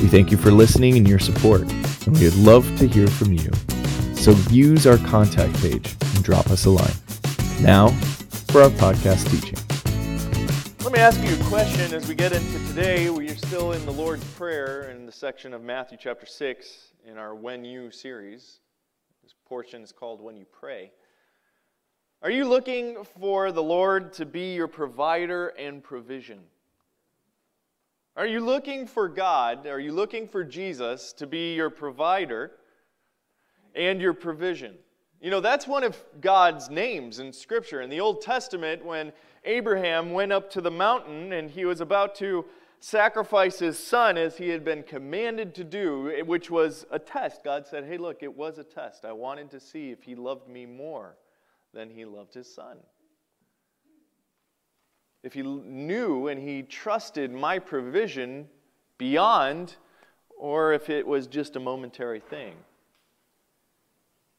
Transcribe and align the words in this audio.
We 0.00 0.08
thank 0.08 0.30
you 0.30 0.36
for 0.36 0.50
listening 0.50 0.98
and 0.98 1.08
your 1.08 1.18
support, 1.18 1.62
and 1.62 2.18
we 2.18 2.24
would 2.24 2.36
love 2.36 2.66
to 2.78 2.86
hear 2.86 3.06
from 3.06 3.32
you. 3.32 3.50
So 4.14 4.32
use 4.50 4.86
our 4.86 4.98
contact 4.98 5.54
page 5.62 5.96
and 6.14 6.22
drop 6.22 6.48
us 6.48 6.66
a 6.66 6.70
line. 6.70 6.92
Now, 7.62 7.88
for 8.48 8.62
our 8.62 8.68
podcast 8.68 9.30
teaching. 9.30 9.58
Let 10.84 10.92
me 10.92 10.98
ask 10.98 11.22
you 11.22 11.34
a 11.34 11.48
question 11.48 11.94
as 11.94 12.06
we 12.08 12.14
get 12.14 12.32
into 12.32 12.66
today. 12.68 13.08
We 13.08 13.30
are 13.30 13.36
still 13.36 13.72
in 13.72 13.86
the 13.86 13.92
Lord's 13.92 14.24
Prayer 14.34 14.90
in 14.90 15.06
the 15.06 15.12
section 15.12 15.54
of 15.54 15.62
Matthew 15.62 15.96
chapter 15.98 16.26
6 16.26 16.92
in 17.06 17.16
our 17.16 17.34
When 17.34 17.64
You 17.64 17.90
series. 17.90 18.60
This 19.22 19.34
portion 19.48 19.82
is 19.82 19.92
called 19.92 20.20
When 20.20 20.36
You 20.36 20.44
Pray. 20.44 20.92
Are 22.22 22.30
you 22.30 22.44
looking 22.44 23.02
for 23.18 23.50
the 23.50 23.62
Lord 23.62 24.12
to 24.14 24.26
be 24.26 24.54
your 24.54 24.68
provider 24.68 25.48
and 25.48 25.82
provision? 25.82 26.40
Are 28.16 28.26
you 28.26 28.40
looking 28.40 28.86
for 28.86 29.08
God? 29.08 29.66
Are 29.66 29.78
you 29.78 29.92
looking 29.92 30.26
for 30.26 30.42
Jesus 30.42 31.12
to 31.14 31.26
be 31.26 31.54
your 31.54 31.68
provider 31.68 32.52
and 33.74 34.00
your 34.00 34.14
provision? 34.14 34.76
You 35.20 35.30
know, 35.30 35.40
that's 35.40 35.66
one 35.66 35.84
of 35.84 36.02
God's 36.22 36.70
names 36.70 37.18
in 37.18 37.30
Scripture. 37.30 37.82
In 37.82 37.90
the 37.90 38.00
Old 38.00 38.22
Testament, 38.22 38.82
when 38.82 39.12
Abraham 39.44 40.12
went 40.12 40.32
up 40.32 40.50
to 40.52 40.62
the 40.62 40.70
mountain 40.70 41.34
and 41.34 41.50
he 41.50 41.66
was 41.66 41.82
about 41.82 42.14
to 42.16 42.46
sacrifice 42.80 43.58
his 43.58 43.78
son 43.78 44.16
as 44.16 44.38
he 44.38 44.48
had 44.48 44.64
been 44.64 44.82
commanded 44.82 45.54
to 45.54 45.64
do, 45.64 46.24
which 46.24 46.50
was 46.50 46.86
a 46.90 46.98
test. 46.98 47.44
God 47.44 47.66
said, 47.66 47.84
Hey, 47.84 47.98
look, 47.98 48.22
it 48.22 48.34
was 48.34 48.56
a 48.56 48.64
test. 48.64 49.04
I 49.04 49.12
wanted 49.12 49.50
to 49.50 49.60
see 49.60 49.90
if 49.90 50.02
he 50.02 50.14
loved 50.14 50.48
me 50.48 50.64
more 50.64 51.18
than 51.74 51.90
he 51.90 52.06
loved 52.06 52.32
his 52.32 52.54
son. 52.54 52.78
If 55.26 55.32
he 55.32 55.42
knew 55.42 56.28
and 56.28 56.40
he 56.40 56.62
trusted 56.62 57.32
my 57.32 57.58
provision 57.58 58.46
beyond, 58.96 59.74
or 60.38 60.72
if 60.72 60.88
it 60.88 61.04
was 61.04 61.26
just 61.26 61.56
a 61.56 61.58
momentary 61.58 62.20
thing. 62.20 62.54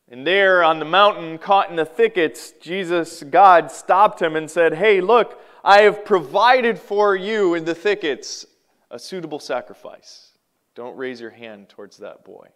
And 0.07 0.25
there 0.25 0.63
on 0.63 0.79
the 0.79 0.85
mountain, 0.85 1.39
caught 1.39 1.69
in 1.69 1.75
the 1.75 1.83
thickets, 1.83 2.53
Jesus, 2.61 3.21
God, 3.23 3.69
stopped 3.69 4.21
him 4.21 4.37
and 4.37 4.49
said, 4.49 4.75
Hey, 4.75 5.01
look, 5.01 5.41
I 5.61 5.81
have 5.81 6.05
provided 6.05 6.79
for 6.79 7.17
you 7.17 7.55
in 7.55 7.65
the 7.65 7.75
thickets 7.75 8.45
a 8.89 8.97
suitable 8.97 9.39
sacrifice. 9.39 10.37
Don't 10.73 10.95
raise 10.95 11.19
your 11.19 11.31
hand 11.31 11.67
towards 11.67 11.97
that 11.97 12.23
boy. 12.23 12.47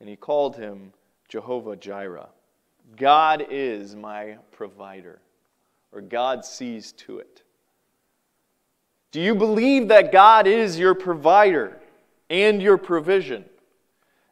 And 0.00 0.08
he 0.08 0.16
called 0.16 0.56
him 0.56 0.94
Jehovah 1.28 1.76
Jireh. 1.76 2.30
God 2.96 3.44
is 3.50 3.94
my 3.94 4.38
provider, 4.50 5.20
or 5.92 6.00
God 6.00 6.44
sees 6.44 6.92
to 6.92 7.18
it. 7.18 7.42
Do 9.12 9.20
you 9.20 9.34
believe 9.34 9.88
that 9.88 10.12
God 10.12 10.46
is 10.46 10.78
your 10.78 10.94
provider 10.94 11.78
and 12.28 12.60
your 12.60 12.76
provision? 12.76 13.44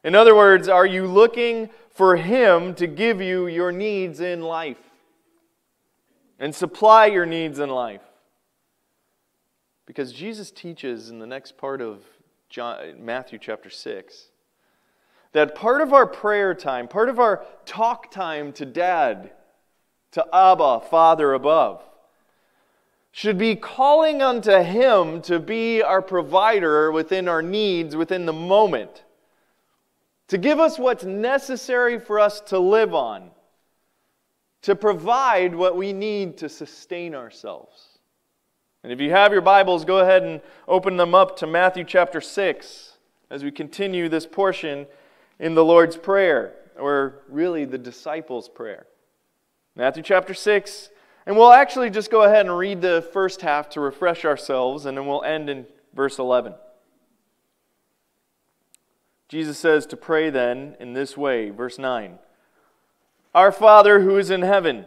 In 0.03 0.13
other 0.13 0.35
words, 0.35 0.69
are 0.69 0.85
you 0.85 1.07
looking 1.07 1.69
for 1.89 2.15
Him 2.15 2.75
to 2.75 2.85
give 2.85 3.21
you 3.21 3.47
your 3.47 3.71
needs 3.71 4.19
in 4.19 4.41
life 4.41 4.77
and 6.37 6.53
supply 6.53 7.07
your 7.07 7.25
needs 7.25 7.57
in 7.59 7.69
life? 7.69 8.01
Because 9.85 10.11
Jesus 10.11 10.51
teaches 10.51 11.09
in 11.09 11.19
the 11.19 11.27
next 11.27 11.57
part 11.57 11.81
of 11.81 12.03
John, 12.49 13.03
Matthew 13.03 13.39
chapter 13.39 13.69
6 13.69 14.29
that 15.31 15.55
part 15.55 15.81
of 15.81 15.91
our 15.91 16.07
prayer 16.07 16.53
time, 16.53 16.87
part 16.87 17.09
of 17.09 17.19
our 17.19 17.43
talk 17.65 18.09
time 18.09 18.53
to 18.53 18.65
Dad, 18.65 19.31
to 20.15 20.25
Abba, 20.33 20.81
Father 20.89 21.33
above, 21.33 21.81
should 23.11 23.37
be 23.37 23.55
calling 23.55 24.21
unto 24.21 24.61
Him 24.61 25.21
to 25.21 25.39
be 25.39 25.81
our 25.81 26.01
provider 26.01 26.91
within 26.91 27.29
our 27.29 27.41
needs, 27.41 27.95
within 27.95 28.25
the 28.25 28.33
moment 28.33 29.05
to 30.27 30.37
give 30.37 30.59
us 30.59 30.79
what's 30.79 31.03
necessary 31.03 31.99
for 31.99 32.19
us 32.19 32.41
to 32.41 32.59
live 32.59 32.95
on, 32.95 33.29
to 34.63 34.75
provide 34.75 35.53
what 35.53 35.77
we 35.77 35.93
need 35.93 36.37
to 36.37 36.49
sustain 36.49 37.13
ourselves. 37.13 37.99
And 38.83 38.91
if 38.91 38.99
you 38.99 39.11
have 39.11 39.31
your 39.31 39.41
Bibles, 39.41 39.85
go 39.85 39.99
ahead 39.99 40.23
and 40.23 40.41
open 40.67 40.97
them 40.97 41.13
up 41.13 41.37
to 41.37 41.47
Matthew 41.47 41.83
chapter 41.83 42.21
6 42.21 42.97
as 43.29 43.43
we 43.43 43.51
continue 43.51 44.09
this 44.09 44.25
portion 44.25 44.87
in 45.39 45.55
the 45.55 45.65
Lord's 45.65 45.97
Prayer, 45.97 46.53
or 46.77 47.23
really 47.29 47.65
the 47.65 47.77
disciples' 47.77 48.49
prayer. 48.49 48.85
Matthew 49.77 50.03
chapter 50.03 50.33
6, 50.33 50.89
and 51.25 51.35
we'll 51.35 51.51
actually 51.51 51.89
just 51.89 52.09
go 52.09 52.21
ahead 52.23 52.45
and 52.45 52.57
read 52.57 52.79
the 52.79 53.05
first 53.11 53.41
half 53.41 53.69
to 53.71 53.81
refresh 53.81 54.23
ourselves, 54.23 54.85
and 54.85 54.97
then 54.97 55.05
we'll 55.05 55.23
end 55.23 55.49
in 55.49 55.65
verse 55.93 56.17
11. 56.17 56.55
Jesus 59.27 59.57
says 59.57 59.85
to 59.87 59.97
pray 59.97 60.29
then 60.29 60.77
in 60.79 60.93
this 60.93 61.17
way, 61.17 61.49
verse 61.49 61.77
9 61.77 62.19
Our 63.33 63.51
Father 63.51 63.99
who 63.99 64.17
is 64.17 64.29
in 64.29 64.43
heaven, 64.43 64.85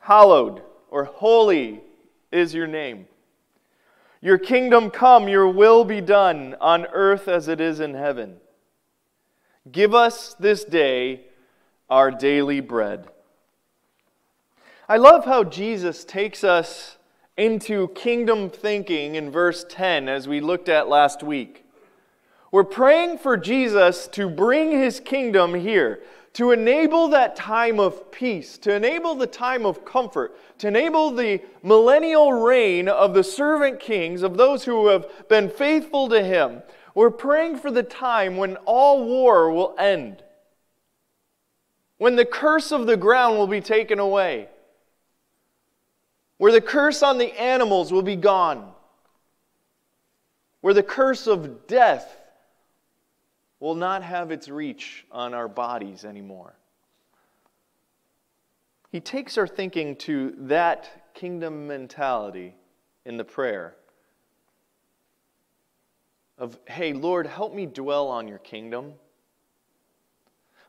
hallowed 0.00 0.62
or 0.90 1.04
holy 1.04 1.80
is 2.32 2.54
your 2.54 2.66
name. 2.66 3.06
Your 4.20 4.38
kingdom 4.38 4.90
come, 4.90 5.28
your 5.28 5.48
will 5.48 5.84
be 5.84 6.00
done 6.00 6.56
on 6.60 6.86
earth 6.86 7.28
as 7.28 7.46
it 7.46 7.60
is 7.60 7.78
in 7.78 7.94
heaven. 7.94 8.38
Give 9.70 9.94
us 9.94 10.34
this 10.40 10.64
day 10.64 11.26
our 11.88 12.10
daily 12.10 12.60
bread. 12.60 13.06
I 14.88 14.96
love 14.96 15.24
how 15.24 15.44
Jesus 15.44 16.04
takes 16.04 16.42
us 16.42 16.96
into 17.36 17.88
kingdom 17.88 18.50
thinking 18.50 19.14
in 19.14 19.30
verse 19.30 19.64
10 19.68 20.08
as 20.08 20.26
we 20.26 20.40
looked 20.40 20.68
at 20.68 20.88
last 20.88 21.22
week. 21.22 21.64
We're 22.50 22.64
praying 22.64 23.18
for 23.18 23.36
Jesus 23.36 24.08
to 24.08 24.28
bring 24.28 24.72
his 24.72 24.98
kingdom 24.98 25.54
here, 25.54 26.02
to 26.34 26.50
enable 26.50 27.08
that 27.08 27.36
time 27.36 27.78
of 27.78 28.10
peace, 28.10 28.58
to 28.58 28.74
enable 28.74 29.14
the 29.14 29.26
time 29.26 29.64
of 29.64 29.84
comfort, 29.84 30.36
to 30.58 30.68
enable 30.68 31.12
the 31.12 31.40
millennial 31.62 32.32
reign 32.32 32.88
of 32.88 33.14
the 33.14 33.24
servant 33.24 33.78
kings, 33.78 34.22
of 34.22 34.36
those 34.36 34.64
who 34.64 34.88
have 34.88 35.06
been 35.28 35.48
faithful 35.48 36.08
to 36.08 36.22
him. 36.22 36.60
We're 36.94 37.10
praying 37.10 37.58
for 37.58 37.70
the 37.70 37.84
time 37.84 38.36
when 38.36 38.56
all 38.66 39.06
war 39.06 39.50
will 39.50 39.76
end, 39.78 40.24
when 41.98 42.16
the 42.16 42.26
curse 42.26 42.72
of 42.72 42.86
the 42.86 42.96
ground 42.96 43.38
will 43.38 43.46
be 43.46 43.60
taken 43.60 43.98
away, 44.00 44.48
where 46.42 46.50
the 46.50 46.60
curse 46.60 47.04
on 47.04 47.18
the 47.18 47.40
animals 47.40 47.92
will 47.92 48.02
be 48.02 48.16
gone, 48.16 48.72
where 50.60 50.74
the 50.74 50.82
curse 50.82 51.28
of 51.28 51.68
death 51.68 52.16
will 53.60 53.76
not 53.76 54.02
have 54.02 54.32
its 54.32 54.48
reach 54.48 55.06
on 55.12 55.34
our 55.34 55.46
bodies 55.46 56.04
anymore. 56.04 56.52
He 58.90 58.98
takes 58.98 59.38
our 59.38 59.46
thinking 59.46 59.94
to 59.98 60.34
that 60.36 61.14
kingdom 61.14 61.68
mentality 61.68 62.56
in 63.06 63.18
the 63.18 63.24
prayer 63.24 63.76
of, 66.38 66.58
hey, 66.66 66.92
Lord, 66.92 67.28
help 67.28 67.54
me 67.54 67.66
dwell 67.66 68.08
on 68.08 68.26
your 68.26 68.38
kingdom. 68.38 68.94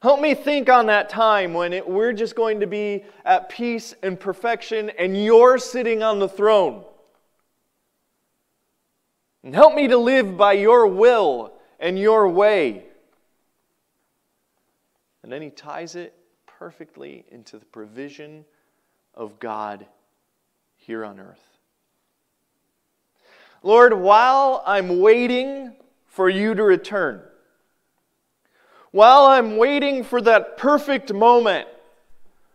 Help 0.04 0.20
me 0.20 0.34
think 0.36 0.68
on 0.68 0.88
that 0.88 1.08
time 1.08 1.54
when 1.54 1.72
it, 1.72 1.88
we're 1.88 2.12
just 2.12 2.36
going 2.36 2.60
to 2.60 2.68
be 2.68 3.06
at 3.24 3.48
peace 3.48 3.96
and 4.04 4.20
perfection 4.20 4.90
and 5.00 5.16
you're 5.16 5.58
sitting 5.58 6.04
on 6.04 6.20
the 6.20 6.28
throne. 6.28 6.84
And 9.44 9.56
help 9.56 9.74
me 9.74 9.88
to 9.88 9.98
live 9.98 10.36
by 10.36 10.54
your 10.54 10.88
will 10.88 11.54
and 11.80 11.98
your 11.98 12.28
way. 12.28 12.84
And 15.24 15.32
then 15.32 15.42
he 15.42 15.50
ties 15.50 15.96
it 15.96 16.14
perfectly 16.48 17.24
into 17.32 17.58
the 17.58 17.66
provision 17.66 18.44
of 19.16 19.40
God 19.40 19.86
here 20.76 21.06
on 21.06 21.18
earth. 21.18 21.48
Lord, 23.62 23.94
while 23.94 24.64
I'm 24.66 25.00
waiting 25.00 25.78
for 26.08 26.28
you 26.28 26.54
to 26.56 26.64
return, 26.64 27.22
while 28.94 29.26
I'm 29.26 29.58
waiting 29.58 30.04
for 30.04 30.22
that 30.22 30.56
perfect 30.56 31.12
moment 31.12 31.68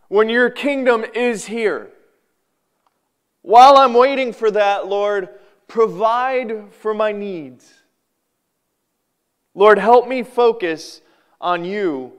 when 0.07 0.29
your 0.29 0.49
kingdom 0.49 1.03
is 1.13 1.45
here, 1.45 1.89
while 3.41 3.75
I'm 3.75 3.93
waiting 3.93 4.31
for 4.31 4.49
that, 4.51 4.87
Lord, 4.87 5.27
provide 5.67 6.71
for 6.71 6.93
my 6.93 7.11
needs. 7.11 7.73
Lord, 9.53 9.79
help 9.79 10.07
me 10.07 10.23
focus 10.23 11.01
on 11.41 11.65
you, 11.65 12.13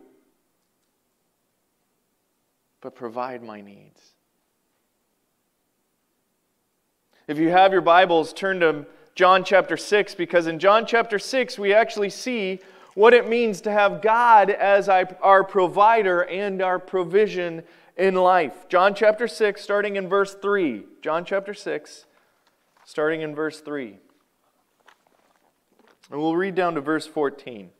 but 2.83 2.95
provide 2.95 3.43
my 3.43 3.63
needs. 3.63 4.03
If 7.27 7.39
you 7.39 7.49
have 7.49 7.73
your 7.73 7.81
Bibles, 7.81 8.35
turn 8.35 8.61
to 8.61 8.85
John 9.15 9.45
chapter 9.45 9.79
6, 9.79 10.15
because 10.15 10.47
in 10.47 10.59
John 10.59 10.85
chapter 10.85 11.19
6, 11.19 11.59
we 11.59 11.73
actually 11.73 12.11
see 12.11 12.61
what 12.95 13.15
it 13.15 13.29
means 13.29 13.61
to 13.63 13.71
have 13.71 14.03
God 14.03 14.51
as 14.51 14.89
our 14.89 15.45
provider 15.45 16.23
and 16.23 16.61
our 16.61 16.79
provision 16.79 17.63
in 17.97 18.15
life. 18.15 18.69
John 18.69 18.95
chapter 18.95 19.29
6, 19.29 19.61
starting 19.61 19.97
in 19.97 20.09
verse 20.09 20.35
3. 20.35 20.85
John 21.03 21.25
chapter 21.25 21.55
6, 21.55 22.07
starting 22.85 23.21
in 23.23 23.35
verse 23.35 23.61
3. 23.61 23.99
And 26.11 26.21
we'll 26.21 26.37
read 26.37 26.55
down 26.55 26.75
to 26.75 26.81
verse 26.81 27.07
14. 27.07 27.71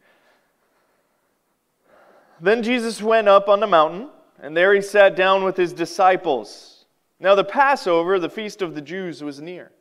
Then 2.41 2.63
Jesus 2.63 3.03
went 3.03 3.29
up 3.29 3.49
on 3.49 3.61
the 3.61 3.67
mountain, 3.67 4.09
and 4.41 4.57
there 4.57 4.73
he 4.73 4.81
sat 4.81 5.17
down 5.17 5.43
with 5.43 5.57
his 5.57 5.73
disciples. 5.73 6.85
Now 7.19 7.35
the 7.35 7.45
Passover, 7.45 8.19
the 8.19 8.31
feast 8.31 8.63
of 8.63 8.75
the 8.75 8.81
Jews, 8.81 9.23
was 9.23 9.41
near. 9.41 9.73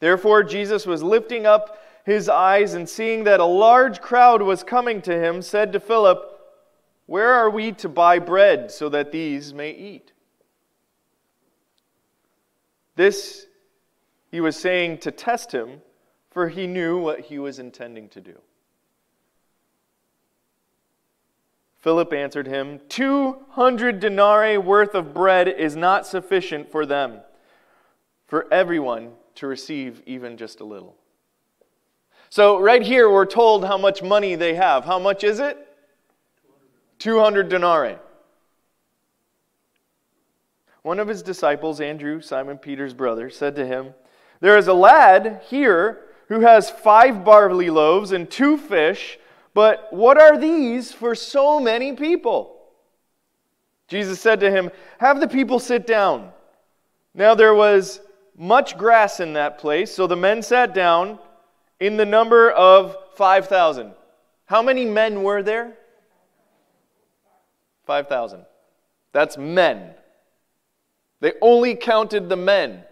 Therefore, 0.00 0.42
Jesus 0.42 0.86
was 0.86 1.02
lifting 1.02 1.46
up 1.46 1.78
his 2.06 2.28
eyes 2.28 2.74
and 2.74 2.88
seeing 2.88 3.24
that 3.24 3.40
a 3.40 3.44
large 3.44 4.00
crowd 4.00 4.40
was 4.40 4.62
coming 4.62 5.02
to 5.02 5.18
him, 5.18 5.42
said 5.42 5.72
to 5.72 5.80
Philip, 5.80 6.22
Where 7.06 7.32
are 7.32 7.50
we 7.50 7.72
to 7.72 7.88
buy 7.88 8.20
bread 8.20 8.70
so 8.70 8.88
that 8.90 9.10
these 9.10 9.52
may 9.52 9.72
eat? 9.72 10.12
This 12.94 13.46
he 14.30 14.40
was 14.40 14.56
saying 14.56 14.98
to 14.98 15.10
test 15.10 15.50
him, 15.50 15.82
for 16.30 16.48
he 16.48 16.68
knew 16.68 16.96
what 16.96 17.20
he 17.20 17.40
was 17.40 17.58
intending 17.58 18.08
to 18.10 18.20
do. 18.20 18.38
Philip 21.78 22.12
answered 22.12 22.46
him, 22.46 22.80
Two 22.88 23.38
hundred 23.50 23.98
denarii 23.98 24.58
worth 24.58 24.94
of 24.94 25.12
bread 25.12 25.48
is 25.48 25.74
not 25.74 26.06
sufficient 26.06 26.70
for 26.70 26.86
them, 26.86 27.20
for 28.28 28.46
everyone 28.52 29.10
to 29.34 29.48
receive 29.48 30.02
even 30.06 30.36
just 30.36 30.60
a 30.60 30.64
little. 30.64 30.96
So, 32.36 32.58
right 32.58 32.82
here, 32.82 33.08
we're 33.08 33.24
told 33.24 33.64
how 33.64 33.78
much 33.78 34.02
money 34.02 34.34
they 34.34 34.56
have. 34.56 34.84
How 34.84 34.98
much 34.98 35.24
is 35.24 35.40
it? 35.40 35.56
200 36.98 37.48
denarii. 37.48 37.96
One 40.82 41.00
of 41.00 41.08
his 41.08 41.22
disciples, 41.22 41.80
Andrew, 41.80 42.20
Simon 42.20 42.58
Peter's 42.58 42.92
brother, 42.92 43.30
said 43.30 43.56
to 43.56 43.66
him, 43.66 43.94
There 44.40 44.58
is 44.58 44.68
a 44.68 44.74
lad 44.74 45.44
here 45.46 46.02
who 46.28 46.40
has 46.40 46.68
five 46.68 47.24
barley 47.24 47.70
loaves 47.70 48.12
and 48.12 48.30
two 48.30 48.58
fish, 48.58 49.18
but 49.54 49.90
what 49.90 50.20
are 50.20 50.36
these 50.36 50.92
for 50.92 51.14
so 51.14 51.58
many 51.58 51.94
people? 51.94 52.58
Jesus 53.88 54.20
said 54.20 54.40
to 54.40 54.50
him, 54.50 54.70
Have 54.98 55.20
the 55.20 55.28
people 55.28 55.58
sit 55.58 55.86
down. 55.86 56.32
Now 57.14 57.34
there 57.34 57.54
was 57.54 58.02
much 58.36 58.76
grass 58.76 59.20
in 59.20 59.32
that 59.32 59.56
place, 59.56 59.90
so 59.90 60.06
the 60.06 60.16
men 60.16 60.42
sat 60.42 60.74
down 60.74 61.18
in 61.80 61.96
the 61.96 62.06
number 62.06 62.50
of 62.50 62.96
5,000. 63.14 63.92
How 64.46 64.62
many 64.62 64.84
men 64.84 65.22
were 65.22 65.42
there? 65.42 65.74
5,000. 67.86 68.44
That's 69.12 69.36
men. 69.36 69.94
They 71.20 71.32
only 71.40 71.74
counted 71.74 72.28
the 72.28 72.36
men. 72.36 72.84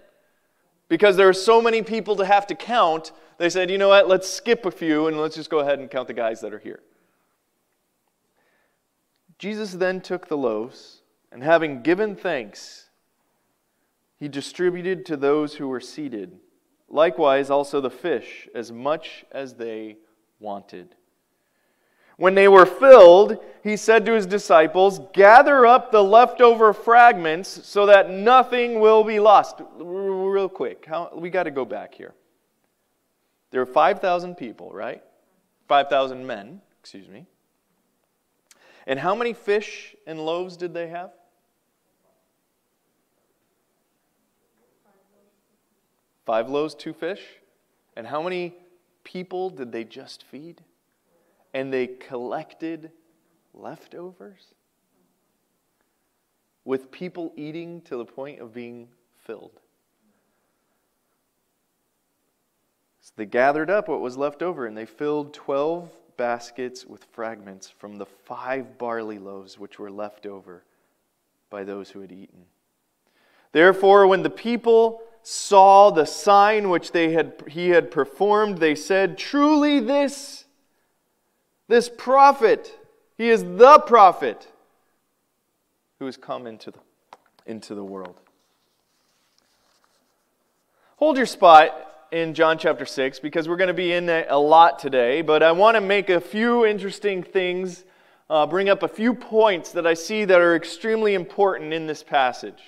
Because 0.89 1.17
there 1.17 1.29
are 1.29 1.33
so 1.35 1.61
many 1.61 1.83
people 1.83 2.17
to 2.17 2.27
have 2.27 2.47
to 2.49 2.55
count, 2.55 3.13
they 3.39 3.51
said, 3.51 3.71
you 3.71 3.79
know 3.79 3.89
what, 3.89 4.09
let's 4.09 4.29
skip 4.29 4.67
a 4.67 4.71
few 4.71 5.07
and 5.07 5.19
let's 5.19 5.35
just 5.35 5.51
go 5.51 5.61
ahead 5.61 5.79
and 5.79 5.91
count 5.91 6.09
the 6.09 6.15
guys 6.15 6.41
that 6.41 6.53
are 6.53 6.59
here. 6.59 6.81
Jesus 9.39 9.73
then 9.73 10.01
took 10.01 10.29
the 10.29 10.37
loaves, 10.37 11.03
and 11.33 11.43
having 11.43 11.83
given 11.83 12.15
thanks, 12.15 12.89
he 14.19 14.29
distributed 14.29 15.05
to 15.07 15.17
those 15.17 15.55
who 15.55 15.69
were 15.69 15.81
seated 15.81 16.39
likewise 16.95 17.51
also 17.51 17.81
the 17.81 17.91
fish, 17.91 18.49
as 18.55 18.71
much 18.73 19.25
as 19.33 19.55
they 19.55 19.97
wanted. 20.39 20.95
When 22.17 22.37
they 22.37 22.47
were 22.47 22.65
filled, 22.65 23.39
he 23.65 23.77
said 23.77 24.07
to 24.07 24.13
his 24.13 24.25
disciples, 24.25 25.01
Gather 25.13 25.67
up 25.67 25.91
the 25.91 26.03
leftover 26.03 26.73
fragments 26.73 27.67
so 27.67 27.87
that 27.87 28.09
nothing 28.09 28.79
will 28.79 29.03
be 29.03 29.19
lost. 29.19 29.61
Real 29.77 30.49
quick, 30.49 30.87
how, 30.87 31.11
we 31.13 31.29
got 31.29 31.43
to 31.43 31.51
go 31.51 31.65
back 31.65 31.95
here. 31.95 32.15
There 33.51 33.61
are 33.61 33.67
5,000 33.67 34.37
people, 34.37 34.71
right? 34.73 35.03
5,000 35.67 36.25
men, 36.25 36.61
excuse 36.79 37.09
me. 37.09 37.27
And 38.87 39.01
how 39.01 39.17
many 39.17 39.33
fish 39.33 39.97
and 40.07 40.25
loaves 40.25 40.57
did 40.57 40.73
they 40.73 40.89
have? 40.89 41.11
Five 46.25 46.49
loaves, 46.49 46.75
two 46.75 46.93
fish. 46.93 47.23
And 47.97 48.07
how 48.07 48.23
many 48.23 48.55
people 49.05 49.51
did 49.51 49.73
they 49.73 49.85
just 49.85 50.25
feed? 50.25 50.63
And 51.53 51.73
they 51.73 51.87
collected 51.87 52.91
leftovers? 53.53 54.55
With 56.65 56.91
people 56.91 57.33
eating 57.37 57.83
to 57.83 57.97
the 57.97 58.05
point 58.05 58.41
of 58.41 58.55
being 58.55 58.89
filled. 59.25 59.61
So 63.01 63.13
they 63.17 63.27
gathered 63.27 63.69
up 63.69 63.89
what 63.89 64.01
was 64.01 64.17
left 64.17 64.43
over, 64.43 64.67
and 64.67 64.75
they 64.75 64.87
filled 64.87 65.35
12 65.35 65.91
baskets 66.17 66.87
with 66.87 67.05
fragments 67.13 67.69
from 67.69 67.99
the 67.99 68.07
five 68.07 68.79
barley 68.79 69.19
loaves 69.19 69.59
which 69.59 69.79
were 69.79 69.91
left 69.91 70.25
over 70.25 70.65
by 71.51 71.65
those 71.65 71.91
who 71.91 72.01
had 72.01 72.13
eaten. 72.13 72.47
Therefore, 73.53 74.07
when 74.07 74.23
the 74.23 74.31
people 74.31 75.03
saw 75.25 75.91
the 75.91 76.05
sign 76.05 76.69
which 76.69 76.93
they 76.93 77.13
had, 77.13 77.33
he 77.49 77.71
had 77.71 77.91
performed, 77.91 78.59
they 78.59 78.75
said, 78.75 79.17
Truly, 79.17 79.81
this, 79.81 80.45
this 81.67 81.89
prophet, 81.89 82.79
he 83.17 83.31
is 83.31 83.43
the 83.43 83.83
prophet 83.87 84.47
who 85.99 86.05
has 86.05 86.19
come 86.19 86.47
into 86.47 86.71
the, 86.71 86.79
into 87.47 87.75
the 87.75 87.83
world. 87.83 88.17
Hold 90.97 91.17
your 91.17 91.27
spot 91.27 92.07
in 92.13 92.35
John 92.35 92.59
chapter 92.59 92.85
6 92.85 93.19
because 93.21 93.49
we're 93.49 93.57
going 93.57 93.69
to 93.69 93.75
be 93.75 93.95
in 93.95 94.07
it 94.11 94.27
a 94.29 94.39
lot 94.39 94.79
today, 94.79 95.23
but 95.23 95.43
I 95.43 95.53
want 95.53 95.77
to 95.77 95.81
make 95.81 96.11
a 96.11 96.21
few 96.21 96.67
interesting 96.67 97.23
things, 97.23 97.85
uh, 98.29 98.45
bring 98.47 98.69
up 98.69 98.83
a 98.83 98.89
few 98.89 99.15
points 99.15 99.73
that 99.73 99.87
I 99.87 99.95
see 99.95 100.27
that 100.27 100.39
are 100.39 100.55
extremely 100.55 101.15
important 101.15 101.73
in 101.73 101.87
this 101.87 102.03
passage. 102.03 102.63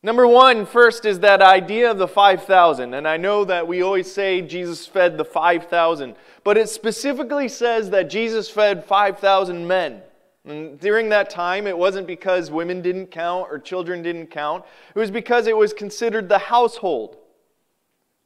Number 0.00 0.28
one, 0.28 0.64
first, 0.64 1.04
is 1.04 1.18
that 1.20 1.42
idea 1.42 1.90
of 1.90 1.98
the 1.98 2.06
5,000. 2.06 2.94
And 2.94 3.08
I 3.08 3.16
know 3.16 3.44
that 3.44 3.66
we 3.66 3.82
always 3.82 4.10
say 4.10 4.40
Jesus 4.40 4.86
fed 4.86 5.18
the 5.18 5.24
5,000, 5.24 6.14
but 6.44 6.56
it 6.56 6.68
specifically 6.68 7.48
says 7.48 7.90
that 7.90 8.08
Jesus 8.08 8.48
fed 8.48 8.84
5,000 8.84 9.66
men. 9.66 10.02
And 10.44 10.78
during 10.78 11.08
that 11.08 11.30
time, 11.30 11.66
it 11.66 11.76
wasn't 11.76 12.06
because 12.06 12.50
women 12.50 12.80
didn't 12.80 13.08
count 13.08 13.48
or 13.50 13.58
children 13.58 14.00
didn't 14.02 14.28
count, 14.28 14.64
it 14.94 14.98
was 14.98 15.10
because 15.10 15.48
it 15.48 15.56
was 15.56 15.72
considered 15.72 16.28
the 16.28 16.38
household. 16.38 17.16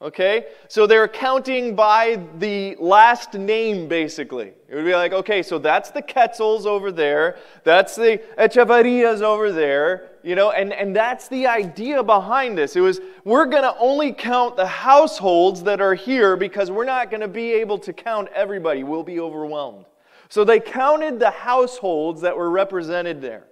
Okay? 0.02 0.47
So 0.66 0.87
they're 0.88 1.06
counting 1.06 1.76
by 1.76 2.21
the 2.38 2.75
last 2.80 3.35
name, 3.35 3.87
basically. 3.87 4.52
It 4.68 4.75
would 4.75 4.85
be 4.85 4.94
like, 4.94 5.12
okay, 5.12 5.44
so 5.44 5.59
that's 5.59 5.90
the 5.90 6.02
Quetzals 6.02 6.66
over 6.66 6.90
there, 6.90 7.38
that's 7.62 7.94
the 7.94 8.21
Echevarrias 8.37 9.23
over 9.23 9.52
there, 9.52 10.11
you 10.25 10.35
know, 10.35 10.50
and, 10.50 10.73
and 10.73 10.94
that's 10.94 11.28
the 11.28 11.47
idea 11.47 12.02
behind 12.02 12.59
this. 12.59 12.75
It 12.75 12.80
was, 12.80 13.00
we're 13.25 13.47
going 13.47 13.62
to 13.62 13.76
only 13.78 14.12
count 14.12 14.56
the 14.56 14.66
households 14.66 15.62
that 15.62 15.80
are 15.80 15.94
here 15.94 16.37
because 16.37 16.71
we're 16.71 16.85
not 16.85 17.09
going 17.09 17.21
to 17.21 17.28
be 17.28 17.52
able 17.52 17.78
to 17.78 17.92
count 17.92 18.28
everybody. 18.35 18.82
We'll 18.82 19.04
be 19.04 19.21
overwhelmed. 19.21 19.85
So 20.28 20.42
they 20.42 20.59
counted 20.59 21.21
the 21.21 21.30
households 21.30 22.23
that 22.23 22.37
were 22.37 22.50
represented 22.50 23.21
there. 23.21 23.44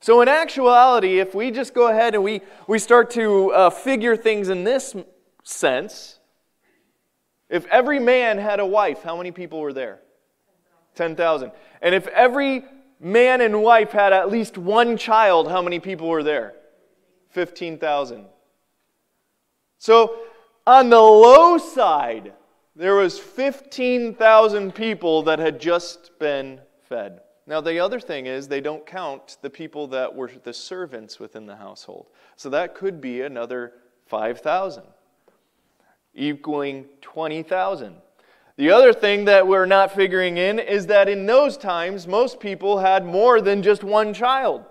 So, 0.00 0.20
in 0.20 0.28
actuality, 0.28 1.18
if 1.18 1.34
we 1.34 1.50
just 1.50 1.72
go 1.72 1.88
ahead 1.88 2.14
and 2.14 2.22
we, 2.22 2.42
we 2.68 2.78
start 2.78 3.10
to 3.12 3.50
uh, 3.52 3.70
figure 3.70 4.18
things 4.18 4.50
in 4.50 4.62
this 4.62 4.94
sense, 5.44 6.18
if 7.48 7.66
every 7.66 8.00
man 8.00 8.38
had 8.38 8.58
a 8.58 8.66
wife, 8.66 9.02
how 9.02 9.16
many 9.16 9.30
people 9.30 9.60
were 9.60 9.72
there? 9.72 10.00
10,000. 10.96 11.52
And 11.80 11.94
if 11.94 12.06
every 12.08 12.64
man 12.98 13.40
and 13.40 13.62
wife 13.62 13.92
had 13.92 14.12
at 14.12 14.30
least 14.30 14.58
one 14.58 14.96
child, 14.96 15.48
how 15.48 15.62
many 15.62 15.78
people 15.78 16.08
were 16.08 16.22
there? 16.22 16.54
15,000. 17.30 18.26
So 19.78 20.18
on 20.66 20.88
the 20.88 21.00
low 21.00 21.58
side, 21.58 22.32
there 22.74 22.94
was 22.94 23.18
15,000 23.18 24.74
people 24.74 25.22
that 25.24 25.38
had 25.38 25.60
just 25.60 26.18
been 26.18 26.60
fed. 26.88 27.20
Now, 27.46 27.60
the 27.60 27.78
other 27.78 28.00
thing 28.00 28.26
is, 28.26 28.48
they 28.48 28.62
don't 28.62 28.86
count 28.86 29.36
the 29.42 29.50
people 29.50 29.86
that 29.88 30.14
were 30.14 30.30
the 30.42 30.54
servants 30.54 31.20
within 31.20 31.44
the 31.44 31.56
household. 31.56 32.06
So 32.36 32.48
that 32.50 32.74
could 32.74 33.00
be 33.00 33.20
another 33.20 33.74
5,000, 34.06 34.82
equaling 36.14 36.86
20,000. 37.00 37.94
The 38.56 38.70
other 38.70 38.92
thing 38.92 39.24
that 39.24 39.46
we're 39.46 39.66
not 39.66 39.92
figuring 39.92 40.36
in 40.36 40.58
is 40.58 40.86
that 40.86 41.08
in 41.08 41.26
those 41.26 41.56
times, 41.56 42.06
most 42.06 42.38
people 42.38 42.78
had 42.78 43.04
more 43.04 43.40
than 43.40 43.62
just 43.62 43.82
one 43.82 44.14
child. 44.14 44.64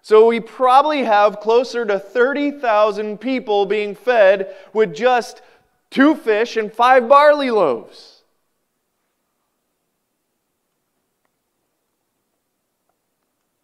So 0.00 0.26
we 0.26 0.40
probably 0.40 1.02
have 1.02 1.40
closer 1.40 1.84
to 1.84 1.98
30,000 1.98 3.18
people 3.18 3.66
being 3.66 3.94
fed 3.94 4.54
with 4.72 4.94
just 4.94 5.42
two 5.90 6.14
fish 6.14 6.56
and 6.56 6.72
five 6.72 7.08
barley 7.08 7.50
loaves. 7.50 8.22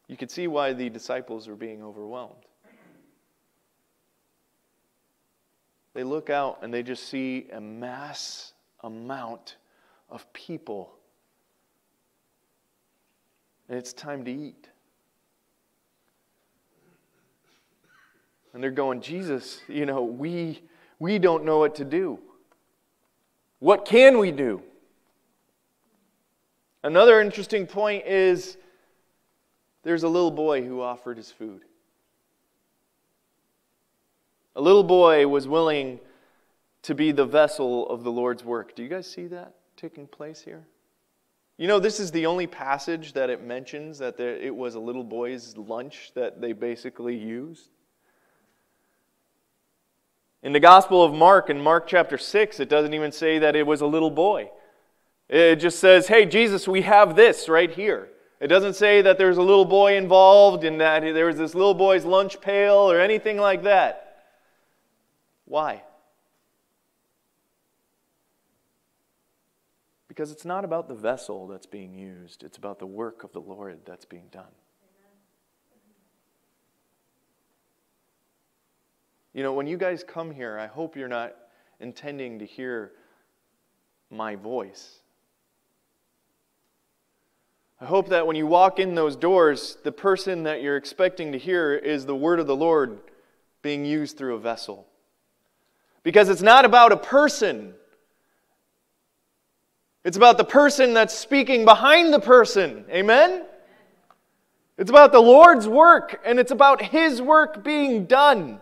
You 0.08 0.18
could 0.18 0.30
see 0.30 0.48
why 0.48 0.74
the 0.74 0.90
disciples 0.90 1.48
were 1.48 1.56
being 1.56 1.82
overwhelmed. 1.82 2.44
They 5.94 6.04
look 6.04 6.30
out 6.30 6.60
and 6.62 6.72
they 6.72 6.82
just 6.82 7.08
see 7.08 7.48
a 7.52 7.60
mass 7.60 8.54
amount 8.80 9.56
of 10.08 10.30
people. 10.32 10.92
And 13.68 13.78
it's 13.78 13.92
time 13.92 14.24
to 14.24 14.30
eat. 14.30 14.68
And 18.54 18.62
they're 18.62 18.70
going, 18.70 19.00
Jesus, 19.00 19.60
you 19.68 19.86
know, 19.86 20.02
we, 20.02 20.62
we 20.98 21.18
don't 21.18 21.44
know 21.44 21.58
what 21.58 21.74
to 21.76 21.84
do. 21.84 22.18
What 23.60 23.84
can 23.84 24.18
we 24.18 24.30
do? 24.30 24.62
Another 26.82 27.20
interesting 27.20 27.66
point 27.66 28.06
is 28.06 28.56
there's 29.84 30.02
a 30.02 30.08
little 30.08 30.30
boy 30.30 30.64
who 30.64 30.80
offered 30.80 31.16
his 31.16 31.30
food. 31.30 31.62
A 34.54 34.60
little 34.60 34.84
boy 34.84 35.26
was 35.26 35.48
willing 35.48 36.00
to 36.82 36.94
be 36.94 37.12
the 37.12 37.24
vessel 37.24 37.88
of 37.88 38.04
the 38.04 38.12
Lord's 38.12 38.44
work. 38.44 38.74
Do 38.74 38.82
you 38.82 38.88
guys 38.88 39.10
see 39.10 39.26
that 39.28 39.54
taking 39.76 40.06
place 40.06 40.42
here? 40.42 40.66
You 41.56 41.68
know, 41.68 41.78
this 41.78 42.00
is 42.00 42.10
the 42.10 42.26
only 42.26 42.46
passage 42.46 43.12
that 43.12 43.30
it 43.30 43.44
mentions 43.44 43.98
that 43.98 44.16
there, 44.16 44.36
it 44.36 44.54
was 44.54 44.74
a 44.74 44.80
little 44.80 45.04
boy's 45.04 45.56
lunch 45.56 46.12
that 46.14 46.40
they 46.40 46.52
basically 46.52 47.16
used. 47.16 47.70
In 50.42 50.52
the 50.52 50.60
Gospel 50.60 51.04
of 51.04 51.14
Mark, 51.14 51.50
in 51.50 51.60
Mark 51.60 51.86
chapter 51.86 52.18
6, 52.18 52.58
it 52.58 52.68
doesn't 52.68 52.94
even 52.94 53.12
say 53.12 53.38
that 53.38 53.54
it 53.54 53.66
was 53.66 53.80
a 53.80 53.86
little 53.86 54.10
boy. 54.10 54.50
It 55.28 55.56
just 55.56 55.78
says, 55.78 56.08
hey, 56.08 56.26
Jesus, 56.26 56.66
we 56.66 56.82
have 56.82 57.14
this 57.14 57.48
right 57.48 57.70
here. 57.70 58.08
It 58.40 58.48
doesn't 58.48 58.74
say 58.74 59.02
that 59.02 59.18
there's 59.18 59.36
a 59.36 59.42
little 59.42 59.64
boy 59.64 59.96
involved 59.96 60.64
and 60.64 60.80
that 60.80 61.02
there 61.02 61.26
was 61.26 61.36
this 61.36 61.54
little 61.54 61.74
boy's 61.74 62.04
lunch 62.04 62.40
pail 62.40 62.90
or 62.90 63.00
anything 63.00 63.38
like 63.38 63.62
that. 63.62 64.01
Why? 65.52 65.82
Because 70.08 70.30
it's 70.32 70.46
not 70.46 70.64
about 70.64 70.88
the 70.88 70.94
vessel 70.94 71.46
that's 71.46 71.66
being 71.66 71.94
used, 71.94 72.42
it's 72.42 72.56
about 72.56 72.78
the 72.78 72.86
work 72.86 73.22
of 73.22 73.32
the 73.32 73.40
Lord 73.40 73.80
that's 73.84 74.06
being 74.06 74.28
done. 74.32 74.46
You 79.34 79.42
know, 79.42 79.52
when 79.52 79.66
you 79.66 79.76
guys 79.76 80.02
come 80.02 80.30
here, 80.30 80.58
I 80.58 80.68
hope 80.68 80.96
you're 80.96 81.06
not 81.06 81.34
intending 81.80 82.38
to 82.38 82.46
hear 82.46 82.92
my 84.08 84.36
voice. 84.36 85.00
I 87.78 87.84
hope 87.84 88.08
that 88.08 88.26
when 88.26 88.36
you 88.36 88.46
walk 88.46 88.78
in 88.78 88.94
those 88.94 89.16
doors, 89.16 89.76
the 89.84 89.92
person 89.92 90.44
that 90.44 90.62
you're 90.62 90.78
expecting 90.78 91.32
to 91.32 91.38
hear 91.38 91.74
is 91.74 92.06
the 92.06 92.16
word 92.16 92.40
of 92.40 92.46
the 92.46 92.56
Lord 92.56 93.00
being 93.60 93.84
used 93.84 94.16
through 94.16 94.36
a 94.36 94.40
vessel. 94.40 94.88
Because 96.02 96.28
it's 96.28 96.42
not 96.42 96.64
about 96.64 96.92
a 96.92 96.96
person, 96.96 97.74
it's 100.04 100.16
about 100.16 100.36
the 100.36 100.44
person 100.44 100.94
that's 100.94 101.14
speaking 101.14 101.64
behind 101.64 102.12
the 102.12 102.18
person. 102.18 102.84
Amen? 102.90 103.44
It's 104.78 104.90
about 104.90 105.12
the 105.12 105.20
Lord's 105.20 105.68
work, 105.68 106.20
and 106.24 106.40
it's 106.40 106.50
about 106.50 106.82
His 106.82 107.22
work 107.22 107.62
being 107.62 108.06
done. 108.06 108.60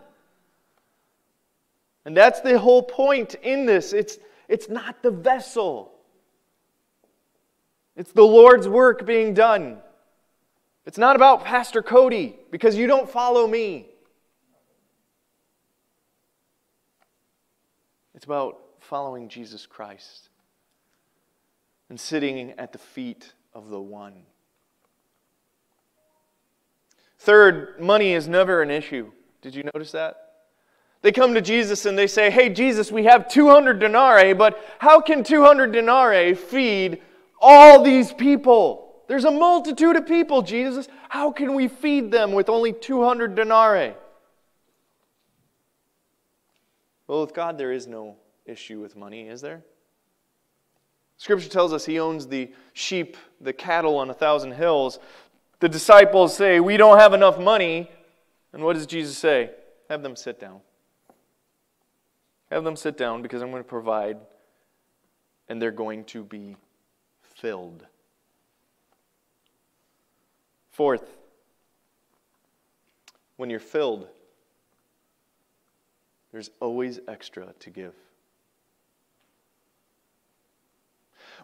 And 2.05 2.17
that's 2.17 2.41
the 2.41 2.59
whole 2.59 2.83
point 2.83 3.37
in 3.37 3.65
this. 3.65 3.93
It's, 3.93 4.19
it's 4.49 4.69
not 4.69 5.03
the 5.03 5.11
vessel, 5.11 5.93
it's 7.97 8.13
the 8.13 8.23
Lord's 8.23 8.69
work 8.69 9.07
being 9.07 9.35
done. 9.35 9.79
It's 10.87 10.99
not 10.99 11.15
about 11.15 11.45
Pastor 11.45 11.83
Cody 11.83 12.37
because 12.51 12.75
you 12.75 12.87
don't 12.87 13.09
follow 13.09 13.47
me. 13.47 13.90
It's 18.21 18.27
about 18.27 18.61
following 18.81 19.31
Jesus 19.31 19.65
Christ 19.65 20.29
and 21.89 21.99
sitting 21.99 22.51
at 22.59 22.71
the 22.71 22.77
feet 22.77 23.33
of 23.55 23.71
the 23.71 23.81
one. 23.81 24.13
Third, 27.19 27.81
money 27.81 28.13
is 28.13 28.29
never 28.29 28.61
an 28.61 28.71
issue. 28.71 29.11
Did 29.41 29.55
you 29.55 29.63
notice 29.73 29.93
that? 29.93 30.33
They 31.01 31.13
come 31.13 31.33
to 31.33 31.41
Jesus 31.41 31.87
and 31.87 31.97
they 31.97 32.07
say, 32.07 32.31
Hey, 32.31 32.51
Jesus, 32.51 32.93
we 32.93 33.05
have 33.05 33.27
200 33.27 33.79
denarii, 33.79 34.35
but 34.35 34.63
how 34.81 35.01
can 35.01 35.25
200 35.25 35.73
denarii 35.73 36.35
feed 36.35 37.01
all 37.41 37.83
these 37.83 38.13
people? 38.13 38.97
There's 39.09 39.25
a 39.25 39.31
multitude 39.31 39.97
of 39.97 40.07
people, 40.07 40.43
Jesus. 40.43 40.89
How 41.09 41.33
can 41.33 41.55
we 41.55 41.69
feed 41.69 42.11
them 42.11 42.33
with 42.33 42.51
only 42.51 42.75
200 42.75 43.35
denarii? 43.35 43.95
Well, 47.11 47.23
with 47.23 47.35
God, 47.35 47.59
there 47.59 47.73
is 47.73 47.89
no 47.89 48.15
issue 48.47 48.79
with 48.79 48.95
money, 48.95 49.27
is 49.27 49.41
there? 49.41 49.65
Scripture 51.17 51.49
tells 51.49 51.73
us 51.73 51.85
he 51.85 51.99
owns 51.99 52.29
the 52.29 52.53
sheep, 52.73 53.17
the 53.41 53.53
cattle 53.53 53.97
on 53.99 54.11
a 54.11 54.15
thousand 54.15 54.53
hills. 54.53 55.01
The 55.59 55.69
disciples 55.69 56.37
say, 56.37 56.61
We 56.61 56.77
don't 56.77 57.01
have 57.01 57.13
enough 57.13 57.37
money. 57.37 57.91
And 58.53 58.63
what 58.63 58.75
does 58.75 58.87
Jesus 58.87 59.19
say? 59.19 59.51
Have 59.89 60.05
them 60.05 60.15
sit 60.15 60.39
down. 60.39 60.61
Have 62.49 62.63
them 62.63 62.77
sit 62.77 62.97
down 62.97 63.23
because 63.23 63.43
I'm 63.43 63.51
going 63.51 63.65
to 63.65 63.69
provide, 63.69 64.19
and 65.49 65.61
they're 65.61 65.73
going 65.73 66.05
to 66.05 66.23
be 66.23 66.55
filled. 67.23 67.85
Fourth, 70.71 71.17
when 73.37 73.51
you're 73.51 73.59
filled, 73.59 74.07
there's 76.33 76.51
always 76.61 77.01
extra 77.09 77.53
to 77.61 77.71
give. 77.71 77.95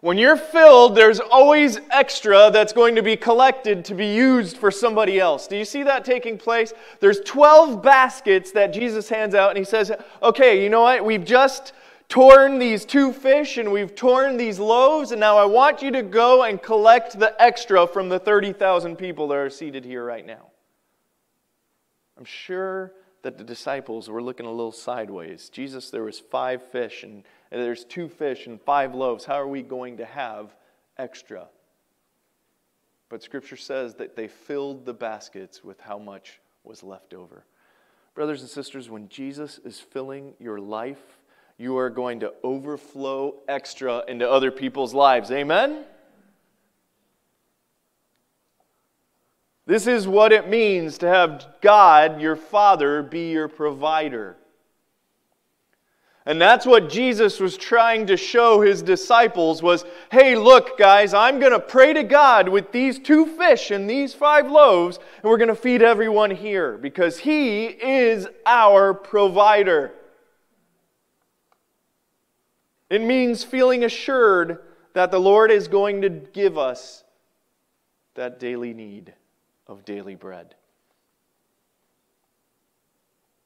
When 0.02 0.18
you're 0.18 0.36
filled, 0.36 0.94
there's 0.94 1.20
always 1.20 1.80
extra 1.90 2.50
that's 2.52 2.72
going 2.72 2.96
to 2.96 3.02
be 3.02 3.16
collected 3.16 3.84
to 3.86 3.94
be 3.94 4.06
used 4.06 4.58
for 4.58 4.70
somebody 4.70 5.18
else. 5.18 5.46
Do 5.46 5.56
you 5.56 5.64
see 5.64 5.82
that 5.84 6.04
taking 6.04 6.36
place? 6.36 6.74
There's 7.00 7.20
12 7.20 7.82
baskets 7.82 8.52
that 8.52 8.74
Jesus 8.74 9.08
hands 9.08 9.34
out, 9.34 9.50
and 9.50 9.58
he 9.58 9.64
says, 9.64 9.90
Okay, 10.22 10.62
you 10.62 10.68
know 10.68 10.82
what? 10.82 11.02
We've 11.04 11.24
just 11.24 11.72
torn 12.08 12.58
these 12.58 12.84
two 12.84 13.12
fish 13.12 13.56
and 13.56 13.72
we've 13.72 13.94
torn 13.94 14.36
these 14.36 14.58
loaves, 14.58 15.12
and 15.12 15.20
now 15.20 15.38
I 15.38 15.46
want 15.46 15.82
you 15.82 15.90
to 15.92 16.02
go 16.02 16.44
and 16.44 16.62
collect 16.62 17.18
the 17.18 17.34
extra 17.42 17.86
from 17.86 18.08
the 18.08 18.18
30,000 18.18 18.96
people 18.96 19.28
that 19.28 19.38
are 19.38 19.50
seated 19.50 19.84
here 19.84 20.04
right 20.04 20.26
now. 20.26 20.50
I'm 22.18 22.24
sure 22.24 22.92
that 23.26 23.38
the 23.38 23.44
disciples 23.44 24.08
were 24.08 24.22
looking 24.22 24.46
a 24.46 24.50
little 24.50 24.70
sideways. 24.70 25.48
Jesus, 25.48 25.90
there 25.90 26.04
was 26.04 26.20
five 26.20 26.62
fish 26.62 27.02
and 27.02 27.24
and 27.50 27.60
there's 27.60 27.84
two 27.84 28.08
fish 28.08 28.46
and 28.46 28.60
five 28.60 28.94
loaves. 28.94 29.24
How 29.24 29.34
are 29.34 29.48
we 29.48 29.62
going 29.62 29.96
to 29.96 30.04
have 30.04 30.54
extra? 30.98 31.48
But 33.08 33.22
Scripture 33.22 33.56
says 33.56 33.94
that 33.94 34.16
they 34.16 34.28
filled 34.28 34.84
the 34.84 34.94
baskets 34.94 35.62
with 35.62 35.80
how 35.80 35.98
much 35.98 36.40
was 36.64 36.82
left 36.82 37.14
over. 37.14 37.44
Brothers 38.14 38.42
and 38.42 38.50
sisters, 38.50 38.90
when 38.90 39.08
Jesus 39.08 39.58
is 39.64 39.78
filling 39.78 40.34
your 40.40 40.58
life, 40.58 41.18
you 41.58 41.76
are 41.78 41.90
going 41.90 42.20
to 42.20 42.32
overflow 42.42 43.36
extra 43.48 44.04
into 44.08 44.28
other 44.28 44.50
people's 44.50 44.92
lives. 44.92 45.30
Amen? 45.30 45.84
This 49.66 49.88
is 49.88 50.06
what 50.06 50.32
it 50.32 50.48
means 50.48 50.98
to 50.98 51.08
have 51.08 51.44
God, 51.60 52.20
your 52.20 52.36
Father, 52.36 53.02
be 53.02 53.32
your 53.32 53.48
provider. 53.48 54.36
And 56.24 56.40
that's 56.40 56.66
what 56.66 56.88
Jesus 56.88 57.40
was 57.40 57.56
trying 57.56 58.06
to 58.06 58.16
show 58.16 58.60
his 58.60 58.82
disciples 58.82 59.62
was, 59.62 59.84
hey, 60.10 60.36
look, 60.36 60.78
guys, 60.78 61.14
I'm 61.14 61.40
going 61.40 61.52
to 61.52 61.60
pray 61.60 61.92
to 61.92 62.04
God 62.04 62.48
with 62.48 62.70
these 62.72 62.98
two 62.98 63.26
fish 63.26 63.70
and 63.70 63.90
these 63.90 64.14
five 64.14 64.50
loaves, 64.50 64.98
and 64.98 65.30
we're 65.30 65.36
going 65.36 65.48
to 65.48 65.54
feed 65.54 65.82
everyone 65.82 66.30
here 66.30 66.78
because 66.78 67.18
he 67.18 67.66
is 67.66 68.26
our 68.44 68.94
provider. 68.94 69.92
It 72.88 73.02
means 73.02 73.42
feeling 73.42 73.84
assured 73.84 74.58
that 74.94 75.10
the 75.10 75.20
Lord 75.20 75.50
is 75.50 75.68
going 75.68 76.02
to 76.02 76.08
give 76.08 76.56
us 76.56 77.04
that 78.14 78.38
daily 78.40 78.72
need 78.72 79.12
of 79.66 79.84
daily 79.84 80.14
bread. 80.14 80.54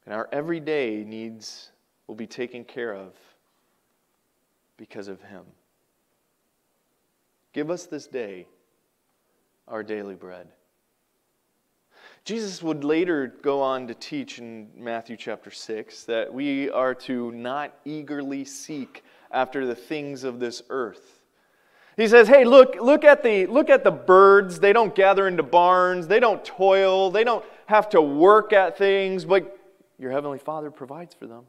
And 0.05 0.15
our 0.15 0.29
everyday 0.33 1.05
needs 1.05 1.71
will 2.07 2.15
be 2.15 2.27
taken 2.27 2.65
care 2.65 2.95
of 2.95 3.15
because 4.77 5.09
of 5.09 5.21
Him. 5.23 5.45
Give 7.53 7.71
us 7.71 7.87
this 7.87 8.07
day 8.07 8.47
our 9.69 9.83
daily 9.83 10.15
bread. 10.15 10.49
Jesus 12.25 12.63
would 12.63 12.85
later 12.85 13.35
go 13.43 13.63
on 13.63 13.87
to 13.87 13.95
teach 13.95 14.39
in 14.39 14.69
Matthew 14.77 15.17
chapter 15.17 15.51
6 15.51 16.05
that 16.05 16.33
we 16.33 16.71
are 16.71 16.95
to 16.95 17.33
not 17.33 17.79
eagerly 17.85 18.45
seek 18.45 19.05
after 19.31 19.67
the 19.67 19.75
things 19.75 20.25
of 20.25 20.39
this 20.39 20.63
earth. 20.71 21.20
He 21.97 22.09
says, 22.09 22.29
"Hey, 22.29 22.45
look, 22.45 22.77
look 22.81 23.05
at 23.05 23.23
the 23.23 23.47
look 23.47 23.69
at 23.69 23.85
the 23.85 23.91
birds. 23.91 24.61
They 24.61 24.73
don't 24.73 24.95
gather 24.95 25.29
into 25.29 25.43
barns, 25.43 26.07
they 26.07 26.21
don't 26.21 26.45
toil, 26.45 27.11
they 27.11 27.25
don't 27.25 27.45
have 27.67 27.89
to 27.91 28.01
work 28.01 28.53
at 28.53 28.79
things, 28.79 29.25
but 29.25 29.59
your 29.99 30.11
heavenly 30.11 30.39
Father 30.39 30.71
provides 30.71 31.15
for 31.15 31.27
them." 31.27 31.47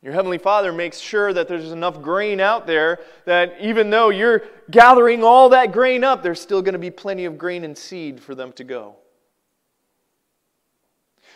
Your 0.00 0.12
Heavenly 0.12 0.38
Father 0.38 0.72
makes 0.72 0.98
sure 0.98 1.32
that 1.32 1.48
there's 1.48 1.72
enough 1.72 2.00
grain 2.00 2.38
out 2.38 2.68
there 2.68 3.00
that 3.24 3.56
even 3.60 3.90
though 3.90 4.10
you're 4.10 4.42
gathering 4.70 5.24
all 5.24 5.48
that 5.48 5.72
grain 5.72 6.04
up, 6.04 6.22
there's 6.22 6.40
still 6.40 6.62
going 6.62 6.74
to 6.74 6.78
be 6.78 6.90
plenty 6.90 7.24
of 7.24 7.36
grain 7.36 7.64
and 7.64 7.76
seed 7.76 8.20
for 8.20 8.34
them 8.36 8.52
to 8.52 8.64
go. 8.64 8.96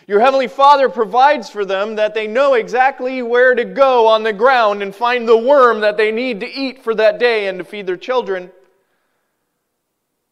Your 0.06 0.20
Heavenly 0.20 0.48
Father 0.48 0.88
provides 0.88 1.48
for 1.48 1.64
them 1.64 1.96
that 1.96 2.14
they 2.14 2.26
know 2.26 2.54
exactly 2.54 3.22
where 3.22 3.54
to 3.54 3.64
go 3.64 4.06
on 4.06 4.22
the 4.22 4.32
ground 4.32 4.82
and 4.82 4.94
find 4.94 5.28
the 5.28 5.36
worm 5.36 5.80
that 5.80 5.96
they 5.96 6.10
need 6.10 6.40
to 6.40 6.50
eat 6.50 6.82
for 6.82 6.94
that 6.94 7.18
day 7.18 7.46
and 7.46 7.58
to 7.58 7.64
feed 7.64 7.86
their 7.86 7.96
children. 7.96 8.50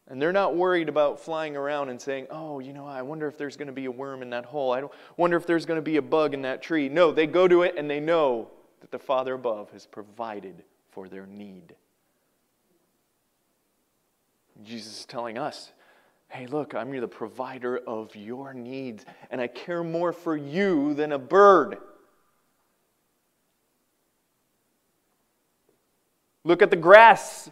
And 0.07 0.21
they're 0.21 0.33
not 0.33 0.57
worried 0.57 0.89
about 0.89 1.21
flying 1.21 1.55
around 1.55 1.87
and 1.87 2.01
saying, 2.01 2.27
oh, 2.29 2.59
you 2.59 2.73
know, 2.73 2.85
I 2.85 3.01
wonder 3.01 3.27
if 3.27 3.37
there's 3.37 3.55
going 3.55 3.67
to 3.67 3.73
be 3.73 3.85
a 3.85 3.91
worm 3.91 4.21
in 4.21 4.31
that 4.31 4.43
hole. 4.43 4.73
I 4.73 4.83
wonder 5.15 5.37
if 5.37 5.47
there's 5.47 5.65
going 5.65 5.77
to 5.77 5.81
be 5.81 5.95
a 5.95 6.01
bug 6.01 6.33
in 6.33 6.41
that 6.41 6.61
tree. 6.61 6.89
No, 6.89 7.13
they 7.13 7.27
go 7.27 7.47
to 7.47 7.61
it 7.61 7.75
and 7.77 7.89
they 7.89 8.01
know 8.01 8.49
that 8.81 8.91
the 8.91 8.99
Father 8.99 9.35
above 9.35 9.71
has 9.71 9.85
provided 9.85 10.63
for 10.89 11.07
their 11.07 11.25
need. 11.25 11.75
Jesus 14.63 14.99
is 14.99 15.05
telling 15.05 15.37
us, 15.37 15.71
hey, 16.31 16.47
look, 16.47 16.73
I'm 16.73 16.97
the 16.97 17.07
provider 17.07 17.77
of 17.77 18.15
your 18.15 18.53
needs, 18.53 19.05
and 19.29 19.41
I 19.41 19.47
care 19.47 19.83
more 19.83 20.13
for 20.13 20.35
you 20.35 20.93
than 20.93 21.11
a 21.11 21.19
bird. 21.19 21.77
Look 26.43 26.61
at 26.61 26.69
the 26.69 26.77
grass. 26.77 27.51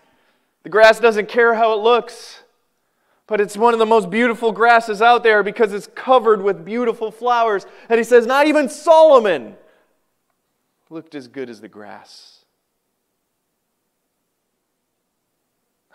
The 0.64 0.70
grass 0.70 1.00
doesn't 1.00 1.28
care 1.28 1.54
how 1.54 1.74
it 1.74 1.84
looks. 1.84 2.42
But 3.28 3.40
it's 3.40 3.56
one 3.56 3.74
of 3.74 3.80
the 3.80 3.86
most 3.86 4.10
beautiful 4.10 4.52
grasses 4.52 5.02
out 5.02 5.22
there 5.22 5.44
because 5.44 5.72
it's 5.72 5.88
covered 5.94 6.42
with 6.42 6.66
beautiful 6.66 7.12
flowers. 7.12 7.68
And 7.88 8.00
he 8.00 8.04
says, 8.04 8.26
Not 8.26 8.48
even 8.48 8.70
Solomon 8.70 9.56
looked 10.90 11.14
as 11.14 11.28
good 11.28 11.50
as 11.50 11.62
the 11.62 11.68
grass. 11.68 12.39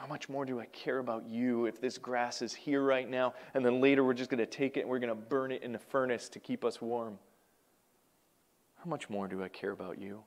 How 0.04 0.10
much 0.10 0.28
more 0.28 0.44
do 0.44 0.60
I 0.60 0.66
care 0.66 0.98
about 0.98 1.26
you 1.26 1.64
if 1.64 1.80
this 1.80 1.96
grass 1.96 2.42
is 2.42 2.52
here 2.52 2.82
right 2.82 3.08
now 3.08 3.32
and 3.54 3.64
then 3.64 3.80
later 3.80 4.04
we're 4.04 4.12
just 4.12 4.28
going 4.28 4.36
to 4.36 4.44
take 4.44 4.76
it 4.76 4.80
and 4.80 4.90
we're 4.90 4.98
going 4.98 5.08
to 5.08 5.14
burn 5.14 5.50
it 5.50 5.62
in 5.62 5.72
the 5.72 5.78
furnace 5.78 6.28
to 6.28 6.38
keep 6.38 6.62
us 6.62 6.82
warm? 6.82 7.18
How 8.74 8.90
much 8.90 9.08
more 9.08 9.26
do 9.28 9.42
I 9.42 9.48
care 9.48 9.70
about 9.70 9.98
you? 9.98 10.22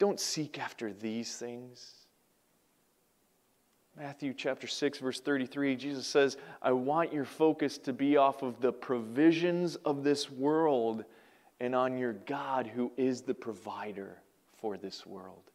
Don't 0.00 0.18
seek 0.18 0.58
after 0.58 0.92
these 0.92 1.36
things. 1.36 1.92
Matthew 3.96 4.34
chapter 4.34 4.66
6, 4.66 4.98
verse 4.98 5.20
33, 5.20 5.76
Jesus 5.76 6.04
says, 6.04 6.36
I 6.60 6.72
want 6.72 7.12
your 7.12 7.26
focus 7.26 7.78
to 7.78 7.92
be 7.92 8.16
off 8.16 8.42
of 8.42 8.60
the 8.60 8.72
provisions 8.72 9.76
of 9.76 10.02
this 10.02 10.28
world 10.28 11.04
and 11.60 11.76
on 11.76 11.96
your 11.96 12.14
God 12.14 12.66
who 12.66 12.90
is 12.96 13.22
the 13.22 13.34
provider 13.34 14.20
for 14.56 14.76
this 14.76 15.06
world. 15.06 15.52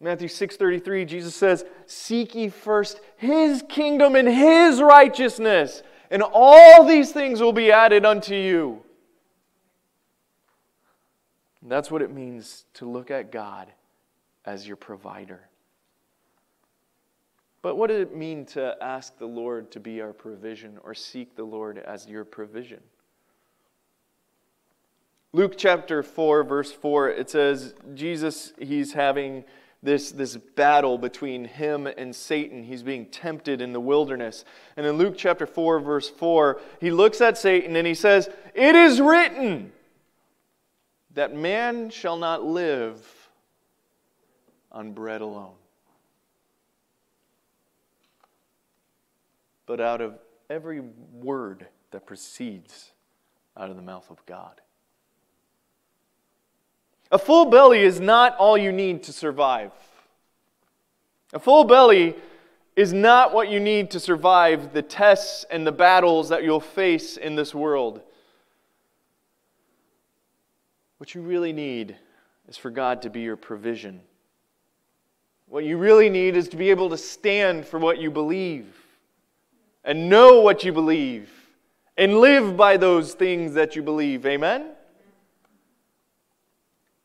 Matthew 0.00 0.28
6:33 0.28 1.06
Jesus 1.06 1.34
says, 1.34 1.64
"Seek 1.86 2.34
ye 2.34 2.48
first 2.48 3.00
his 3.16 3.62
kingdom 3.68 4.14
and 4.14 4.28
his 4.28 4.82
righteousness, 4.82 5.82
and 6.10 6.22
all 6.22 6.84
these 6.84 7.12
things 7.12 7.40
will 7.40 7.52
be 7.52 7.72
added 7.72 8.04
unto 8.04 8.34
you." 8.34 8.84
And 11.62 11.70
that's 11.70 11.90
what 11.90 12.02
it 12.02 12.10
means 12.10 12.66
to 12.74 12.84
look 12.86 13.10
at 13.10 13.32
God 13.32 13.72
as 14.44 14.68
your 14.68 14.76
provider. 14.76 15.48
But 17.62 17.74
what 17.74 17.88
did 17.88 18.00
it 18.00 18.14
mean 18.14 18.46
to 18.46 18.76
ask 18.80 19.18
the 19.18 19.26
Lord 19.26 19.72
to 19.72 19.80
be 19.80 20.00
our 20.00 20.12
provision 20.12 20.78
or 20.84 20.94
seek 20.94 21.34
the 21.34 21.42
Lord 21.42 21.78
as 21.78 22.06
your 22.06 22.24
provision? 22.24 22.80
Luke 25.32 25.54
chapter 25.56 26.04
4, 26.04 26.44
verse 26.44 26.70
4, 26.70 27.10
it 27.10 27.28
says, 27.28 27.74
Jesus, 27.94 28.52
he's 28.58 28.92
having 28.92 29.44
this, 29.82 30.10
this 30.10 30.36
battle 30.36 30.98
between 30.98 31.44
him 31.44 31.86
and 31.86 32.14
Satan. 32.14 32.64
He's 32.64 32.82
being 32.82 33.06
tempted 33.06 33.60
in 33.60 33.72
the 33.72 33.80
wilderness. 33.80 34.44
And 34.76 34.86
in 34.86 34.96
Luke 34.96 35.14
chapter 35.16 35.46
4, 35.46 35.80
verse 35.80 36.08
4, 36.08 36.60
he 36.80 36.90
looks 36.90 37.20
at 37.20 37.38
Satan 37.38 37.76
and 37.76 37.86
he 37.86 37.94
says, 37.94 38.28
It 38.54 38.74
is 38.74 39.00
written 39.00 39.72
that 41.14 41.34
man 41.34 41.90
shall 41.90 42.16
not 42.16 42.44
live 42.44 43.28
on 44.72 44.92
bread 44.92 45.20
alone. 45.20 45.54
but 49.66 49.80
out 49.80 50.00
of 50.00 50.18
every 50.48 50.80
word 51.12 51.66
that 51.90 52.06
proceeds 52.06 52.92
out 53.56 53.68
of 53.68 53.76
the 53.76 53.82
mouth 53.82 54.08
of 54.10 54.24
God. 54.26 54.60
A 57.10 57.18
full 57.18 57.46
belly 57.46 57.80
is 57.80 58.00
not 58.00 58.36
all 58.36 58.58
you 58.58 58.72
need 58.72 59.02
to 59.04 59.12
survive. 59.12 59.72
A 61.32 61.38
full 61.38 61.64
belly 61.64 62.16
is 62.74 62.92
not 62.92 63.32
what 63.32 63.48
you 63.48 63.58
need 63.58 63.90
to 63.90 64.00
survive 64.00 64.72
the 64.72 64.82
tests 64.82 65.44
and 65.50 65.66
the 65.66 65.72
battles 65.72 66.28
that 66.28 66.44
you'll 66.44 66.60
face 66.60 67.16
in 67.16 67.34
this 67.34 67.54
world. 67.54 68.02
What 70.98 71.14
you 71.14 71.22
really 71.22 71.52
need 71.52 71.96
is 72.48 72.56
for 72.56 72.70
God 72.70 73.02
to 73.02 73.10
be 73.10 73.20
your 73.20 73.36
provision. 73.36 74.00
What 75.48 75.64
you 75.64 75.78
really 75.78 76.10
need 76.10 76.36
is 76.36 76.48
to 76.48 76.56
be 76.56 76.70
able 76.70 76.90
to 76.90 76.96
stand 76.96 77.66
for 77.66 77.78
what 77.78 77.98
you 77.98 78.10
believe 78.10 78.66
and 79.84 80.08
know 80.08 80.40
what 80.40 80.64
you 80.64 80.72
believe 80.72 81.30
and 81.96 82.18
live 82.18 82.56
by 82.56 82.76
those 82.76 83.14
things 83.14 83.54
that 83.54 83.76
you 83.76 83.82
believe. 83.82 84.26
Amen? 84.26 84.75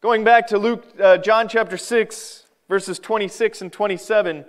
Going 0.01 0.23
back 0.23 0.47
to 0.47 0.57
Luke, 0.57 0.83
uh, 0.99 1.19
John 1.19 1.47
chapter 1.47 1.77
6, 1.77 2.47
verses 2.67 2.97
26 2.97 3.61
and 3.61 3.71
27. 3.71 4.45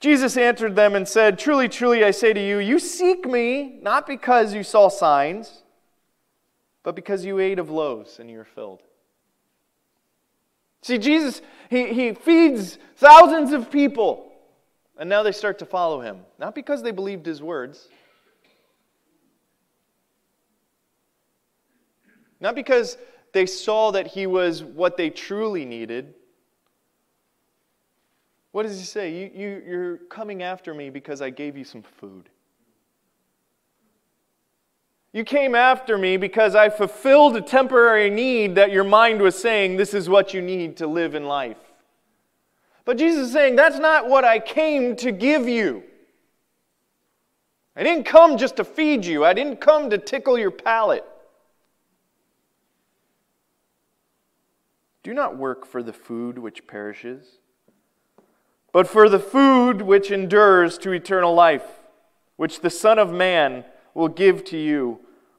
Jesus 0.00 0.38
answered 0.38 0.74
them 0.74 0.94
and 0.94 1.06
said, 1.06 1.38
Truly, 1.38 1.68
truly, 1.68 2.02
I 2.02 2.10
say 2.10 2.32
to 2.32 2.40
you, 2.40 2.58
you 2.58 2.78
seek 2.78 3.26
me 3.26 3.78
not 3.82 4.06
because 4.06 4.54
you 4.54 4.62
saw 4.62 4.88
signs, 4.88 5.62
but 6.84 6.96
because 6.96 7.26
you 7.26 7.38
ate 7.38 7.58
of 7.58 7.68
loaves 7.68 8.18
and 8.18 8.30
you 8.30 8.40
are 8.40 8.46
filled. 8.46 8.80
See, 10.80 10.96
Jesus, 10.96 11.42
he, 11.68 11.92
he 11.92 12.14
feeds 12.14 12.78
thousands 12.96 13.52
of 13.52 13.70
people. 13.70 14.32
And 14.98 15.10
now 15.10 15.22
they 15.22 15.32
start 15.32 15.58
to 15.58 15.66
follow 15.66 16.00
him, 16.00 16.20
not 16.38 16.54
because 16.54 16.82
they 16.82 16.92
believed 16.92 17.26
his 17.26 17.42
words, 17.42 17.88
not 22.40 22.54
because 22.54 22.96
they 23.36 23.44
saw 23.44 23.90
that 23.90 24.06
he 24.06 24.26
was 24.26 24.64
what 24.64 24.96
they 24.96 25.10
truly 25.10 25.66
needed. 25.66 26.14
What 28.52 28.62
does 28.62 28.78
he 28.78 28.86
say? 28.86 29.12
You, 29.12 29.30
you, 29.34 29.62
you're 29.68 29.96
coming 30.08 30.42
after 30.42 30.72
me 30.72 30.88
because 30.88 31.20
I 31.20 31.28
gave 31.28 31.54
you 31.54 31.64
some 31.64 31.82
food. 31.82 32.30
You 35.12 35.22
came 35.22 35.54
after 35.54 35.98
me 35.98 36.16
because 36.16 36.54
I 36.54 36.70
fulfilled 36.70 37.36
a 37.36 37.42
temporary 37.42 38.08
need 38.08 38.54
that 38.54 38.70
your 38.70 38.84
mind 38.84 39.20
was 39.20 39.38
saying 39.38 39.76
this 39.76 39.92
is 39.92 40.08
what 40.08 40.32
you 40.32 40.40
need 40.40 40.78
to 40.78 40.86
live 40.86 41.14
in 41.14 41.26
life. 41.26 41.58
But 42.86 42.96
Jesus 42.96 43.26
is 43.26 43.32
saying, 43.34 43.56
that's 43.56 43.78
not 43.78 44.08
what 44.08 44.24
I 44.24 44.38
came 44.38 44.96
to 44.96 45.12
give 45.12 45.46
you. 45.46 45.82
I 47.76 47.82
didn't 47.82 48.04
come 48.04 48.38
just 48.38 48.56
to 48.56 48.64
feed 48.64 49.04
you, 49.04 49.26
I 49.26 49.34
didn't 49.34 49.60
come 49.60 49.90
to 49.90 49.98
tickle 49.98 50.38
your 50.38 50.50
palate. 50.50 51.04
Do 55.06 55.14
not 55.14 55.36
work 55.36 55.64
for 55.64 55.84
the 55.84 55.92
food 55.92 56.36
which 56.36 56.66
perishes, 56.66 57.38
but 58.72 58.88
for 58.88 59.08
the 59.08 59.20
food 59.20 59.80
which 59.82 60.10
endures 60.10 60.78
to 60.78 60.90
eternal 60.90 61.32
life, 61.32 61.62
which 62.34 62.58
the 62.58 62.70
Son 62.70 62.98
of 62.98 63.12
Man 63.12 63.64
will 63.94 64.08
give 64.08 64.42
to 64.46 64.58
you. 64.58 64.98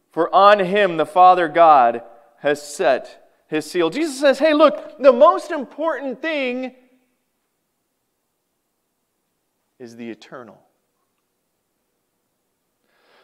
For 0.09 0.33
on 0.33 0.59
him 0.59 0.95
the 0.95 1.05
Father 1.05 1.49
God 1.49 2.01
has 2.37 2.61
set 2.61 3.29
his 3.49 3.69
seal. 3.69 3.89
Jesus 3.89 4.17
says, 4.17 4.39
hey, 4.39 4.53
look, 4.53 4.99
the 4.99 5.11
most 5.11 5.51
important 5.51 6.21
thing 6.21 6.73
is 9.79 9.97
the 9.97 10.09
eternal. 10.09 10.61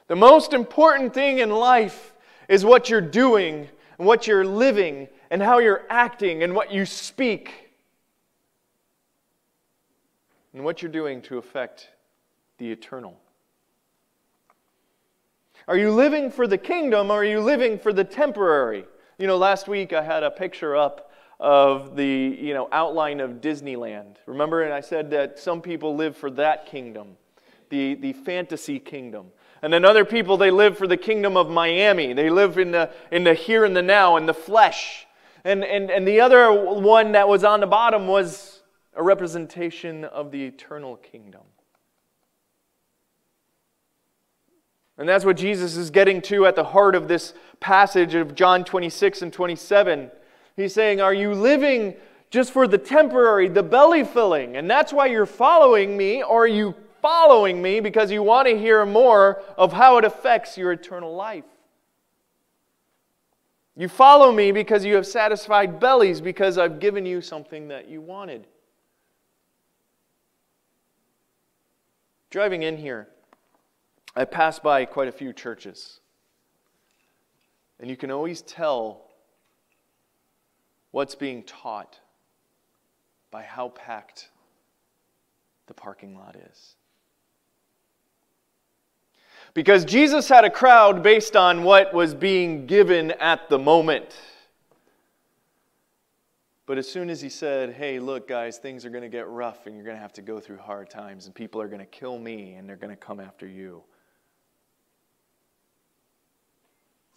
The 0.08 0.18
most 0.18 0.52
important 0.52 1.14
thing 1.14 1.40
in 1.40 1.52
life 1.52 2.14
is 2.50 2.66
what 2.66 2.90
you're 2.90 3.00
doing 3.00 3.70
and 3.98 4.06
what 4.06 4.28
you're 4.28 4.46
living 4.46 5.08
and 5.34 5.42
how 5.42 5.58
you're 5.58 5.82
acting 5.90 6.44
and 6.44 6.54
what 6.54 6.72
you 6.72 6.86
speak 6.86 7.72
and 10.54 10.64
what 10.64 10.80
you're 10.80 10.92
doing 10.92 11.24
to 11.24 11.40
affect 11.40 11.90
the 12.60 12.72
eternal. 12.72 13.18
Are 15.68 15.76
you 15.76 15.90
living 15.90 16.30
for 16.30 16.46
the 16.46 16.60
kingdom 16.60 17.10
or 17.10 17.22
are 17.22 17.26
you 17.26 17.40
living 17.40 17.80
for 17.80 17.92
the 17.92 18.04
temporary? 18.04 18.86
You 19.18 19.26
know, 19.26 19.38
last 19.38 19.68
week 19.68 19.92
I 19.92 20.04
had 20.04 20.22
a 20.22 20.30
picture 20.30 20.78
up 20.78 21.12
of 21.40 21.96
the 21.96 22.38
you 22.40 22.54
know, 22.54 22.70
outline 22.72 23.20
of 23.20 23.42
Disneyland. 23.42 24.18
Remember, 24.28 24.62
and 24.62 24.72
I 24.72 24.82
said 24.82 25.10
that 25.10 25.40
some 25.40 25.64
people 25.64 25.96
live 25.96 26.16
for 26.16 26.30
that 26.30 26.68
kingdom, 26.68 27.18
the, 27.72 27.96
the 27.96 28.14
fantasy 28.14 28.78
kingdom. 28.78 29.32
And 29.64 29.74
then 29.74 29.84
other 29.84 30.06
people, 30.06 30.38
they 30.38 30.52
live 30.52 30.78
for 30.78 30.86
the 30.86 30.96
kingdom 30.96 31.36
of 31.36 31.50
Miami. 31.50 32.14
They 32.14 32.30
live 32.30 32.60
in 32.60 32.70
the, 32.70 32.92
in 33.12 33.24
the 33.24 33.34
here 33.34 33.66
and 33.66 33.76
the 33.76 33.82
now, 33.82 34.18
in 34.18 34.28
the 34.28 34.34
flesh. 34.36 35.08
And, 35.46 35.64
and, 35.64 35.92
and 35.92 36.08
the 36.08 36.22
other 36.22 36.52
one 36.54 37.14
that 37.14 37.28
was 37.28 37.44
on 37.44 37.60
the 37.60 37.68
bottom 37.68 38.08
was 38.08 38.62
a 38.96 39.04
representation 39.04 40.06
of 40.06 40.32
the 40.32 40.44
eternal 40.46 40.96
kingdom. 40.98 41.42
And 44.98 45.10
that's 45.10 45.26
what 45.26 45.38
Jesus 45.38 45.76
is 45.76 45.90
getting 45.90 46.22
to 46.24 46.46
at 46.46 46.56
the 46.56 46.64
heart 46.64 46.96
of 46.96 47.08
this 47.08 47.34
passage 47.60 48.14
of 48.14 48.36
John 48.36 48.64
26 48.64 49.24
and 49.24 49.34
27. 49.34 50.12
He's 50.56 50.74
saying, 50.74 51.02
Are 51.02 51.14
you 51.14 51.34
living 51.34 51.96
just 52.30 52.52
for 52.52 52.68
the 52.68 52.78
temporary, 52.78 53.48
the 53.48 53.64
belly 53.64 54.04
filling, 54.04 54.56
and 54.58 54.70
that's 54.70 54.94
why 54.94 55.08
you're 55.08 55.26
following 55.26 55.98
me, 55.98 56.24
or 56.24 56.44
are 56.44 56.48
you 56.48 56.76
following 57.02 57.62
me 57.62 57.80
because 57.80 58.12
you 58.12 58.24
want 58.24 58.48
to 58.48 58.58
hear 58.58 58.86
more 58.86 59.42
of 59.58 59.74
how 59.74 59.98
it 59.98 60.06
affects 60.06 60.58
your 60.58 60.72
eternal 60.72 61.16
life? 61.16 61.44
You 63.76 63.88
follow 63.88 64.32
me 64.32 64.52
because 64.52 64.86
you 64.86 64.96
have 64.96 65.08
satisfied 65.08 65.80
bellies, 65.80 66.22
because 66.22 66.58
I've 66.58 66.80
given 66.80 67.06
you 67.06 67.22
something 67.22 67.70
that 67.70 67.88
you 67.88 68.02
wanted. 68.02 68.46
Driving 72.30 72.64
in 72.64 72.78
here, 72.78 73.08
I 74.16 74.26
passed 74.26 74.62
by 74.62 74.86
quite 74.86 75.08
a 75.08 75.12
few 75.12 75.34
churches. 75.34 76.00
And 77.80 77.90
you 77.90 77.98
can 77.98 78.12
always 78.12 78.42
tell 78.44 79.10
what's 80.92 81.16
being 81.16 81.44
taught 81.44 82.00
by 83.32 83.42
how 83.42 83.70
packed 83.70 84.30
the 85.66 85.74
parking 85.74 86.16
lot 86.16 86.36
is. 86.36 86.76
Because 89.54 89.86
Jesus 89.86 90.28
had 90.28 90.46
a 90.46 90.50
crowd 90.50 91.04
based 91.04 91.36
on 91.36 91.64
what 91.64 91.94
was 91.94 92.16
being 92.16 92.66
given 92.66 93.12
at 93.12 93.50
the 93.50 93.60
moment. 93.60 94.16
But 96.66 96.78
as 96.78 96.90
soon 96.90 97.10
as 97.10 97.22
he 97.22 97.30
said, 97.30 97.74
hey, 97.74 98.00
look, 98.00 98.28
guys, 98.28 98.58
things 98.58 98.86
are 98.86 98.90
going 98.90 99.04
to 99.04 99.10
get 99.10 99.28
rough 99.28 99.68
and 99.68 99.76
you're 99.76 99.84
going 99.84 99.98
to 99.98 100.02
have 100.02 100.14
to 100.14 100.22
go 100.22 100.40
through 100.40 100.58
hard 100.58 100.90
times 100.90 101.26
and 101.26 101.36
people 101.36 101.62
are 101.62 101.68
going 101.68 101.80
to 101.80 101.86
kill 101.86 102.18
me 102.18 102.54
and 102.54 102.68
they're 102.68 102.78
going 102.78 102.90
to 102.90 102.96
come 102.96 103.20
after 103.20 103.46
you, 103.46 103.84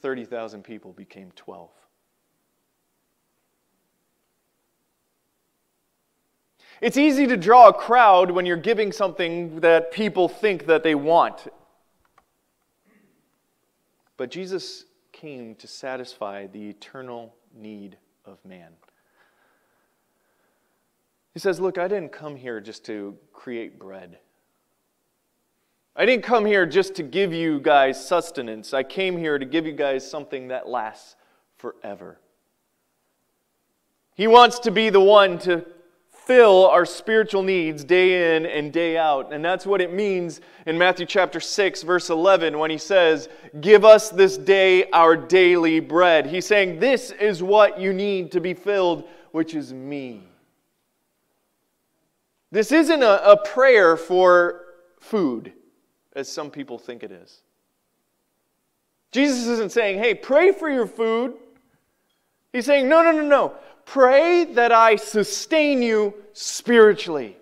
30,000 0.03 0.63
people 0.63 0.93
became 0.93 1.31
12. 1.37 1.71
It's 6.81 6.97
easy 6.97 7.27
to 7.29 7.37
draw 7.37 7.69
a 7.69 7.73
crowd 7.73 8.31
when 8.31 8.45
you're 8.45 8.57
giving 8.57 8.93
something 8.93 9.61
that 9.61 9.93
people 9.93 10.29
think 10.29 10.67
that 10.67 10.83
they 10.83 10.95
want. 10.95 11.49
But 14.17 14.31
Jesus 14.31 14.85
came 15.13 15.55
to 15.57 15.67
satisfy 15.67 16.47
the 16.47 16.69
eternal 16.69 17.35
need 17.55 17.97
of 18.25 18.45
man. 18.45 18.73
He 21.33 21.41
says, 21.41 21.61
Look, 21.61 21.79
I 21.79 21.89
didn't 21.89 22.13
come 22.13 22.37
here 22.37 22.61
just 22.61 22.85
to 22.87 23.17
create 23.33 23.79
bread. 23.79 24.19
I 25.95 26.05
didn't 26.05 26.25
come 26.25 26.45
here 26.45 26.67
just 26.67 26.95
to 26.97 27.03
give 27.03 27.33
you 27.33 27.59
guys 27.61 28.07
sustenance. 28.07 28.75
I 28.75 28.83
came 28.83 29.17
here 29.17 29.39
to 29.39 29.47
give 29.47 29.67
you 29.67 29.73
guys 29.73 30.09
something 30.09 30.49
that 30.49 30.69
lasts 30.69 31.17
forever. 31.57 32.19
He 34.15 34.27
wants 34.27 34.59
to 34.61 34.71
be 34.71 34.91
the 34.91 35.01
one 35.01 35.39
to 35.41 35.65
fill 36.27 36.67
our 36.67 36.85
spiritual 36.85 37.43
needs 37.43 37.85
day 37.85 38.37
in 38.37 38.47
and 38.47 38.73
day 38.73 38.99
out. 38.99 39.33
And 39.33 39.45
that's 39.45 39.65
what 39.65 39.81
it 39.81 39.93
means 39.93 40.41
in 40.67 40.77
Matthew 40.77 41.07
chapter 41.07 41.39
6, 41.39 41.83
verse 41.85 42.11
11, 42.11 42.59
when 42.59 42.69
he 42.71 42.79
says, 42.79 43.29
Give 43.61 43.85
us 43.85 44.11
this 44.11 44.37
day 44.37 44.91
our 44.91 45.17
daily 45.17 45.79
bread. 45.79 46.27
He's 46.27 46.45
saying, 46.45 46.81
This 46.81 47.13
is 47.13 47.43
what 47.43 47.81
you 47.81 47.93
need 47.93 48.33
to 48.33 48.41
be 48.41 48.55
filled, 48.55 49.05
which 49.31 49.55
is 49.55 49.73
me. 49.73 50.25
This 52.51 52.73
isn't 52.73 53.03
a, 53.03 53.31
a 53.31 53.37
prayer 53.37 53.97
for 53.97 54.65
food, 54.99 55.53
as 56.15 56.31
some 56.31 56.51
people 56.51 56.77
think 56.79 57.05
it 57.05 57.13
is. 57.13 57.43
Jesus 59.13 59.47
isn't 59.47 59.71
saying, 59.71 59.99
Hey, 60.01 60.15
pray 60.15 60.51
for 60.51 60.69
your 60.69 60.89
food. 60.89 61.35
He's 62.53 62.67
saying, 62.67 62.89
No, 62.89 63.03
no, 63.03 63.13
no, 63.13 63.23
no. 63.23 63.55
Pray 63.87 64.45
that 64.45 64.73
I 64.73 64.97
sustain 64.97 65.81
you 65.81 66.13
spiritually. 66.35 67.37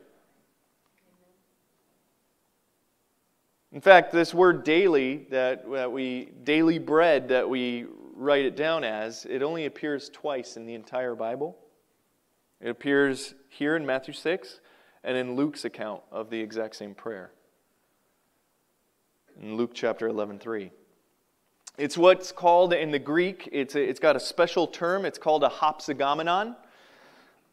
In 3.73 3.81
fact, 3.81 4.13
this 4.13 4.33
word 4.33 4.63
daily, 4.63 5.27
that, 5.31 5.69
that 5.69 5.91
we, 5.91 6.29
daily 6.45 6.79
bread 6.79 7.29
that 7.31 7.49
we 7.49 7.87
write 8.15 8.45
it 8.45 8.55
down 8.55 8.85
as, 8.85 9.27
it 9.29 9.43
only 9.43 9.67
appears 9.67 10.09
twice 10.11 10.57
in 10.57 10.65
the 10.65 10.75
entire 10.75 11.17
Bible. 11.17 11.57
It 12.61 12.69
appears 12.69 13.35
here 13.49 13.75
in 13.75 13.85
Matthew 13.85 14.15
6 14.15 14.61
and 15.03 15.17
in 15.17 15.35
Luke's 15.35 15.65
account 15.65 16.03
of 16.13 16.31
the 16.31 16.39
exact 16.39 16.77
same 16.77 16.95
prayer. 16.95 17.33
In 19.41 19.57
Luke 19.57 19.73
chapter 19.75 20.07
11, 20.07 20.39
3. 20.39 20.71
It's 21.77 21.99
what's 21.99 22.31
called 22.31 22.73
in 22.73 22.93
the 22.93 22.99
Greek, 23.01 23.49
it's, 23.51 23.75
it's 23.75 23.99
got 23.99 24.15
a 24.15 24.21
special 24.21 24.67
term. 24.67 25.05
It's 25.05 25.19
called 25.19 25.43
a 25.43 25.49
hapax 25.49 25.93
legomenon. 25.93 26.55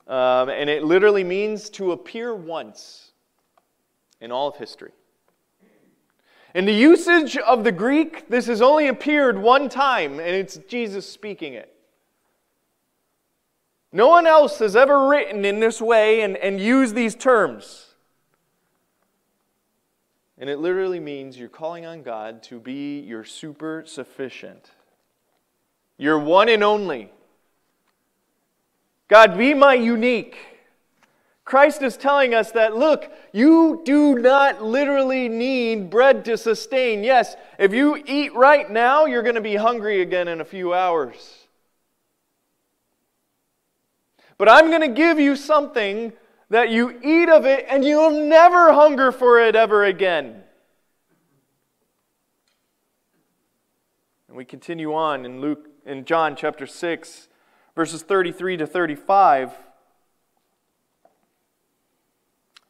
Um, 0.08 0.50
and 0.50 0.70
it 0.70 0.84
literally 0.84 1.24
means 1.24 1.70
to 1.72 1.92
appear 1.92 2.36
once 2.36 3.12
in 4.20 4.32
all 4.32 4.50
of 4.50 4.58
history. 4.58 4.92
In 6.54 6.66
the 6.66 6.74
usage 6.74 7.38
of 7.38 7.64
the 7.64 7.72
Greek, 7.72 8.28
this 8.28 8.46
has 8.48 8.62
only 8.62 8.88
appeared 8.88 9.38
one 9.38 9.70
time, 9.70 10.20
and 10.20 10.36
it's 10.36 10.58
Jesus 10.68 11.10
speaking 11.10 11.54
it. 11.54 11.74
No 13.94 14.08
one 14.10 14.28
else 14.28 14.60
has 14.60 14.76
ever 14.76 15.08
written 15.08 15.46
in 15.46 15.60
this 15.60 15.82
way 15.82 16.22
and, 16.22 16.38
and 16.38 16.60
used 16.60 16.94
these 16.94 17.16
terms. 17.16 17.91
And 20.42 20.50
it 20.50 20.58
literally 20.58 21.00
means 21.00 21.38
you're 21.38 21.50
calling 21.50 21.86
on 21.86 22.02
God 22.02 22.42
to 22.44 22.60
be 22.60 23.00
your 23.00 23.24
super 23.24 23.84
sufficient, 23.86 24.72
your 26.00 26.18
one 26.18 26.50
and 26.50 26.64
only. 26.64 27.12
God, 29.08 29.38
be 29.38 29.54
my 29.54 29.76
unique. 29.76 30.36
Christ 31.46 31.84
is 31.84 31.96
telling 31.96 32.34
us 32.34 32.52
that, 32.54 32.76
look, 32.76 33.12
you 33.32 33.84
do 33.86 34.16
not 34.16 34.64
literally 34.64 35.30
need 35.30 35.92
bread 35.92 36.26
to 36.26 36.38
sustain. 36.38 37.04
Yes, 37.04 37.36
if 37.60 37.72
you 37.72 38.02
eat 38.08 38.34
right 38.34 38.68
now, 38.68 39.06
you're 39.06 39.22
going 39.22 39.36
to 39.36 39.42
be 39.42 39.58
hungry 39.58 40.02
again 40.02 40.28
in 40.28 40.42
a 40.42 40.46
few 40.46 40.74
hours. 40.74 41.46
But 44.40 44.50
I'm 44.50 44.70
going 44.70 44.82
to 44.82 44.88
give 44.88 45.20
you 45.20 45.36
something 45.36 46.14
that 46.52 46.70
you 46.70 47.00
eat 47.02 47.30
of 47.30 47.46
it 47.46 47.66
and 47.70 47.86
you'll 47.86 48.28
never 48.28 48.74
hunger 48.74 49.10
for 49.14 49.40
it 49.40 49.56
ever 49.56 49.86
again. 49.86 50.44
And 54.28 54.36
we 54.36 54.44
continue 54.44 54.94
on 54.94 55.26
in 55.26 55.40
Luke 55.40 55.70
in 55.86 56.04
John 56.04 56.36
chapter 56.36 56.68
6 56.68 57.30
verses 57.74 58.04
33 58.04 58.58
to 58.58 58.68
35. 58.68 59.54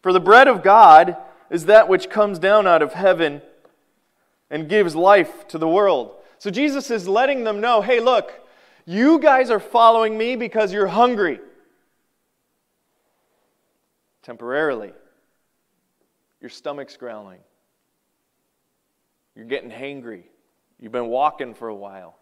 For 0.03 0.13
the 0.13 0.19
bread 0.19 0.47
of 0.47 0.61
God 0.61 1.17
is 1.49 1.65
that 1.65 1.87
which 1.87 2.07
comes 2.11 2.37
down 2.37 2.67
out 2.67 2.83
of 2.83 2.93
heaven 2.93 3.41
and 4.51 4.69
gives 4.69 4.95
life 4.95 5.47
to 5.47 5.57
the 5.57 5.67
world. 5.67 6.13
So 6.37 6.51
Jesus 6.51 6.91
is 6.91 7.07
letting 7.07 7.45
them 7.45 7.59
know, 7.59 7.81
"Hey, 7.81 7.99
look, 7.99 8.41
you 8.85 9.17
guys 9.17 9.49
are 9.49 9.59
following 9.59 10.19
me 10.19 10.35
because 10.35 10.71
you're 10.71 10.87
hungry." 10.87 11.39
Temporarily. 14.21 14.93
Your 16.39 16.49
stomach's 16.49 16.97
growling. 16.97 17.39
You're 19.35 19.45
getting 19.45 19.71
hangry. 19.71 20.23
You've 20.79 20.91
been 20.91 21.07
walking 21.07 21.53
for 21.53 21.67
a 21.67 21.75
while. 21.75 22.17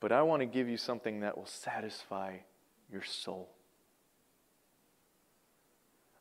But 0.00 0.12
I 0.12 0.22
want 0.22 0.40
to 0.40 0.46
give 0.46 0.68
you 0.68 0.76
something 0.76 1.20
that 1.20 1.36
will 1.36 1.46
satisfy 1.46 2.36
your 2.92 3.02
soul. 3.02 3.48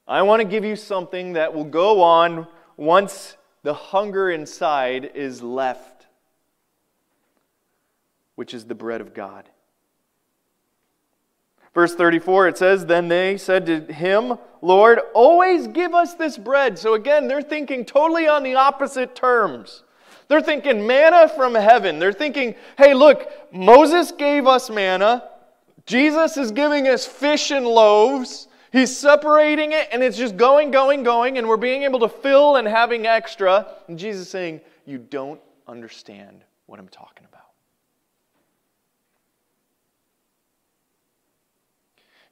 I 0.07 0.21
want 0.21 0.41
to 0.41 0.47
give 0.47 0.65
you 0.65 0.75
something 0.75 1.33
that 1.33 1.53
will 1.53 1.65
go 1.65 2.01
on 2.01 2.47
once 2.77 3.37
the 3.61 3.73
hunger 3.73 4.29
inside 4.29 5.11
is 5.15 5.41
left, 5.41 6.07
which 8.35 8.53
is 8.53 8.65
the 8.65 8.75
bread 8.75 9.01
of 9.01 9.13
God. 9.13 9.49
Verse 11.73 11.95
34, 11.95 12.49
it 12.49 12.57
says, 12.57 12.85
Then 12.85 13.07
they 13.07 13.37
said 13.37 13.65
to 13.65 13.81
him, 13.91 14.37
Lord, 14.61 14.99
always 15.13 15.67
give 15.67 15.93
us 15.93 16.13
this 16.13 16.37
bread. 16.37 16.77
So 16.77 16.93
again, 16.93 17.27
they're 17.27 17.41
thinking 17.41 17.83
totally 17.83 18.27
on 18.27 18.43
the 18.43 18.55
opposite 18.55 19.15
terms. 19.15 19.83
They're 20.27 20.41
thinking 20.41 20.87
manna 20.87 21.27
from 21.27 21.55
heaven. 21.55 21.99
They're 21.99 22.13
thinking, 22.13 22.55
hey, 22.77 22.93
look, 22.93 23.29
Moses 23.51 24.11
gave 24.11 24.47
us 24.47 24.69
manna. 24.69 25.29
Jesus 25.85 26.37
is 26.37 26.51
giving 26.51 26.87
us 26.87 27.05
fish 27.05 27.51
and 27.51 27.65
loaves. 27.67 28.47
He's 28.71 28.95
separating 28.95 29.73
it, 29.73 29.89
and 29.91 30.01
it's 30.01 30.17
just 30.17 30.37
going, 30.37 30.71
going, 30.71 31.03
going, 31.03 31.37
and 31.37 31.47
we're 31.47 31.57
being 31.57 31.83
able 31.83 31.99
to 31.99 32.09
fill 32.09 32.55
and 32.55 32.67
having 32.67 33.05
extra. 33.05 33.67
And 33.87 33.99
Jesus 33.99 34.23
is 34.23 34.29
saying, 34.29 34.61
You 34.85 34.97
don't 34.97 35.41
understand 35.67 36.43
what 36.65 36.79
I'm 36.79 36.87
talking 36.87 37.25
about. 37.25 37.32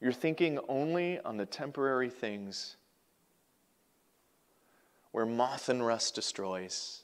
You're 0.01 0.11
thinking 0.11 0.59
only 0.67 1.19
on 1.19 1.37
the 1.37 1.45
temporary 1.45 2.09
things 2.09 2.75
where 5.11 5.25
moth 5.27 5.69
and 5.69 5.85
rust 5.85 6.15
destroys. 6.15 7.03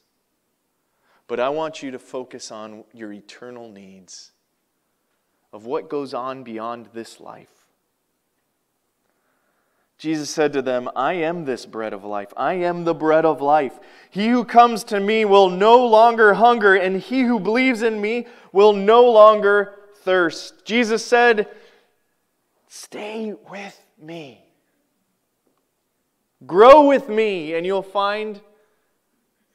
But 1.28 1.38
I 1.38 1.50
want 1.50 1.82
you 1.82 1.92
to 1.92 1.98
focus 1.98 2.50
on 2.50 2.84
your 2.92 3.12
eternal 3.12 3.70
needs 3.70 4.32
of 5.52 5.64
what 5.64 5.88
goes 5.88 6.12
on 6.12 6.42
beyond 6.42 6.88
this 6.92 7.20
life. 7.20 7.66
Jesus 9.98 10.30
said 10.30 10.52
to 10.52 10.62
them, 10.62 10.88
I 10.94 11.14
am 11.14 11.44
this 11.44 11.66
bread 11.66 11.92
of 11.92 12.04
life. 12.04 12.32
I 12.36 12.54
am 12.54 12.84
the 12.84 12.94
bread 12.94 13.24
of 13.24 13.40
life. 13.40 13.80
He 14.10 14.28
who 14.28 14.44
comes 14.44 14.84
to 14.84 15.00
me 15.00 15.24
will 15.24 15.50
no 15.50 15.84
longer 15.86 16.34
hunger, 16.34 16.74
and 16.74 17.00
he 17.00 17.22
who 17.22 17.40
believes 17.40 17.82
in 17.82 18.00
me 18.00 18.26
will 18.52 18.72
no 18.72 19.10
longer 19.10 19.74
thirst. 19.96 20.64
Jesus 20.64 21.04
said, 21.04 21.48
Stay 22.68 23.34
with 23.50 23.78
me. 24.00 24.44
Grow 26.46 26.86
with 26.86 27.08
me, 27.08 27.54
and 27.54 27.66
you'll 27.66 27.82
find 27.82 28.40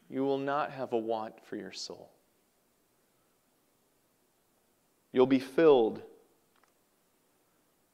you 0.10 0.23
will 0.23 0.38
not 0.38 0.71
have 0.71 0.93
a 0.93 0.97
want 0.97 1.34
for 1.45 1.56
your 1.56 1.71
soul. 1.71 2.12
You'll 5.12 5.28
be 5.28 5.39
filled 5.39 6.02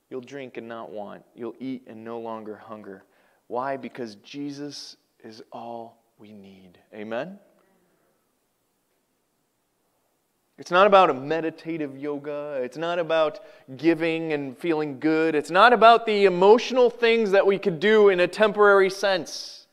You'll 0.09 0.21
drink 0.21 0.57
and 0.57 0.67
not 0.67 0.91
want. 0.91 1.23
You'll 1.35 1.55
eat 1.59 1.83
and 1.87 2.03
no 2.03 2.19
longer 2.19 2.55
hunger. 2.55 3.03
Why? 3.47 3.77
Because 3.77 4.15
Jesus 4.15 4.97
is 5.23 5.43
all 5.51 6.03
we 6.17 6.33
need. 6.33 6.79
Amen? 6.93 7.39
It's 10.59 10.71
not 10.71 10.87
about 10.87 11.09
a 11.09 11.13
meditative 11.13 11.97
yoga. 11.97 12.59
It's 12.61 12.75
not 12.75 12.99
about 12.99 13.39
giving 13.77 14.33
and 14.33 14.57
feeling 14.57 14.99
good. 14.99 15.33
It's 15.33 15.49
not 15.49 15.71
about 15.71 16.05
the 16.05 16.25
emotional 16.25 16.89
things 16.89 17.31
that 17.31 17.47
we 17.47 17.57
could 17.57 17.79
do 17.79 18.09
in 18.09 18.19
a 18.19 18.27
temporary 18.27 18.89
sense. 18.89 19.67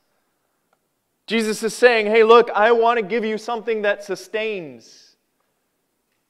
Jesus 1.26 1.60
is 1.64 1.74
saying, 1.74 2.06
hey, 2.06 2.22
look, 2.22 2.50
I 2.54 2.70
want 2.70 3.00
to 3.00 3.04
give 3.04 3.24
you 3.24 3.36
something 3.36 3.82
that 3.82 4.04
sustains, 4.04 5.16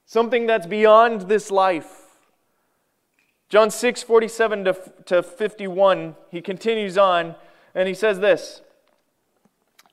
something 0.07 0.47
that's 0.47 0.65
beyond 0.65 1.21
this 1.29 1.51
life. 1.51 2.07
John 3.49 3.69
6, 3.69 4.01
47 4.01 4.65
to, 4.65 4.93
to 5.05 5.21
51, 5.21 6.15
he 6.31 6.41
continues 6.41 6.97
on 6.97 7.35
and 7.75 7.87
he 7.87 7.93
says 7.93 8.19
this 8.19 8.61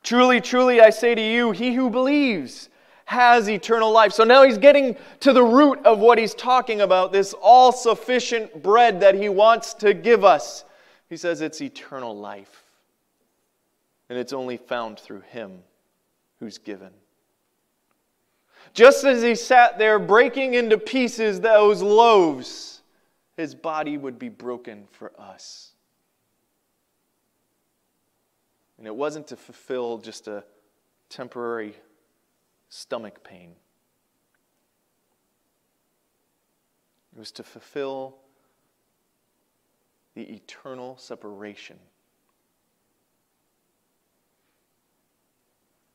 Truly, 0.03 0.41
truly, 0.41 0.81
I 0.81 0.89
say 0.89 1.15
to 1.15 1.23
you, 1.23 1.51
he 1.51 1.75
who 1.75 1.91
believes 1.91 2.71
has 3.05 3.49
eternal 3.49 3.93
life. 3.93 4.13
So 4.13 4.25
now 4.25 4.45
he's 4.45 4.59
getting 4.59 4.97
to 5.21 5.33
the 5.33 5.43
root 5.43 5.79
of 5.85 5.99
what 5.99 6.19
he's 6.19 6.35
talking 6.35 6.81
about 6.81 7.13
this 7.13 7.35
all 7.35 7.73
sufficient 7.73 8.63
bread 8.63 9.01
that 9.01 9.15
he 9.15 9.29
wants 9.29 9.75
to 9.75 9.95
give 9.95 10.25
us. 10.25 10.65
He 11.09 11.17
says 11.17 11.41
it's 11.41 11.61
eternal 11.61 12.17
life. 12.17 12.63
And 14.09 14.19
it's 14.19 14.33
only 14.33 14.57
found 14.57 14.99
through 14.99 15.23
him 15.23 15.61
who's 16.41 16.59
given. 16.59 16.91
Just 18.73 19.05
as 19.05 19.23
he 19.23 19.35
sat 19.35 19.79
there 19.79 19.99
breaking 19.99 20.55
into 20.55 20.79
pieces 20.79 21.41
those 21.41 21.83
loaves 21.83 22.75
his 23.37 23.55
body 23.55 23.99
would 23.99 24.19
be 24.19 24.29
broken 24.29 24.87
for 24.93 25.13
us. 25.19 25.73
And 28.79 28.87
it 28.87 28.95
wasn't 28.95 29.29
to 29.29 29.37
fulfill 29.37 29.99
just 29.99 30.29
a 30.29 30.45
temporary 31.09 31.75
stomach 32.75 33.23
pain, 33.23 33.53
it 37.15 37.19
was 37.21 37.31
to 37.31 37.45
fulfill 37.45 38.17
the 40.17 40.23
eternal 40.23 40.97
separation 40.97 41.79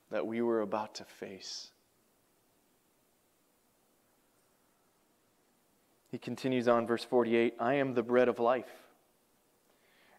that 0.10 0.26
we 0.26 0.42
were 0.42 0.62
about 0.62 0.96
to 0.96 1.04
face. 1.04 1.72
He 6.12 6.18
continues 6.18 6.70
on, 6.70 6.88
verse 6.88 7.04
48 7.04 7.56
I 7.60 7.74
am 7.74 7.94
the 7.94 8.04
bread 8.04 8.30
of 8.30 8.40
life. 8.40 8.72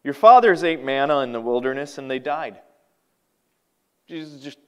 Your 0.04 0.14
fathers 0.14 0.62
ate 0.62 0.84
manna 0.84 1.20
in 1.20 1.32
the 1.32 1.40
wilderness 1.40 1.96
and 1.96 2.10
they 2.10 2.18
died. 2.18 2.60
Jesus 4.06 4.42
just 4.42 4.58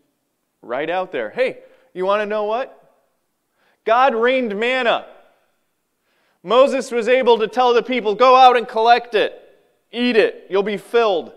right 0.62 0.88
out 0.88 1.12
there. 1.12 1.28
Hey, 1.28 1.59
you 1.94 2.05
want 2.05 2.22
to 2.22 2.26
know 2.26 2.44
what? 2.44 2.78
God 3.85 4.14
rained 4.14 4.59
manna. 4.59 5.07
Moses 6.42 6.90
was 6.90 7.09
able 7.09 7.38
to 7.38 7.48
tell 7.48 7.74
the 7.74 7.83
people, 7.83 8.14
go 8.14 8.35
out 8.37 8.57
and 8.57 8.66
collect 8.66 9.14
it, 9.14 9.38
eat 9.90 10.16
it, 10.16 10.46
you'll 10.50 10.62
be 10.62 10.76
filled. 10.76 11.33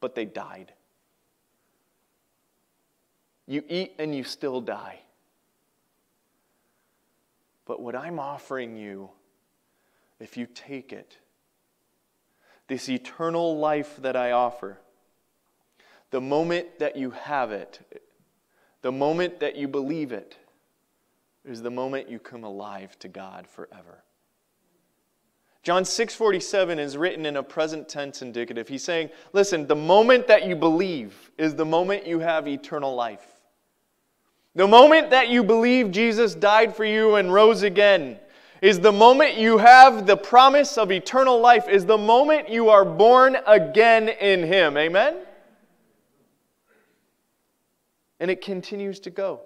But 0.00 0.14
they 0.14 0.24
died. 0.24 0.72
You 3.46 3.64
eat 3.68 3.94
and 3.98 4.14
you 4.14 4.24
still 4.24 4.60
die. 4.60 5.00
But 7.64 7.80
what 7.80 7.96
I'm 7.96 8.18
offering 8.18 8.76
you, 8.76 9.10
if 10.20 10.36
you 10.36 10.46
take 10.46 10.92
it, 10.92 11.18
this 12.68 12.88
eternal 12.88 13.58
life 13.58 13.96
that 14.02 14.16
I 14.16 14.30
offer, 14.30 14.78
the 16.10 16.20
moment 16.20 16.78
that 16.78 16.96
you 16.96 17.10
have 17.10 17.50
it, 17.50 17.80
the 18.82 18.92
moment 18.92 19.40
that 19.40 19.56
you 19.56 19.68
believe 19.68 20.12
it, 20.12 20.36
is 21.44 21.62
the 21.62 21.70
moment 21.70 22.08
you 22.08 22.18
come 22.18 22.44
alive 22.44 22.98
to 22.98 23.08
God 23.08 23.46
forever. 23.46 24.02
John 25.62 25.84
6:47 25.84 26.78
is 26.78 26.96
written 26.96 27.26
in 27.26 27.36
a 27.36 27.42
present 27.42 27.88
tense 27.88 28.22
indicative. 28.22 28.68
He's 28.68 28.84
saying, 28.84 29.10
listen, 29.32 29.66
the 29.66 29.76
moment 29.76 30.26
that 30.28 30.46
you 30.46 30.54
believe 30.54 31.30
is 31.36 31.54
the 31.54 31.64
moment 31.64 32.06
you 32.06 32.20
have 32.20 32.46
eternal 32.46 32.94
life. 32.94 33.40
The 34.54 34.66
moment 34.66 35.10
that 35.10 35.28
you 35.28 35.44
believe 35.44 35.90
Jesus 35.90 36.34
died 36.34 36.74
for 36.74 36.84
you 36.84 37.16
and 37.16 37.32
rose 37.32 37.62
again 37.62 38.18
is 38.60 38.80
the 38.80 38.92
moment 38.92 39.36
you 39.36 39.58
have 39.58 40.06
the 40.06 40.16
promise 40.16 40.78
of 40.78 40.90
eternal 40.90 41.38
life, 41.38 41.68
is 41.68 41.86
the 41.86 41.98
moment 41.98 42.48
you 42.48 42.68
are 42.68 42.84
born 42.84 43.36
again 43.46 44.08
in 44.08 44.42
Him. 44.42 44.76
Amen? 44.76 45.16
And 48.20 48.30
it 48.30 48.40
continues 48.40 49.00
to 49.00 49.10
go. 49.10 49.40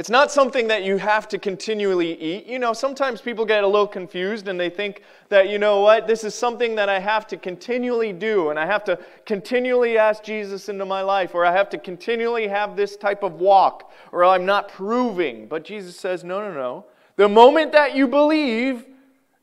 It's 0.00 0.08
not 0.08 0.32
something 0.32 0.68
that 0.68 0.82
you 0.82 0.96
have 0.96 1.28
to 1.28 1.38
continually 1.38 2.18
eat. 2.18 2.46
You 2.46 2.58
know, 2.58 2.72
sometimes 2.72 3.20
people 3.20 3.44
get 3.44 3.64
a 3.64 3.66
little 3.66 3.86
confused 3.86 4.48
and 4.48 4.58
they 4.58 4.70
think 4.70 5.02
that, 5.28 5.50
you 5.50 5.58
know 5.58 5.80
what, 5.80 6.06
this 6.06 6.24
is 6.24 6.34
something 6.34 6.74
that 6.76 6.88
I 6.88 6.98
have 6.98 7.26
to 7.26 7.36
continually 7.36 8.14
do 8.14 8.48
and 8.48 8.58
I 8.58 8.64
have 8.64 8.82
to 8.84 8.98
continually 9.26 9.98
ask 9.98 10.22
Jesus 10.22 10.70
into 10.70 10.86
my 10.86 11.02
life 11.02 11.34
or 11.34 11.44
I 11.44 11.52
have 11.52 11.68
to 11.70 11.78
continually 11.78 12.48
have 12.48 12.76
this 12.76 12.96
type 12.96 13.22
of 13.22 13.34
walk 13.34 13.92
or 14.10 14.24
I'm 14.24 14.46
not 14.46 14.70
proving. 14.70 15.46
But 15.46 15.64
Jesus 15.66 16.00
says, 16.00 16.24
no, 16.24 16.40
no, 16.40 16.54
no. 16.54 16.86
The 17.16 17.28
moment 17.28 17.72
that 17.72 17.94
you 17.94 18.08
believe 18.08 18.86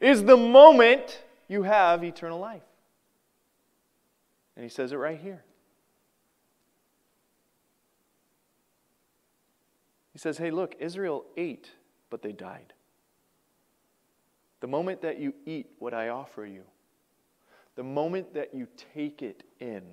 is 0.01 0.23
the 0.23 0.37
moment 0.37 1.21
you 1.47 1.61
have 1.61 2.03
eternal 2.03 2.39
life. 2.39 2.63
And 4.55 4.63
he 4.63 4.69
says 4.69 4.91
it 4.91 4.95
right 4.95 5.19
here. 5.19 5.43
He 10.17 10.19
says, 10.19 10.39
hey, 10.39 10.49
look, 10.49 10.73
Israel 10.79 11.25
ate, 11.37 11.69
but 12.09 12.23
they 12.23 12.31
died. 12.31 12.73
The 14.61 14.67
moment 14.67 15.03
that 15.03 15.19
you 15.19 15.35
eat 15.45 15.67
what 15.77 15.93
I 15.93 16.09
offer 16.09 16.43
you, 16.43 16.63
the 17.75 17.83
moment 17.83 18.33
that 18.33 18.51
you 18.51 18.67
take 18.95 19.21
it 19.21 19.43
in, 19.59 19.83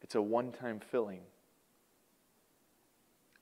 it's 0.00 0.14
a 0.14 0.22
one 0.22 0.52
time 0.52 0.80
filling, 0.80 1.20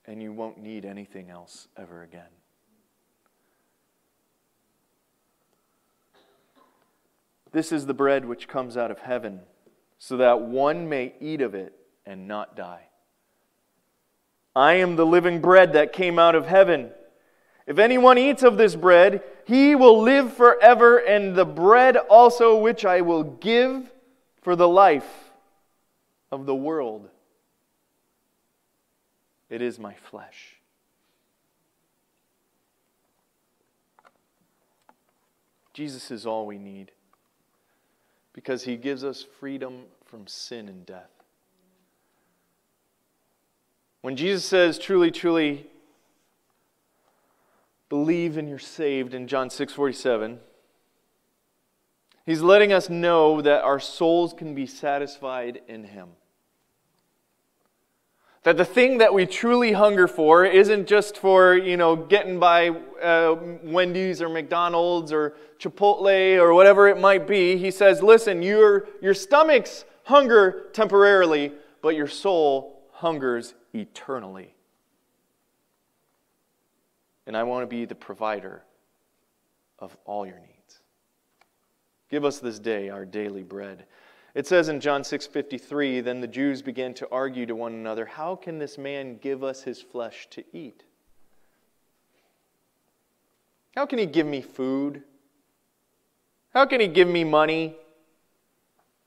and 0.05 0.21
you 0.21 0.33
won't 0.33 0.57
need 0.61 0.83
anything 0.83 1.29
else 1.29 1.69
ever 1.77 2.03
again. 2.03 2.23
This 7.53 7.71
is 7.71 7.85
the 7.85 7.93
bread 7.93 8.25
which 8.25 8.49
comes 8.49 8.75
out 8.75 8.91
of 8.91 8.99
heaven, 8.99 9.39
so 9.97 10.17
that 10.17 10.41
one 10.41 10.89
may 10.89 11.13
eat 11.21 11.39
of 11.39 11.55
it 11.55 11.78
and 12.09 12.27
not 12.27 12.57
die. 12.57 12.87
I 14.55 14.73
am 14.73 14.95
the 14.95 15.05
living 15.05 15.41
bread 15.41 15.73
that 15.73 15.93
came 15.93 16.17
out 16.17 16.33
of 16.33 16.47
heaven. 16.47 16.89
If 17.67 17.77
anyone 17.77 18.17
eats 18.17 18.41
of 18.41 18.57
this 18.57 18.75
bread, 18.75 19.21
he 19.45 19.75
will 19.75 20.01
live 20.01 20.33
forever, 20.33 20.97
and 20.97 21.35
the 21.35 21.45
bread 21.45 21.95
also 21.97 22.57
which 22.57 22.83
I 22.83 23.01
will 23.01 23.23
give 23.23 23.91
for 24.41 24.55
the 24.55 24.67
life 24.67 25.07
of 26.31 26.47
the 26.47 26.55
world. 26.55 27.07
It 29.51 29.61
is 29.61 29.77
my 29.77 29.93
flesh. 29.93 30.55
Jesus 35.73 36.09
is 36.09 36.25
all 36.25 36.47
we 36.47 36.57
need 36.57 36.91
because 38.33 38.63
he 38.63 38.77
gives 38.77 39.03
us 39.03 39.23
freedom 39.39 39.83
from 40.05 40.25
sin 40.25 40.67
and 40.67 40.87
death. 40.87 41.18
When 44.01 44.15
Jesus 44.15 44.45
says, 44.45 44.79
truly, 44.79 45.11
truly, 45.11 45.67
believe 47.89 48.37
and 48.37 48.47
you're 48.47 48.57
saved 48.57 49.13
in 49.13 49.27
John 49.27 49.49
6 49.49 49.73
47, 49.73 50.39
he's 52.25 52.41
letting 52.41 52.71
us 52.71 52.89
know 52.89 53.41
that 53.41 53.63
our 53.63 53.79
souls 53.79 54.33
can 54.33 54.55
be 54.55 54.65
satisfied 54.65 55.61
in 55.67 55.83
him. 55.83 56.09
That 58.43 58.55
the 58.55 58.63
thing 58.63 58.99
that 58.99 59.13
we 59.13 59.25
truly 59.25 59.73
hunger 59.73 60.07
for 60.07 60.45
isn't 60.45 60.87
just 60.87 61.17
for, 61.17 61.57
you 61.57 61.75
know, 61.75 61.97
getting 61.97 62.39
by 62.39 62.69
uh, 62.69 63.35
Wendy's 63.63 64.21
or 64.21 64.29
McDonald's 64.29 65.11
or 65.11 65.35
Chipotle 65.59 66.37
or 66.37 66.53
whatever 66.53 66.87
it 66.87 66.97
might 66.97 67.27
be. 67.27 67.57
He 67.57 67.69
says, 67.69 68.01
listen, 68.01 68.41
your, 68.41 68.87
your 69.01 69.13
stomach's 69.13 69.83
hunger 70.05 70.67
temporarily, 70.71 71.51
but 71.81 71.95
your 71.95 72.07
soul 72.07 72.78
hungers 72.99 73.53
eternally. 73.73 74.53
And 77.25 77.37
I 77.37 77.43
want 77.43 77.63
to 77.63 77.67
be 77.67 77.85
the 77.85 77.95
provider 77.95 78.63
of 79.77 79.95
all 80.03 80.25
your 80.25 80.39
needs. 80.39 80.81
Give 82.09 82.25
us 82.25 82.39
this 82.39 82.59
day 82.59 82.89
our 82.89 83.05
daily 83.05 83.43
bread. 83.43 83.85
It 84.35 84.47
says 84.47 84.67
in 84.67 84.81
John 84.81 85.03
6:53, 85.03 86.01
then 86.01 86.19
the 86.19 86.27
Jews 86.27 86.61
began 86.61 86.93
to 86.95 87.07
argue 87.09 87.45
to 87.45 87.55
one 87.55 87.71
another, 87.73 88.05
"How 88.05 88.35
can 88.35 88.59
this 88.59 88.77
man 88.77 89.17
give 89.17 89.45
us 89.45 89.63
his 89.63 89.81
flesh 89.81 90.27
to 90.31 90.43
eat? 90.51 90.83
How 93.75 93.85
can 93.85 93.99
he 93.99 94.07
give 94.07 94.27
me 94.27 94.41
food? 94.41 95.03
How 96.53 96.65
can 96.65 96.81
he 96.81 96.87
give 96.87 97.07
me 97.07 97.23
money? 97.23 97.77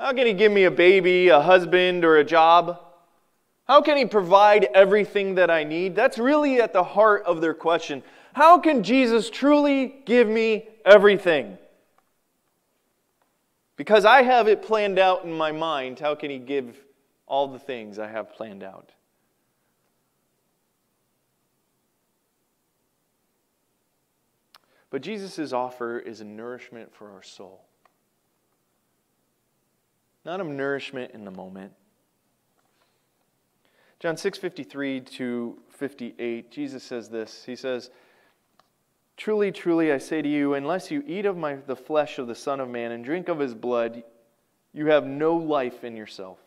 How 0.01 0.15
can 0.15 0.27
he 0.27 0.33
give 0.33 0.51
me 0.51 0.65
a 0.65 0.71
baby, 0.71 1.29
a 1.29 1.43
husband, 1.43 2.07
or 2.07 2.17
a 2.17 2.25
job? 2.25 2.82
How 3.67 3.81
can 3.81 3.97
he 3.97 4.05
provide 4.05 4.69
everything 4.75 5.37
that 5.37 5.51
I 5.51 5.65
need? 5.65 5.95
That's 5.95 6.19
really 6.19 6.61
at 6.61 6.73
the 6.73 6.83
heart 6.83 7.23
of 7.25 7.41
their 7.41 7.55
question. 7.55 8.03
How 8.35 8.59
can 8.59 8.83
Jesus 8.83 9.31
truly 9.31 10.03
give 10.05 10.27
me 10.27 10.69
everything? 10.85 11.59
Because 13.77 14.05
I 14.05 14.23
have 14.23 14.49
it 14.49 14.63
planned 14.63 14.99
out 14.99 15.25
in 15.25 15.33
my 15.33 15.53
mind, 15.53 15.99
how 15.99 16.15
can 16.15 16.31
he 16.31 16.39
give 16.39 16.85
all 17.27 17.49
the 17.49 17.59
things 17.59 17.99
I 17.99 18.09
have 18.09 18.33
planned 18.33 18.63
out? 18.63 18.91
But 24.91 25.01
Jesus' 25.01 25.53
offer 25.53 25.99
is 25.99 26.21
a 26.21 26.25
nourishment 26.25 26.95
for 26.95 27.11
our 27.13 27.23
soul. 27.23 27.65
Not 30.25 30.41
a 30.41 30.45
nourishment 30.45 31.13
in 31.13 31.25
the 31.25 31.31
moment. 31.31 31.73
John 34.03 34.17
6 34.17 34.37
53 34.37 35.01
to 35.01 35.57
58, 35.69 36.51
Jesus 36.51 36.83
says 36.83 37.09
this. 37.09 37.45
He 37.45 37.55
says, 37.55 37.91
Truly, 39.17 39.53
truly, 39.53 39.93
I 39.93 39.99
say 39.99 40.21
to 40.21 40.29
you, 40.29 40.55
unless 40.55 40.91
you 40.91 41.05
eat 41.07 41.25
of 41.25 41.37
my, 41.37 41.55
the 41.55 41.77
flesh 41.77 42.19
of 42.19 42.27
the 42.27 42.35
Son 42.35 42.59
of 42.59 42.69
Man 42.69 42.91
and 42.91 43.05
drink 43.05 43.29
of 43.29 43.39
his 43.39 43.55
blood, 43.55 44.03
you 44.73 44.87
have 44.87 45.07
no 45.07 45.37
life 45.37 45.85
in 45.85 45.95
yourself. 45.95 46.41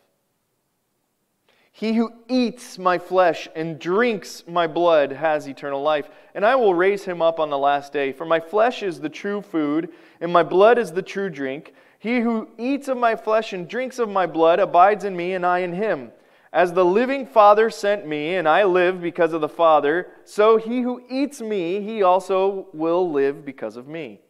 He 1.72 1.94
who 1.94 2.12
eats 2.28 2.76
my 2.78 2.98
flesh 2.98 3.48
and 3.56 3.78
drinks 3.78 4.44
my 4.46 4.66
blood 4.66 5.10
has 5.12 5.48
eternal 5.48 5.80
life, 5.80 6.10
and 6.34 6.44
I 6.44 6.56
will 6.56 6.74
raise 6.74 7.06
him 7.06 7.22
up 7.22 7.40
on 7.40 7.48
the 7.48 7.56
last 7.56 7.90
day. 7.90 8.12
For 8.12 8.26
my 8.26 8.38
flesh 8.38 8.82
is 8.82 9.00
the 9.00 9.08
true 9.08 9.40
food, 9.40 9.88
and 10.20 10.30
my 10.30 10.42
blood 10.42 10.76
is 10.76 10.92
the 10.92 11.00
true 11.00 11.30
drink. 11.30 11.72
He 11.98 12.20
who 12.20 12.50
eats 12.58 12.88
of 12.88 12.98
my 12.98 13.16
flesh 13.16 13.54
and 13.54 13.66
drinks 13.66 13.98
of 13.98 14.10
my 14.10 14.26
blood 14.26 14.60
abides 14.60 15.04
in 15.04 15.16
me, 15.16 15.32
and 15.32 15.46
I 15.46 15.60
in 15.60 15.72
him. 15.72 16.12
As 16.52 16.72
the 16.72 16.84
living 16.84 17.26
Father 17.26 17.70
sent 17.70 18.06
me, 18.06 18.34
and 18.36 18.48
I 18.48 18.64
live 18.64 19.00
because 19.00 19.32
of 19.32 19.40
the 19.40 19.48
Father, 19.48 20.08
so 20.24 20.56
he 20.56 20.82
who 20.82 21.02
eats 21.10 21.40
me, 21.40 21.80
he 21.80 22.02
also 22.02 22.68
will 22.72 23.10
live 23.10 23.44
because 23.44 23.76
of 23.76 23.88
me. 23.88 24.20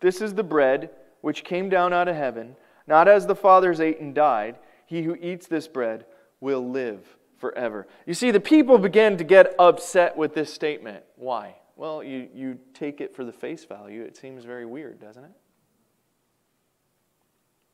This 0.00 0.20
is 0.20 0.34
the 0.34 0.42
bread 0.42 0.90
which 1.20 1.44
came 1.44 1.68
down 1.68 1.92
out 1.92 2.08
of 2.08 2.16
heaven, 2.16 2.56
not 2.86 3.08
as 3.08 3.26
the 3.26 3.36
fathers 3.36 3.80
ate 3.80 4.00
and 4.00 4.14
died. 4.14 4.56
He 4.86 5.02
who 5.02 5.14
eats 5.16 5.46
this 5.46 5.68
bread 5.68 6.06
will 6.40 6.68
live 6.68 7.16
forever. 7.38 7.86
You 8.06 8.14
see, 8.14 8.30
the 8.30 8.40
people 8.40 8.78
began 8.78 9.16
to 9.18 9.24
get 9.24 9.54
upset 9.58 10.16
with 10.16 10.34
this 10.34 10.52
statement. 10.52 11.04
Why? 11.16 11.56
Well, 11.76 12.02
you, 12.02 12.28
you 12.34 12.58
take 12.74 13.00
it 13.00 13.14
for 13.14 13.24
the 13.24 13.32
face 13.32 13.64
value. 13.64 14.02
It 14.02 14.16
seems 14.16 14.44
very 14.44 14.66
weird, 14.66 15.00
doesn't 15.00 15.24
it? 15.24 15.30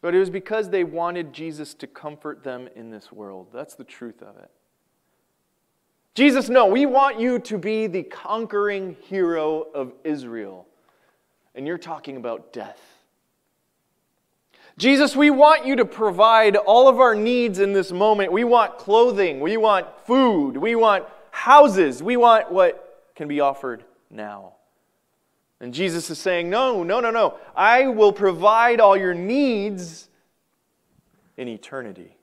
But 0.07 0.15
it 0.15 0.21
was 0.21 0.31
because 0.31 0.71
they 0.71 0.85
wanted 0.85 1.33
Jesus 1.33 1.75
to 1.75 1.89
comfort 1.89 2.45
them 2.45 2.69
in 2.77 2.91
this 2.91 3.11
world. 3.11 3.49
That's 3.53 3.75
the 3.75 3.83
truth 3.83 4.23
of 4.23 4.37
it. 4.37 4.53
Jesus, 6.15 6.49
no, 6.49 6.67
we 6.67 6.87
want 6.87 7.19
you 7.19 7.41
to 7.41 7.59
be 7.59 7.89
the 7.89 8.05
conquering 8.05 8.97
hero 9.09 9.67
of 9.75 9.95
Israel. 10.05 10.69
And 11.57 11.67
you're 11.67 11.77
talking 11.77 12.17
about 12.17 12.53
death. 12.53 12.79
Jesus, 14.79 15.17
we 15.17 15.31
want 15.31 15.67
you 15.67 15.75
to 15.75 15.85
provide 15.85 16.55
all 16.55 16.89
of 16.89 17.01
our 17.01 17.17
needs 17.17 17.59
in 17.59 17.73
this 17.73 17.91
moment. 17.91 18.31
We 18.31 18.45
want 18.45 18.79
clothing, 18.79 19.41
we 19.41 19.57
want 19.57 19.89
food, 20.07 20.57
we 20.57 20.77
want 20.77 21.05
houses, 21.33 22.01
we 22.01 22.17
want 22.17 22.53
what 22.53 23.11
can 23.17 23.27
be 23.27 23.41
offered 23.41 23.83
now. 24.09 24.53
And 25.61 25.73
Jesus 25.73 26.11
is 26.11 26.19
saying, 26.19 26.51
No, 26.51 26.83
no, 26.83 27.01
no, 27.01 27.11
no. 27.11 27.39
I 27.55 27.87
will 27.87 28.13
provide 28.13 28.81
all 28.81 28.97
your 28.97 29.15
needs 29.15 30.09
in 31.37 31.49
eternity. 31.49 32.17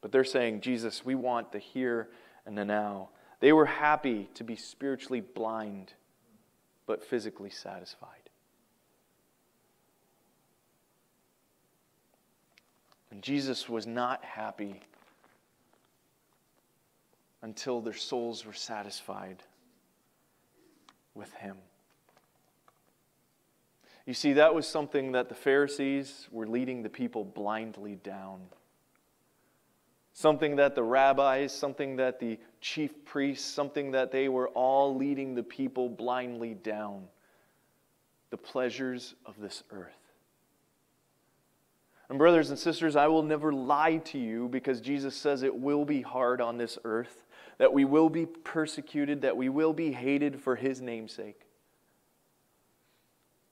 But 0.00 0.12
they're 0.12 0.24
saying, 0.24 0.60
Jesus, 0.60 1.04
we 1.04 1.14
want 1.14 1.50
the 1.50 1.58
here 1.58 2.08
and 2.44 2.58
the 2.58 2.64
now. 2.64 3.08
They 3.40 3.52
were 3.52 3.66
happy 3.66 4.28
to 4.34 4.44
be 4.44 4.56
spiritually 4.56 5.22
blind, 5.22 5.94
but 6.86 7.02
physically 7.02 7.50
satisfied. 7.50 8.10
And 13.10 13.22
Jesus 13.22 13.68
was 13.68 13.86
not 13.86 14.22
happy 14.24 14.80
until 17.40 17.80
their 17.80 17.94
souls 17.94 18.44
were 18.44 18.52
satisfied 18.52 19.42
with 21.14 21.32
him. 21.34 21.56
You 24.06 24.14
see, 24.14 24.34
that 24.34 24.54
was 24.54 24.66
something 24.66 25.12
that 25.12 25.28
the 25.28 25.34
Pharisees 25.34 26.28
were 26.30 26.46
leading 26.46 26.82
the 26.82 26.90
people 26.90 27.24
blindly 27.24 27.96
down. 27.96 28.40
Something 30.12 30.56
that 30.56 30.74
the 30.74 30.82
rabbis, 30.82 31.52
something 31.52 31.96
that 31.96 32.20
the 32.20 32.38
chief 32.60 33.04
priests, 33.04 33.46
something 33.46 33.92
that 33.92 34.12
they 34.12 34.28
were 34.28 34.48
all 34.48 34.94
leading 34.94 35.34
the 35.34 35.42
people 35.42 35.88
blindly 35.88 36.54
down. 36.54 37.04
The 38.30 38.36
pleasures 38.36 39.14
of 39.24 39.40
this 39.40 39.62
earth. 39.70 39.92
And, 42.10 42.18
brothers 42.18 42.50
and 42.50 42.58
sisters, 42.58 42.96
I 42.96 43.06
will 43.06 43.22
never 43.22 43.52
lie 43.52 43.96
to 43.96 44.18
you 44.18 44.48
because 44.48 44.82
Jesus 44.82 45.16
says 45.16 45.42
it 45.42 45.56
will 45.56 45.86
be 45.86 46.02
hard 46.02 46.42
on 46.42 46.58
this 46.58 46.78
earth 46.84 47.23
that 47.58 47.72
we 47.72 47.84
will 47.84 48.08
be 48.08 48.26
persecuted, 48.26 49.22
that 49.22 49.36
we 49.36 49.48
will 49.48 49.72
be 49.72 49.92
hated 49.92 50.40
for 50.40 50.56
his 50.56 50.80
namesake. 50.80 51.40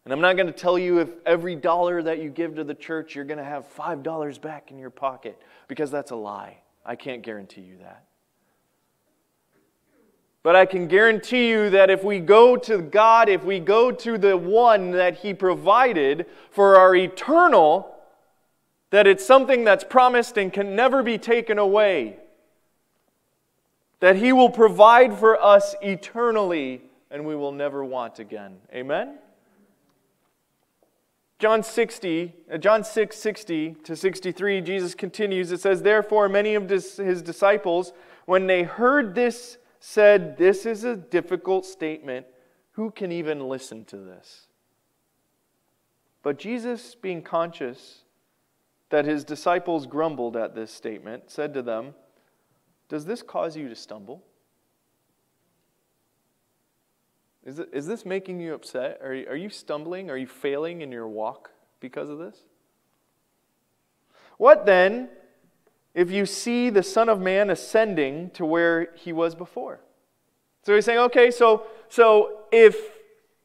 And 0.04 0.12
I'm 0.12 0.20
not 0.20 0.36
going 0.36 0.48
to 0.48 0.52
tell 0.52 0.78
you 0.78 0.98
if 0.98 1.10
every 1.24 1.54
dollar 1.54 2.02
that 2.02 2.20
you 2.20 2.28
give 2.28 2.56
to 2.56 2.64
the 2.64 2.74
church, 2.74 3.14
you're 3.14 3.24
going 3.24 3.38
to 3.38 3.44
have 3.44 3.72
$5 3.76 4.40
back 4.40 4.70
in 4.70 4.78
your 4.78 4.90
pocket, 4.90 5.40
because 5.68 5.90
that's 5.90 6.10
a 6.10 6.16
lie. 6.16 6.58
I 6.84 6.96
can't 6.96 7.22
guarantee 7.22 7.60
you 7.60 7.78
that. 7.78 8.04
But 10.42 10.56
I 10.56 10.66
can 10.66 10.88
guarantee 10.88 11.48
you 11.48 11.70
that 11.70 11.88
if 11.88 12.02
we 12.02 12.18
go 12.18 12.56
to 12.56 12.78
God, 12.78 13.28
if 13.28 13.44
we 13.44 13.60
go 13.60 13.92
to 13.92 14.18
the 14.18 14.36
one 14.36 14.90
that 14.90 15.18
He 15.18 15.34
provided 15.34 16.26
for 16.50 16.76
our 16.76 16.96
eternal, 16.96 17.94
that 18.90 19.06
it's 19.06 19.24
something 19.24 19.62
that's 19.62 19.84
promised 19.84 20.36
and 20.36 20.52
can 20.52 20.74
never 20.74 21.04
be 21.04 21.16
taken 21.16 21.58
away 21.58 22.18
that 24.02 24.16
He 24.16 24.32
will 24.32 24.50
provide 24.50 25.16
for 25.16 25.40
us 25.40 25.76
eternally 25.80 26.82
and 27.08 27.24
we 27.24 27.36
will 27.36 27.52
never 27.52 27.84
want 27.84 28.18
again. 28.18 28.56
Amen? 28.74 29.18
John 31.38 31.62
60, 31.62 32.32
uh, 32.52 32.58
John 32.58 32.82
6, 32.82 33.16
60 33.16 33.76
to 33.84 33.94
63, 33.94 34.60
Jesus 34.62 34.96
continues. 34.96 35.52
It 35.52 35.60
says, 35.60 35.82
Therefore, 35.82 36.28
many 36.28 36.56
of 36.56 36.68
his 36.68 37.22
disciples, 37.22 37.92
when 38.26 38.48
they 38.48 38.64
heard 38.64 39.14
this, 39.14 39.58
said, 39.78 40.36
This 40.36 40.66
is 40.66 40.82
a 40.82 40.96
difficult 40.96 41.64
statement. 41.64 42.26
Who 42.72 42.90
can 42.90 43.12
even 43.12 43.46
listen 43.48 43.84
to 43.84 43.98
this? 43.98 44.48
But 46.24 46.40
Jesus, 46.40 46.96
being 46.96 47.22
conscious 47.22 48.02
that 48.90 49.04
his 49.04 49.22
disciples 49.22 49.86
grumbled 49.86 50.36
at 50.36 50.56
this 50.56 50.72
statement, 50.72 51.30
said 51.30 51.54
to 51.54 51.62
them, 51.62 51.94
Does 52.92 53.06
this 53.06 53.22
cause 53.22 53.56
you 53.56 53.70
to 53.70 53.74
stumble? 53.74 54.22
Is, 57.42 57.58
it, 57.58 57.70
is 57.72 57.86
this 57.86 58.04
making 58.04 58.38
you 58.38 58.52
upset? 58.52 59.00
Are 59.00 59.14
are 59.30 59.36
you 59.36 59.48
stumbling? 59.48 60.10
Are 60.10 60.18
you 60.18 60.26
failing 60.26 60.82
in 60.82 60.92
your 60.92 61.08
walk 61.08 61.52
because 61.80 62.10
of 62.10 62.18
this? 62.18 62.36
What 64.36 64.66
then 64.66 65.08
if 65.94 66.10
you 66.10 66.26
see 66.26 66.68
the 66.68 66.82
Son 66.82 67.08
of 67.08 67.18
Man 67.18 67.48
ascending 67.48 68.28
to 68.32 68.44
where 68.44 68.90
he 68.94 69.10
was 69.10 69.34
before? 69.34 69.80
So 70.62 70.74
he's 70.74 70.84
saying, 70.84 70.98
okay, 70.98 71.30
so, 71.30 71.68
so 71.88 72.40
if, 72.52 72.76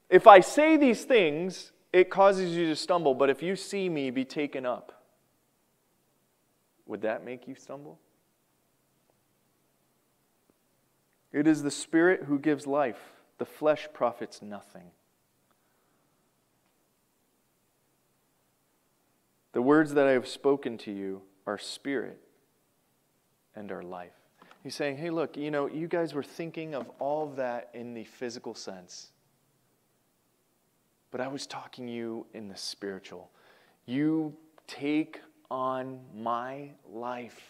if 0.09 0.27
I 0.27 0.41
say 0.41 0.75
these 0.75 1.05
things, 1.05 1.71
it 1.93 2.09
causes 2.09 2.53
you 2.53 2.65
to 2.65 2.75
stumble, 2.75 3.15
but 3.15 3.29
if 3.29 3.41
you 3.41 3.55
see 3.55 3.87
me 3.87 4.11
be 4.11 4.25
taken 4.25 4.65
up, 4.65 5.05
would 6.85 7.01
that 7.03 7.23
make 7.23 7.47
you 7.47 7.55
stumble? 7.55 7.97
It 11.37 11.45
is 11.45 11.61
the 11.61 11.69
Spirit 11.69 12.23
who 12.23 12.39
gives 12.39 12.65
life 12.65 12.97
the 13.37 13.45
flesh 13.45 13.87
profits 13.93 14.41
nothing. 14.41 14.89
The 19.51 19.61
words 19.61 19.93
that 19.93 20.07
I 20.07 20.13
have 20.13 20.27
spoken 20.27 20.79
to 20.79 20.91
you 20.91 21.21
are 21.45 21.59
spirit 21.59 22.19
and 23.55 23.71
are 23.71 23.83
life. 23.83 24.15
He's 24.63 24.73
saying, 24.73 24.97
hey, 24.97 25.11
look, 25.11 25.37
you 25.37 25.51
know, 25.51 25.67
you 25.67 25.87
guys 25.87 26.15
were 26.15 26.23
thinking 26.23 26.73
of 26.73 26.89
all 26.97 27.29
of 27.29 27.35
that 27.35 27.69
in 27.75 27.93
the 27.93 28.05
physical 28.05 28.55
sense. 28.55 29.11
But 31.11 31.21
I 31.21 31.27
was 31.27 31.45
talking 31.45 31.87
you 31.87 32.25
in 32.33 32.47
the 32.47 32.57
spiritual. 32.57 33.29
You 33.85 34.35
take 34.65 35.21
on 35.51 35.99
my 36.15 36.71
life, 36.91 37.43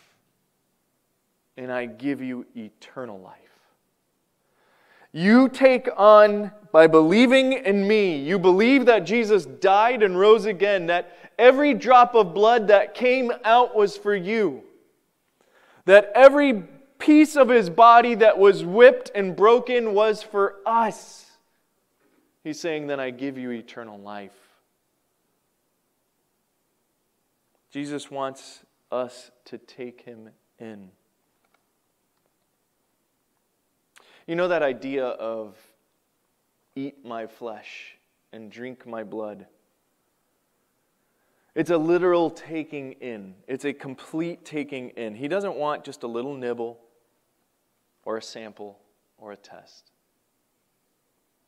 and 1.56 1.72
I 1.72 1.86
give 1.86 2.22
you 2.22 2.46
eternal 2.54 3.22
life. 3.22 3.57
You 5.18 5.50
take 5.50 5.90
on, 5.98 6.52
by 6.72 6.86
believing 6.86 7.54
in 7.54 7.88
me, 7.88 8.18
you 8.18 8.38
believe 8.38 8.86
that 8.86 9.00
Jesus 9.00 9.48
died 9.48 10.04
and 10.04 10.20
rose 10.20 10.46
again, 10.46 10.86
that 10.86 11.18
every 11.40 11.74
drop 11.74 12.14
of 12.14 12.36
blood 12.36 12.68
that 12.68 12.94
came 12.94 13.32
out 13.44 13.76
was 13.76 13.98
for 13.98 14.16
you, 14.16 14.62
that 15.86 16.12
every 16.14 16.66
piece 17.00 17.36
of 17.36 17.50
his 17.50 17.68
body 17.68 18.14
that 18.14 18.38
was 18.38 18.64
whipped 18.64 19.10
and 19.16 19.36
broken 19.36 19.96
was 19.96 20.22
for 20.22 20.58
us. 20.68 21.32
He's 22.44 22.60
saying, 22.60 22.86
Then 22.86 23.00
I 23.00 23.10
give 23.10 23.40
you 23.40 23.50
eternal 23.50 23.98
life. 23.98 24.38
Jesus 27.72 28.12
wants 28.12 28.60
us 28.92 29.32
to 29.46 29.58
take 29.58 30.04
him 30.04 30.30
in. 30.60 30.92
You 34.28 34.36
know 34.36 34.50
that 34.50 34.62
idea 34.62 35.06
of 35.06 35.56
eat 36.76 37.04
my 37.06 37.28
flesh 37.28 37.98
and 38.34 38.52
drink 38.52 38.86
my 38.86 39.04
blood? 39.04 39.48
It's 41.56 41.72
a 41.72 41.78
literal 41.78 42.30
taking 42.30 42.92
in, 42.94 43.34
it's 43.48 43.66
a 43.66 43.74
complete 43.74 44.46
taking 44.46 44.90
in. 44.90 45.16
He 45.16 45.28
doesn't 45.28 45.56
want 45.56 45.84
just 45.84 46.04
a 46.04 46.08
little 46.08 46.36
nibble 46.36 46.78
or 48.06 48.18
a 48.18 48.22
sample 48.22 48.78
or 49.18 49.32
a 49.32 49.38
test. 49.38 49.92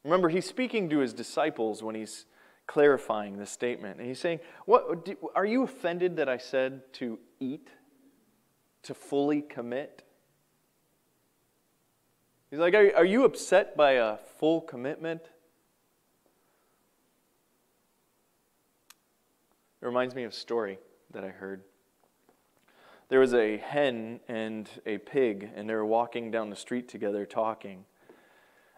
Remember, 0.03 0.29
he's 0.29 0.47
speaking 0.47 0.89
to 0.89 0.99
his 0.99 1.13
disciples 1.13 1.83
when 1.83 1.93
he's 1.93 2.25
clarifying 2.65 3.37
this 3.37 3.51
statement. 3.51 3.99
And 3.99 4.07
he's 4.07 4.19
saying, 4.19 4.39
what, 4.65 5.09
Are 5.35 5.45
you 5.45 5.63
offended 5.63 6.15
that 6.17 6.29
I 6.29 6.37
said 6.37 6.81
to 6.93 7.19
eat, 7.39 7.69
to 8.83 8.93
fully 8.93 9.41
commit? 9.41 10.03
He's 12.49 12.59
like, 12.59 12.73
Are, 12.73 12.95
are 12.95 13.05
you 13.05 13.25
upset 13.25 13.77
by 13.77 13.91
a 13.93 14.17
full 14.37 14.61
commitment? 14.61 15.21
It 19.81 19.85
reminds 19.85 20.15
me 20.15 20.23
of 20.23 20.31
a 20.31 20.35
story 20.35 20.79
that 21.11 21.23
I 21.23 21.29
heard. 21.29 21.61
There 23.07 23.19
was 23.19 23.33
a 23.33 23.57
hen 23.57 24.19
and 24.27 24.69
a 24.85 24.97
pig, 24.97 25.49
and 25.55 25.69
they 25.69 25.73
were 25.73 25.85
walking 25.85 26.31
down 26.31 26.49
the 26.49 26.55
street 26.55 26.87
together 26.89 27.25
talking. 27.25 27.85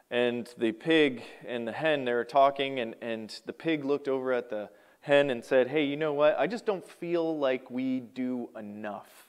And 0.10 0.54
the 0.58 0.74
pig 0.74 1.24
and 1.46 1.68
the 1.68 1.72
hen, 1.72 2.06
they 2.06 2.14
were 2.14 2.24
talking, 2.24 2.80
and, 2.80 2.96
and 3.02 3.42
the 3.46 3.54
pig 3.54 3.84
looked 3.84 4.08
over 4.08 4.32
at 4.32 4.50
the 4.50 4.70
hen 5.02 5.30
and 5.30 5.44
said, 5.44 5.70
Hey, 5.70 5.84
you 5.86 5.98
know 5.98 6.14
what? 6.14 6.38
I 6.38 6.48
just 6.48 6.66
don't 6.66 6.88
feel 6.88 7.38
like 7.38 7.72
we 7.72 8.02
do 8.02 8.50
enough. 8.58 9.28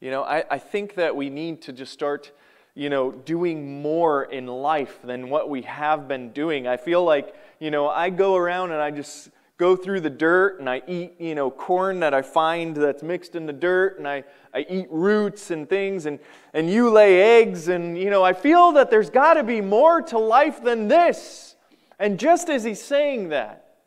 You 0.00 0.10
know, 0.10 0.22
I, 0.22 0.44
I 0.50 0.58
think 0.58 0.94
that 0.94 1.16
we 1.16 1.30
need 1.30 1.62
to 1.62 1.72
just 1.72 1.92
start 1.92 2.32
you 2.76 2.90
know, 2.90 3.10
doing 3.10 3.80
more 3.80 4.24
in 4.24 4.46
life 4.46 4.98
than 5.02 5.30
what 5.30 5.48
we 5.48 5.62
have 5.62 6.06
been 6.06 6.30
doing. 6.30 6.68
I 6.68 6.76
feel 6.76 7.02
like, 7.02 7.34
you 7.58 7.70
know, 7.70 7.88
I 7.88 8.10
go 8.10 8.36
around 8.36 8.70
and 8.70 8.82
I 8.82 8.90
just 8.90 9.30
go 9.56 9.74
through 9.74 10.00
the 10.00 10.10
dirt 10.10 10.60
and 10.60 10.68
I 10.68 10.82
eat, 10.86 11.14
you 11.18 11.34
know, 11.34 11.50
corn 11.50 12.00
that 12.00 12.12
I 12.12 12.20
find 12.20 12.76
that's 12.76 13.02
mixed 13.02 13.34
in 13.34 13.46
the 13.46 13.52
dirt 13.54 13.96
and 13.96 14.06
I, 14.06 14.24
I 14.52 14.66
eat 14.68 14.88
roots 14.90 15.50
and 15.50 15.66
things 15.66 16.04
and, 16.04 16.18
and 16.52 16.70
you 16.70 16.90
lay 16.90 17.40
eggs 17.40 17.68
and, 17.68 17.96
you 17.96 18.10
know, 18.10 18.22
I 18.22 18.34
feel 18.34 18.72
that 18.72 18.90
there's 18.90 19.08
got 19.08 19.34
to 19.34 19.42
be 19.42 19.62
more 19.62 20.02
to 20.02 20.18
life 20.18 20.62
than 20.62 20.86
this. 20.86 21.56
And 21.98 22.20
just 22.20 22.50
as 22.50 22.62
he's 22.62 22.82
saying 22.82 23.30
that, 23.30 23.78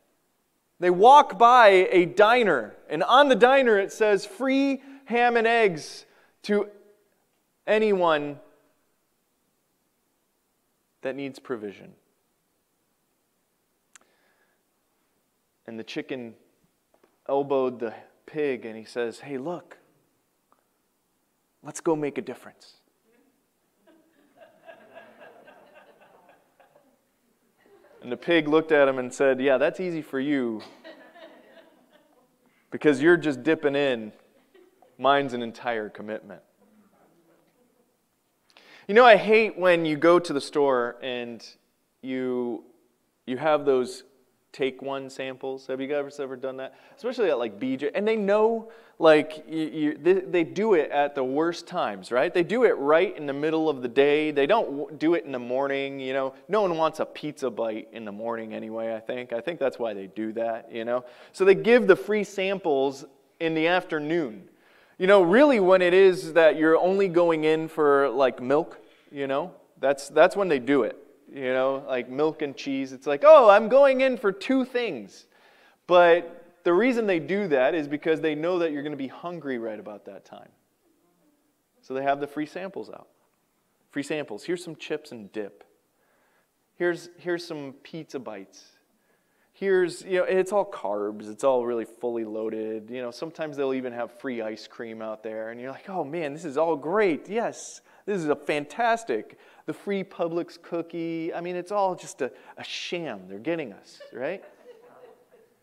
they 0.79 0.89
walk 0.89 1.37
by 1.37 1.87
a 1.91 2.05
diner 2.05 2.75
and 2.89 3.03
on 3.03 3.29
the 3.29 3.35
diner 3.35 3.77
it 3.77 3.91
says 3.91 4.25
free 4.25 4.81
ham 5.05 5.37
and 5.37 5.45
eggs 5.45 6.05
to 6.43 6.67
anyone 7.67 8.39
that 11.01 11.15
needs 11.15 11.39
provision. 11.39 11.93
And 15.65 15.79
the 15.79 15.83
chicken 15.83 16.33
elbowed 17.27 17.79
the 17.79 17.93
pig 18.25 18.65
and 18.65 18.75
he 18.75 18.85
says, 18.85 19.19
Hey, 19.19 19.37
look, 19.37 19.77
let's 21.63 21.79
go 21.79 21.95
make 21.95 22.17
a 22.17 22.21
difference. 22.21 22.77
and 28.01 28.11
the 28.11 28.17
pig 28.17 28.47
looked 28.47 28.71
at 28.71 28.87
him 28.87 28.97
and 28.99 29.13
said, 29.13 29.39
Yeah, 29.39 29.57
that's 29.57 29.79
easy 29.79 30.01
for 30.01 30.19
you 30.19 30.61
because 32.71 33.01
you're 33.01 33.17
just 33.17 33.43
dipping 33.43 33.75
in. 33.75 34.11
Mine's 34.97 35.33
an 35.33 35.41
entire 35.41 35.89
commitment. 35.89 36.41
You 38.89 38.95
know, 38.95 39.05
I 39.05 39.17
hate 39.17 39.55
when 39.55 39.85
you 39.85 39.97
go 39.97 40.17
to 40.17 40.33
the 40.33 40.41
store 40.41 40.95
and 41.03 41.45
you 42.01 42.63
you 43.27 43.37
have 43.37 43.63
those 43.63 44.03
take 44.51 44.81
one 44.81 45.11
samples. 45.11 45.67
Have 45.67 45.79
you 45.79 45.85
guys 45.85 46.19
ever 46.19 46.35
done 46.35 46.57
that? 46.57 46.73
Especially 46.97 47.29
at 47.29 47.37
like 47.37 47.59
BJ, 47.59 47.91
and 47.93 48.07
they 48.07 48.15
know 48.15 48.71
like 48.97 49.45
you, 49.47 49.65
you, 49.67 49.97
they, 50.01 50.13
they 50.13 50.43
do 50.43 50.73
it 50.73 50.89
at 50.89 51.13
the 51.13 51.23
worst 51.23 51.67
times, 51.67 52.11
right? 52.11 52.33
They 52.33 52.41
do 52.41 52.63
it 52.63 52.79
right 52.79 53.15
in 53.15 53.27
the 53.27 53.33
middle 53.33 53.69
of 53.69 53.83
the 53.83 53.87
day. 53.87 54.31
They 54.31 54.47
don't 54.47 54.97
do 54.97 55.13
it 55.13 55.23
in 55.23 55.33
the 55.33 55.37
morning. 55.37 55.99
You 55.99 56.13
know, 56.13 56.33
no 56.47 56.63
one 56.63 56.75
wants 56.75 56.99
a 56.99 57.05
pizza 57.05 57.51
bite 57.51 57.89
in 57.91 58.05
the 58.05 58.11
morning 58.11 58.55
anyway. 58.55 58.95
I 58.95 58.99
think. 58.99 59.33
I 59.33 59.39
think 59.39 59.59
that's 59.59 59.77
why 59.77 59.93
they 59.93 60.07
do 60.07 60.33
that. 60.33 60.73
You 60.73 60.83
know, 60.83 61.05
so 61.31 61.45
they 61.45 61.53
give 61.53 61.85
the 61.85 61.95
free 61.95 62.23
samples 62.23 63.05
in 63.39 63.53
the 63.53 63.67
afternoon. 63.67 64.49
You 64.99 65.07
know, 65.07 65.21
really, 65.21 65.61
when 65.61 65.81
it 65.81 65.93
is 65.93 66.33
that 66.33 66.57
you're 66.57 66.77
only 66.77 67.07
going 67.07 67.45
in 67.45 67.69
for 67.69 68.09
like 68.09 68.41
milk, 68.41 68.79
you 69.11 69.27
know, 69.27 69.53
that's, 69.79 70.09
that's 70.09 70.35
when 70.35 70.49
they 70.49 70.59
do 70.59 70.83
it. 70.83 70.97
You 71.33 71.53
know, 71.53 71.85
like 71.87 72.09
milk 72.09 72.41
and 72.41 72.53
cheese. 72.55 72.91
It's 72.91 73.07
like, 73.07 73.23
oh, 73.25 73.49
I'm 73.49 73.69
going 73.69 74.01
in 74.01 74.17
for 74.17 74.33
two 74.33 74.65
things. 74.65 75.25
But 75.87 76.57
the 76.65 76.73
reason 76.73 77.07
they 77.07 77.19
do 77.19 77.47
that 77.47 77.75
is 77.75 77.87
because 77.87 78.19
they 78.19 78.35
know 78.35 78.59
that 78.59 78.73
you're 78.73 78.83
going 78.83 78.91
to 78.91 78.97
be 78.97 79.07
hungry 79.07 79.57
right 79.57 79.79
about 79.79 80.05
that 80.05 80.25
time. 80.25 80.49
So 81.81 81.93
they 81.93 82.03
have 82.03 82.19
the 82.19 82.27
free 82.27 82.45
samples 82.45 82.89
out. 82.89 83.07
Free 83.91 84.03
samples. 84.03 84.43
Here's 84.43 84.63
some 84.63 84.75
chips 84.75 85.13
and 85.13 85.31
dip. 85.31 85.63
Here's, 86.75 87.09
here's 87.17 87.45
some 87.45 87.73
pizza 87.83 88.19
bites 88.19 88.65
here's, 89.59 90.03
you 90.03 90.19
know, 90.19 90.23
it's 90.23 90.53
all 90.53 90.65
carbs. 90.65 91.29
It's 91.29 91.43
all 91.43 91.65
really 91.65 91.83
fully 91.83 92.23
loaded. 92.23 92.89
You 92.89 93.01
know, 93.01 93.11
sometimes 93.11 93.57
they'll 93.57 93.73
even 93.73 93.91
have 93.91 94.17
free 94.17 94.41
ice 94.41 94.67
cream 94.67 95.01
out 95.01 95.21
there. 95.21 95.51
And 95.51 95.59
you're 95.59 95.71
like, 95.71 95.89
oh 95.89 96.05
man, 96.05 96.33
this 96.33 96.45
is 96.45 96.57
all 96.57 96.77
great. 96.77 97.27
Yes, 97.27 97.81
this 98.05 98.19
is 98.19 98.29
a 98.29 98.35
fantastic. 98.37 99.37
The 99.65 99.73
free 99.73 100.05
Publix 100.05 100.61
cookie. 100.61 101.33
I 101.33 101.41
mean, 101.41 101.57
it's 101.57 101.73
all 101.73 101.93
just 101.93 102.21
a, 102.21 102.31
a 102.57 102.63
sham. 102.63 103.23
They're 103.27 103.37
getting 103.37 103.73
us, 103.73 103.99
right? 104.13 104.41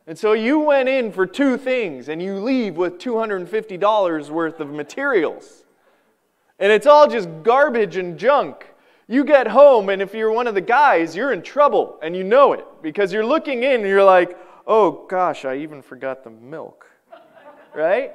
And 0.06 0.16
so 0.16 0.34
you 0.34 0.60
went 0.60 0.90
in 0.90 1.10
for 1.10 1.26
two 1.26 1.56
things 1.56 2.10
and 2.10 2.22
you 2.22 2.34
leave 2.38 2.76
with 2.76 2.98
$250 2.98 4.30
worth 4.30 4.60
of 4.60 4.70
materials. 4.70 5.64
And 6.58 6.70
it's 6.70 6.86
all 6.86 7.08
just 7.08 7.28
garbage 7.42 7.96
and 7.96 8.18
junk. 8.18 8.66
You 9.08 9.24
get 9.24 9.46
home, 9.46 9.88
and 9.88 10.02
if 10.02 10.14
you're 10.14 10.32
one 10.32 10.46
of 10.46 10.54
the 10.54 10.60
guys, 10.60 11.14
you're 11.14 11.32
in 11.32 11.42
trouble, 11.42 11.98
and 12.02 12.16
you 12.16 12.24
know 12.24 12.52
it 12.52 12.64
because 12.82 13.12
you're 13.12 13.24
looking 13.24 13.62
in 13.62 13.80
and 13.80 13.86
you're 13.86 14.02
like, 14.04 14.36
oh 14.66 15.06
gosh, 15.08 15.44
I 15.44 15.56
even 15.58 15.80
forgot 15.80 16.24
the 16.24 16.30
milk. 16.30 16.90
right? 17.74 18.12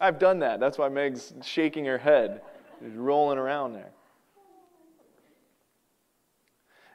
I've 0.00 0.20
done 0.20 0.38
that. 0.40 0.60
That's 0.60 0.78
why 0.78 0.88
Meg's 0.88 1.32
shaking 1.42 1.84
her 1.86 1.98
head, 1.98 2.42
She's 2.80 2.94
rolling 2.94 3.38
around 3.38 3.72
there. 3.72 3.90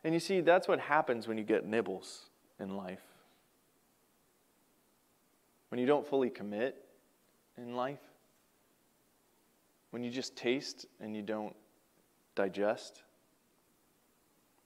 And 0.06 0.14
you 0.14 0.20
see, 0.20 0.40
that's 0.42 0.68
what 0.68 0.80
happens 0.80 1.28
when 1.28 1.38
you 1.38 1.44
get 1.44 1.66
nibbles 1.66 2.26
in 2.60 2.78
life. 2.78 3.02
When 5.70 5.80
you 5.80 5.86
don't 5.86 6.08
fully 6.08 6.30
commit 6.30 6.86
in 7.58 7.76
life, 7.76 8.00
when 9.92 10.04
you 10.04 10.12
just 10.12 10.36
taste 10.36 10.86
and 11.02 11.16
you 11.16 11.22
don't 11.22 11.56
digest, 12.36 13.04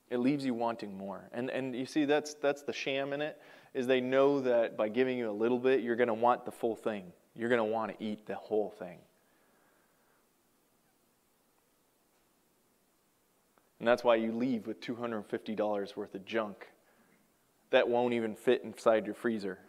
it 0.10 0.18
leaves 0.18 0.46
you 0.46 0.54
wanting 0.54 0.98
more. 0.98 1.30
And, 1.34 1.50
and 1.50 1.76
you 1.76 1.86
see, 1.86 2.06
that's, 2.06 2.34
that's 2.36 2.64
the 2.64 2.74
sham 2.74 3.14
in 3.14 3.22
it, 3.22 3.42
is 3.74 3.88
they 3.88 4.02
know 4.02 4.40
that 4.42 4.78
by 4.78 4.90
giving 4.90 5.18
you 5.18 5.30
a 5.30 5.32
little 5.32 5.60
bit, 5.60 5.82
you're 5.82 5.96
going 5.96 6.08
to 6.08 6.14
want 6.14 6.46
the 6.46 6.52
full 6.52 6.76
thing. 6.76 7.12
You're 7.36 7.50
going 7.50 7.60
to 7.60 7.66
want 7.66 7.98
to 7.98 8.04
eat 8.04 8.26
the 8.26 8.36
whole 8.36 8.70
thing. 8.70 8.98
And 13.80 13.88
that's 13.88 14.04
why 14.04 14.16
you 14.16 14.32
leave 14.32 14.66
with 14.66 14.82
$250 14.82 15.96
worth 15.96 16.16
of 16.16 16.26
junk 16.26 16.68
that 17.70 17.88
won't 17.88 18.14
even 18.14 18.36
fit 18.36 18.64
inside 18.64 19.06
your 19.06 19.16
freezer. 19.16 19.60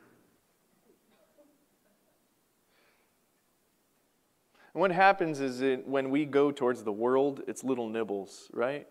And 4.79 4.81
what 4.81 4.93
happens 4.93 5.41
is 5.41 5.61
it, 5.61 5.89
when 5.89 6.09
we 6.09 6.25
go 6.25 6.53
towards 6.53 6.85
the 6.85 6.93
world, 6.93 7.43
it's 7.49 7.65
little 7.65 7.89
nibbles, 7.89 8.49
right? 8.53 8.87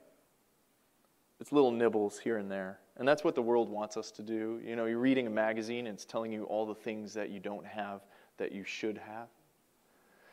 It's 1.40 1.54
little 1.54 1.72
nibbles 1.72 2.20
here 2.20 2.40
and 2.40 2.52
there. 2.52 2.80
And 2.98 3.08
that's 3.08 3.24
what 3.24 3.36
the 3.36 3.42
world 3.42 3.70
wants 3.70 3.96
us 3.96 4.12
to 4.12 4.22
do. 4.22 4.60
You 4.66 4.76
know, 4.76 4.84
you're 4.84 5.00
reading 5.00 5.28
a 5.28 5.30
magazine 5.30 5.88
and 5.88 5.96
it's 5.96 6.04
telling 6.04 6.34
you 6.34 6.44
all 6.44 6.66
the 6.66 6.76
things 6.76 7.14
that 7.14 7.30
you 7.30 7.40
don't 7.40 7.66
have 7.66 8.02
that 8.36 8.52
you 8.52 8.66
should 8.66 8.98
have. 8.98 9.30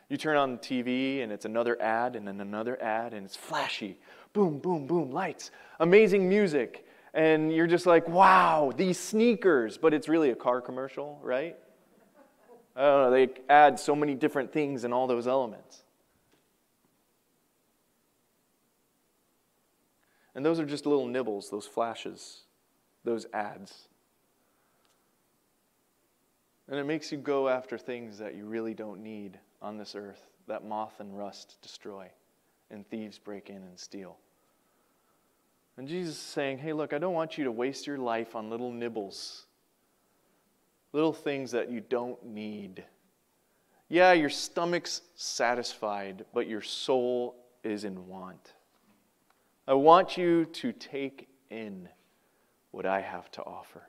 You 0.08 0.16
turn 0.16 0.36
on 0.36 0.50
the 0.50 0.58
TV 0.58 1.22
and 1.22 1.30
it's 1.30 1.44
another 1.44 1.80
ad 1.80 2.16
and 2.16 2.26
then 2.26 2.40
another 2.40 2.76
ad 2.82 3.14
and 3.14 3.24
it's 3.24 3.36
flashy. 3.36 4.00
Boom, 4.32 4.58
boom, 4.58 4.88
boom, 4.88 5.12
lights, 5.12 5.52
amazing 5.78 6.28
music. 6.28 6.84
And 7.14 7.54
you're 7.54 7.68
just 7.68 7.86
like, 7.86 8.08
wow, 8.08 8.72
these 8.76 8.98
sneakers. 8.98 9.78
But 9.78 9.94
it's 9.94 10.08
really 10.08 10.30
a 10.30 10.34
car 10.34 10.60
commercial, 10.60 11.20
right? 11.22 11.56
I 12.76 12.82
don't 12.82 13.02
know, 13.02 13.10
they 13.10 13.28
add 13.48 13.78
so 13.78 13.94
many 13.94 14.14
different 14.14 14.52
things 14.52 14.84
in 14.84 14.92
all 14.92 15.06
those 15.06 15.26
elements. 15.26 15.82
And 20.34 20.44
those 20.44 20.58
are 20.58 20.66
just 20.66 20.84
little 20.84 21.06
nibbles, 21.06 21.50
those 21.50 21.66
flashes, 21.66 22.40
those 23.04 23.26
ads. 23.32 23.88
And 26.68 26.78
it 26.78 26.84
makes 26.84 27.12
you 27.12 27.18
go 27.18 27.48
after 27.48 27.78
things 27.78 28.18
that 28.18 28.34
you 28.34 28.46
really 28.46 28.74
don't 28.74 29.02
need 29.02 29.38
on 29.62 29.76
this 29.76 29.94
earth 29.94 30.22
that 30.46 30.64
moth 30.64 31.00
and 31.00 31.16
rust 31.16 31.56
destroy 31.62 32.10
and 32.70 32.86
thieves 32.88 33.18
break 33.18 33.48
in 33.50 33.56
and 33.56 33.78
steal. 33.78 34.16
And 35.76 35.88
Jesus 35.88 36.14
is 36.14 36.20
saying, 36.20 36.58
hey, 36.58 36.72
look, 36.72 36.92
I 36.92 36.98
don't 36.98 37.14
want 37.14 37.36
you 37.36 37.44
to 37.44 37.52
waste 37.52 37.86
your 37.86 37.98
life 37.98 38.36
on 38.36 38.50
little 38.50 38.70
nibbles, 38.70 39.46
little 40.94 41.12
things 41.12 41.50
that 41.50 41.70
you 41.70 41.80
don't 41.80 42.24
need. 42.24 42.84
Yeah, 43.88 44.12
your 44.12 44.30
stomach's 44.30 45.02
satisfied, 45.16 46.24
but 46.32 46.46
your 46.46 46.62
soul 46.62 47.34
is 47.64 47.84
in 47.84 48.06
want. 48.06 48.54
I 49.66 49.74
want 49.74 50.16
you 50.16 50.44
to 50.46 50.72
take 50.72 51.28
in 51.50 51.88
what 52.70 52.86
I 52.86 53.00
have 53.00 53.30
to 53.32 53.42
offer. 53.42 53.82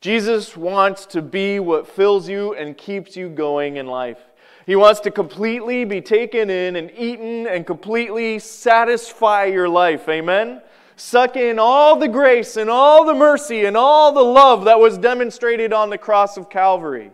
Jesus 0.00 0.56
wants 0.56 1.04
to 1.06 1.20
be 1.20 1.60
what 1.60 1.86
fills 1.86 2.28
you 2.28 2.54
and 2.54 2.76
keeps 2.76 3.16
you 3.16 3.28
going 3.28 3.76
in 3.76 3.86
life. 3.86 4.20
He 4.64 4.76
wants 4.76 5.00
to 5.00 5.10
completely 5.10 5.84
be 5.84 6.00
taken 6.00 6.48
in 6.48 6.76
and 6.76 6.90
eaten 6.96 7.46
and 7.46 7.66
completely 7.66 8.38
satisfy 8.38 9.44
your 9.44 9.68
life. 9.68 10.08
Amen? 10.08 10.62
Suck 10.96 11.36
in 11.36 11.58
all 11.58 11.96
the 11.96 12.08
grace 12.08 12.56
and 12.56 12.70
all 12.70 13.04
the 13.04 13.14
mercy 13.14 13.66
and 13.66 13.76
all 13.76 14.12
the 14.12 14.24
love 14.24 14.64
that 14.64 14.80
was 14.80 14.96
demonstrated 14.96 15.72
on 15.72 15.90
the 15.90 15.98
cross 15.98 16.38
of 16.38 16.48
Calvary. 16.48 17.10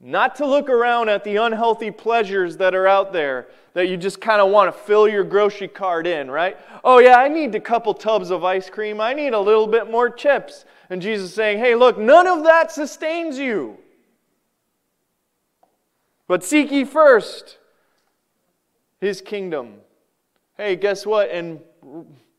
Not 0.00 0.36
to 0.36 0.46
look 0.46 0.70
around 0.70 1.08
at 1.08 1.24
the 1.24 1.36
unhealthy 1.36 1.90
pleasures 1.90 2.56
that 2.58 2.74
are 2.74 2.86
out 2.86 3.12
there 3.12 3.48
that 3.74 3.88
you 3.88 3.96
just 3.96 4.20
kind 4.20 4.40
of 4.40 4.50
want 4.50 4.74
to 4.74 4.80
fill 4.80 5.08
your 5.08 5.24
grocery 5.24 5.68
cart 5.68 6.06
in, 6.06 6.30
right? 6.30 6.56
Oh, 6.82 6.98
yeah, 6.98 7.16
I 7.16 7.28
need 7.28 7.54
a 7.54 7.60
couple 7.60 7.92
tubs 7.92 8.30
of 8.30 8.44
ice 8.44 8.70
cream. 8.70 9.00
I 9.00 9.12
need 9.12 9.34
a 9.34 9.40
little 9.40 9.66
bit 9.66 9.90
more 9.90 10.08
chips. 10.08 10.64
And 10.88 11.02
Jesus 11.02 11.34
saying, 11.34 11.58
hey, 11.58 11.74
look, 11.74 11.98
none 11.98 12.26
of 12.26 12.44
that 12.44 12.72
sustains 12.72 13.36
you. 13.36 13.76
But 16.26 16.44
seek 16.44 16.70
ye 16.70 16.84
first 16.84 17.58
his 19.00 19.20
kingdom. 19.20 19.74
Hey, 20.56 20.76
guess 20.76 21.04
what? 21.04 21.30
And 21.30 21.60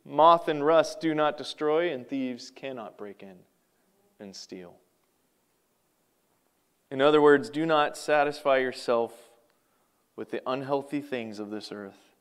moth 0.06 0.47
and 0.47 0.66
rust 0.66 0.99
do 0.99 1.14
not 1.14 1.38
destroy, 1.38 1.91
and 1.91 2.08
thieves 2.08 2.52
cannot 2.52 2.97
break 2.97 3.24
in 3.24 3.38
and 4.20 4.36
steal. 4.36 4.76
In 6.89 7.02
other 7.02 7.22
words, 7.22 7.49
do 7.49 7.66
not 7.66 7.97
satisfy 7.97 8.58
yourself 8.58 9.14
with 10.16 10.32
the 10.32 10.41
unhealthy 10.45 11.02
things 11.02 11.39
of 11.39 11.49
this 11.49 11.72
earth 11.72 12.16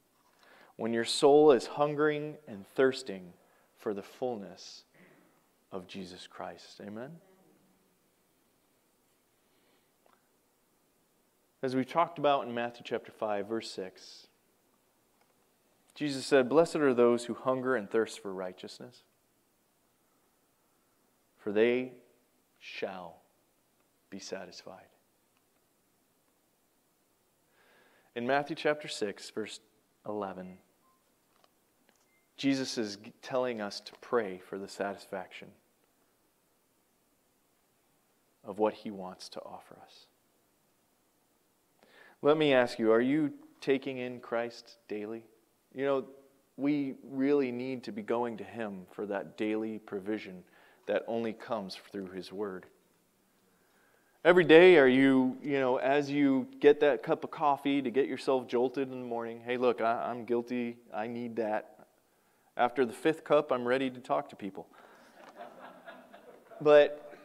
when 0.76 0.94
your 0.94 1.04
soul 1.04 1.52
is 1.52 1.66
hungering 1.66 2.36
and 2.48 2.66
thirsting 2.68 3.34
for 3.76 3.92
the 3.92 4.02
fullness 4.02 4.84
of 5.72 5.86
Jesus 5.86 6.26
Christ. 6.26 6.80
Amen? 6.80 7.10
As 11.62 11.76
we 11.76 11.84
talked 11.84 12.18
about 12.18 12.46
in 12.46 12.54
Matthew 12.54 12.82
chapter 12.84 13.12
5, 13.12 13.46
verse 13.46 13.70
6, 13.72 14.28
Jesus 15.94 16.24
said, 16.24 16.48
Blessed 16.48 16.76
are 16.76 16.94
those 16.94 17.24
who 17.24 17.34
hunger 17.34 17.76
and 17.76 17.90
thirst 17.90 18.20
for 18.20 18.32
righteousness, 18.32 19.02
for 21.38 21.52
they 21.52 21.92
shall 22.58 23.16
be 24.08 24.18
satisfied. 24.18 24.86
In 28.14 28.26
Matthew 28.26 28.56
chapter 28.56 28.88
6, 28.88 29.30
verse 29.30 29.60
11, 30.06 30.58
Jesus 32.36 32.78
is 32.78 32.98
telling 33.22 33.60
us 33.60 33.80
to 33.80 33.92
pray 34.00 34.38
for 34.38 34.58
the 34.58 34.68
satisfaction 34.68 35.48
of 38.44 38.58
what 38.58 38.74
he 38.74 38.90
wants 38.90 39.28
to 39.28 39.40
offer 39.40 39.76
us. 39.84 40.06
Let 42.22 42.36
me 42.36 42.52
ask 42.52 42.78
you 42.78 42.90
are 42.92 43.00
you 43.00 43.32
taking 43.60 43.98
in 43.98 44.20
Christ 44.20 44.78
daily? 44.88 45.24
You 45.74 45.84
know, 45.84 46.04
we 46.56 46.94
really 47.04 47.50
need 47.52 47.84
to 47.84 47.92
be 47.92 48.02
going 48.02 48.36
to 48.38 48.44
him 48.44 48.86
for 48.92 49.06
that 49.06 49.36
daily 49.36 49.78
provision 49.78 50.42
that 50.86 51.04
only 51.06 51.32
comes 51.32 51.78
through 51.92 52.08
his 52.08 52.32
word. 52.32 52.66
Every 54.22 54.44
day, 54.44 54.76
are 54.76 54.86
you, 54.86 55.38
you 55.42 55.58
know, 55.60 55.76
as 55.76 56.10
you 56.10 56.46
get 56.60 56.80
that 56.80 57.02
cup 57.02 57.24
of 57.24 57.30
coffee 57.30 57.80
to 57.80 57.90
get 57.90 58.06
yourself 58.06 58.46
jolted 58.46 58.92
in 58.92 59.00
the 59.00 59.06
morning, 59.06 59.40
hey, 59.46 59.56
look, 59.56 59.80
I, 59.80 60.10
am 60.10 60.26
guilty. 60.26 60.76
I 60.92 61.06
need 61.06 61.36
that. 61.36 61.86
After 62.56 62.84
the 62.84 62.92
fifth 62.92 63.24
cup, 63.24 63.50
I'm 63.50 63.66
ready 63.66 63.88
to 63.88 63.98
talk 63.98 64.28
to 64.28 64.36
people. 64.36 64.66
but 66.60 67.16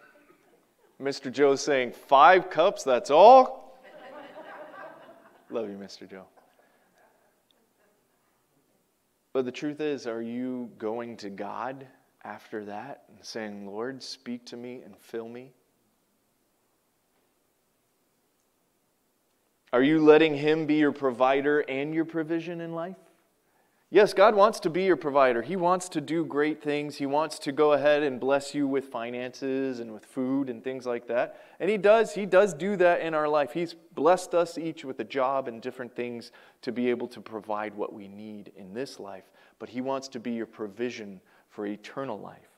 Mr. 1.01 1.29
Joe's 1.29 1.61
saying, 1.61 1.91
five 1.91 2.49
cups, 2.49 2.83
that's 2.83 3.11
all? 3.11 3.77
Love 5.49 5.69
you, 5.69 5.75
Mr. 5.75 6.09
Joe. 6.09 6.25
But 9.36 9.43
the 9.43 9.51
truth 9.51 9.81
is, 9.81 10.07
are 10.07 10.21
you 10.21 10.71
going 10.77 11.17
to 11.17 11.29
God 11.29 11.86
after 12.23 12.63
that 12.63 13.03
and 13.09 13.17
saying, 13.21 13.67
Lord, 13.67 14.01
speak 14.01 14.45
to 14.45 14.55
me 14.55 14.81
and 14.86 14.95
fill 14.97 15.27
me? 15.27 15.51
Are 19.73 19.83
you 19.83 19.99
letting 19.99 20.38
Him 20.38 20.65
be 20.65 20.75
your 20.75 20.93
provider 20.93 21.59
and 21.67 21.93
your 21.93 22.05
provision 22.05 22.61
in 22.61 22.71
life? 22.71 22.95
Yes, 23.91 24.13
God 24.13 24.36
wants 24.36 24.59
to 24.61 24.69
be 24.69 24.83
your 24.83 24.97
provider. 24.97 25.43
He 25.43 25.55
wants 25.55 25.89
to 25.89 26.01
do 26.01 26.25
great 26.25 26.61
things. 26.61 26.95
He 26.95 27.05
wants 27.05 27.38
to 27.39 27.51
go 27.51 27.73
ahead 27.73 28.01
and 28.01 28.19
bless 28.19 28.55
you 28.55 28.67
with 28.67 28.86
finances 28.86 29.79
and 29.79 29.93
with 29.93 30.03
food 30.05 30.49
and 30.49 30.63
things 30.63 30.88
like 30.88 31.07
that. 31.07 31.39
And 31.59 31.69
He 31.69 31.77
does. 31.77 32.13
He 32.13 32.25
does 32.25 32.53
do 32.53 32.75
that 32.77 33.01
in 33.01 33.13
our 33.13 33.29
life. 33.29 33.53
He's 33.53 33.75
blessed 33.93 34.33
us 34.33 34.57
each 34.57 34.83
with 34.83 34.99
a 34.99 35.03
job 35.03 35.47
and 35.47 35.61
different 35.61 35.95
things 35.95 36.31
to 36.63 36.71
be 36.71 36.89
able 36.89 37.07
to 37.09 37.21
provide 37.21 37.75
what 37.75 37.93
we 37.93 38.07
need 38.07 38.51
in 38.57 38.73
this 38.73 38.99
life. 38.99 39.25
But 39.59 39.69
He 39.69 39.81
wants 39.81 40.07
to 40.09 40.19
be 40.19 40.31
your 40.31 40.47
provision 40.47 41.21
for 41.49 41.67
eternal 41.67 42.19
life. 42.19 42.49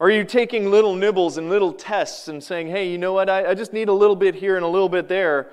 Are 0.00 0.10
you 0.10 0.24
taking 0.24 0.70
little 0.70 0.96
nibbles 0.96 1.38
and 1.38 1.48
little 1.48 1.72
tests 1.72 2.26
and 2.26 2.42
saying, 2.42 2.68
hey, 2.68 2.90
you 2.90 2.98
know 2.98 3.12
what? 3.12 3.30
I, 3.30 3.50
I 3.50 3.54
just 3.54 3.72
need 3.72 3.88
a 3.88 3.92
little 3.92 4.16
bit 4.16 4.34
here 4.34 4.56
and 4.56 4.64
a 4.64 4.68
little 4.68 4.88
bit 4.88 5.08
there. 5.08 5.50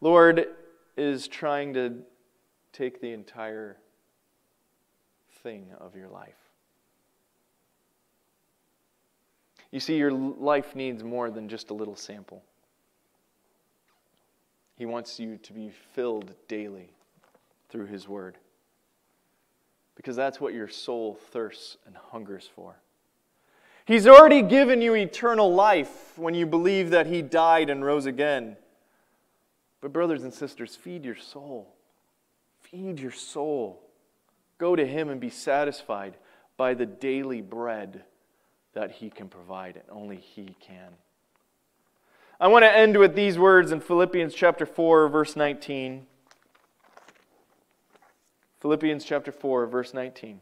Lord 0.00 0.48
is 0.96 1.28
trying 1.28 1.74
to 1.74 1.98
take 2.72 3.00
the 3.00 3.12
entire 3.12 3.76
thing 5.42 5.66
of 5.78 5.96
your 5.96 6.08
life. 6.08 6.34
You 9.70 9.80
see, 9.80 9.96
your 9.96 10.12
life 10.12 10.74
needs 10.74 11.04
more 11.04 11.30
than 11.30 11.48
just 11.48 11.70
a 11.70 11.74
little 11.74 11.94
sample. 11.94 12.42
He 14.76 14.86
wants 14.86 15.20
you 15.20 15.36
to 15.38 15.52
be 15.52 15.70
filled 15.94 16.34
daily 16.48 16.90
through 17.68 17.86
His 17.86 18.08
Word. 18.08 18.36
Because 19.94 20.16
that's 20.16 20.40
what 20.40 20.54
your 20.54 20.68
soul 20.68 21.14
thirsts 21.30 21.76
and 21.86 21.94
hungers 21.96 22.48
for. 22.54 22.76
He's 23.84 24.06
already 24.06 24.42
given 24.42 24.80
you 24.80 24.94
eternal 24.94 25.52
life 25.52 26.18
when 26.18 26.34
you 26.34 26.46
believe 26.46 26.90
that 26.90 27.06
He 27.06 27.22
died 27.22 27.70
and 27.70 27.84
rose 27.84 28.06
again. 28.06 28.56
But, 29.80 29.92
brothers 29.92 30.22
and 30.22 30.32
sisters, 30.32 30.74
feed 30.74 31.04
your 31.04 31.16
soul. 31.16 31.74
Feed 32.70 33.00
your 33.00 33.10
soul. 33.10 33.82
Go 34.58 34.76
to 34.76 34.86
Him 34.86 35.08
and 35.08 35.20
be 35.20 35.30
satisfied 35.30 36.16
by 36.56 36.74
the 36.74 36.86
daily 36.86 37.40
bread 37.40 38.04
that 38.74 38.92
He 38.92 39.10
can 39.10 39.28
provide, 39.28 39.76
and 39.76 39.84
only 39.90 40.16
He 40.16 40.54
can. 40.60 40.92
I 42.38 42.48
want 42.48 42.62
to 42.64 42.74
end 42.74 42.96
with 42.96 43.14
these 43.14 43.38
words 43.38 43.72
in 43.72 43.80
Philippians 43.80 44.34
chapter 44.34 44.64
4, 44.64 45.08
verse 45.08 45.34
19. 45.34 46.06
Philippians 48.60 49.04
chapter 49.04 49.32
4, 49.32 49.66
verse 49.66 49.92
19. 49.92 50.40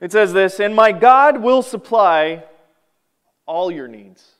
It 0.00 0.12
says 0.12 0.32
this 0.32 0.60
And 0.60 0.74
my 0.74 0.92
God 0.92 1.42
will 1.42 1.62
supply 1.62 2.44
all 3.44 3.70
your 3.70 3.88
needs 3.88 4.35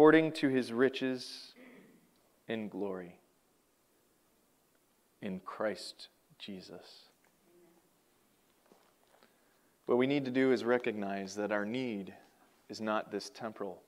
according 0.00 0.32
to 0.32 0.48
his 0.48 0.72
riches 0.72 1.52
in 2.48 2.70
glory 2.70 3.18
in 5.20 5.38
Christ 5.40 6.08
Jesus. 6.38 7.04
What 9.84 9.98
we 9.98 10.06
need 10.06 10.24
to 10.24 10.30
do 10.30 10.52
is 10.52 10.64
recognize 10.64 11.34
that 11.34 11.52
our 11.52 11.66
need 11.66 12.14
is 12.70 12.80
not 12.80 13.12
this 13.12 13.28
temporal, 13.28 13.82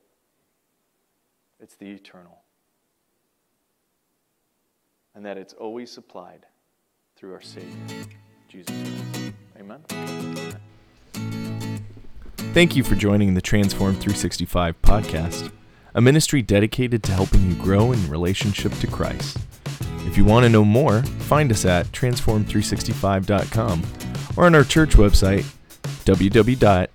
it's 1.59 1.73
the 1.77 1.89
eternal. 1.89 2.37
And 5.15 5.25
that 5.25 5.39
it's 5.39 5.53
always 5.53 5.89
supplied 5.89 6.45
through 7.15 7.33
our 7.33 7.41
Savior, 7.41 8.05
Jesus 8.47 8.67
Christ. 8.69 9.33
Amen. 9.59 9.83
Thank 12.53 12.75
you 12.75 12.83
for 12.83 12.93
joining 12.93 13.33
the 13.33 13.41
Transformed 13.41 13.95
365 13.95 14.79
podcast, 14.83 15.51
a 15.95 16.01
ministry 16.01 16.41
dedicated 16.41 17.03
to 17.03 17.11
helping 17.11 17.49
you 17.49 17.55
grow 17.55 17.91
in 17.91 18.09
relationship 18.09 18.71
to 18.79 18.87
Christ. 18.87 19.37
If 20.05 20.17
you 20.17 20.25
want 20.25 20.43
to 20.43 20.49
know 20.49 20.65
more, 20.65 21.03
find 21.03 21.51
us 21.51 21.65
at 21.65 21.87
transformed365.com 21.87 23.83
or 24.35 24.45
on 24.45 24.55
our 24.55 24.63
church 24.63 24.95
website, 24.95 25.45
www.swcc.org, 26.05 26.91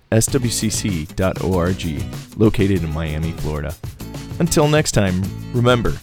located 2.37 2.83
in 2.83 2.93
Miami, 2.93 3.31
Florida. 3.33 3.73
Until 4.39 4.67
next 4.67 4.91
time, 4.93 5.21
remember, 5.53 5.93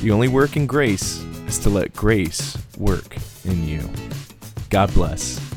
the 0.00 0.10
only 0.10 0.28
work 0.28 0.56
in 0.56 0.66
grace 0.66 1.22
is 1.46 1.58
to 1.60 1.70
let 1.70 1.94
grace 1.94 2.56
work 2.78 3.16
in 3.44 3.66
you. 3.66 3.88
God 4.70 4.92
bless. 4.94 5.49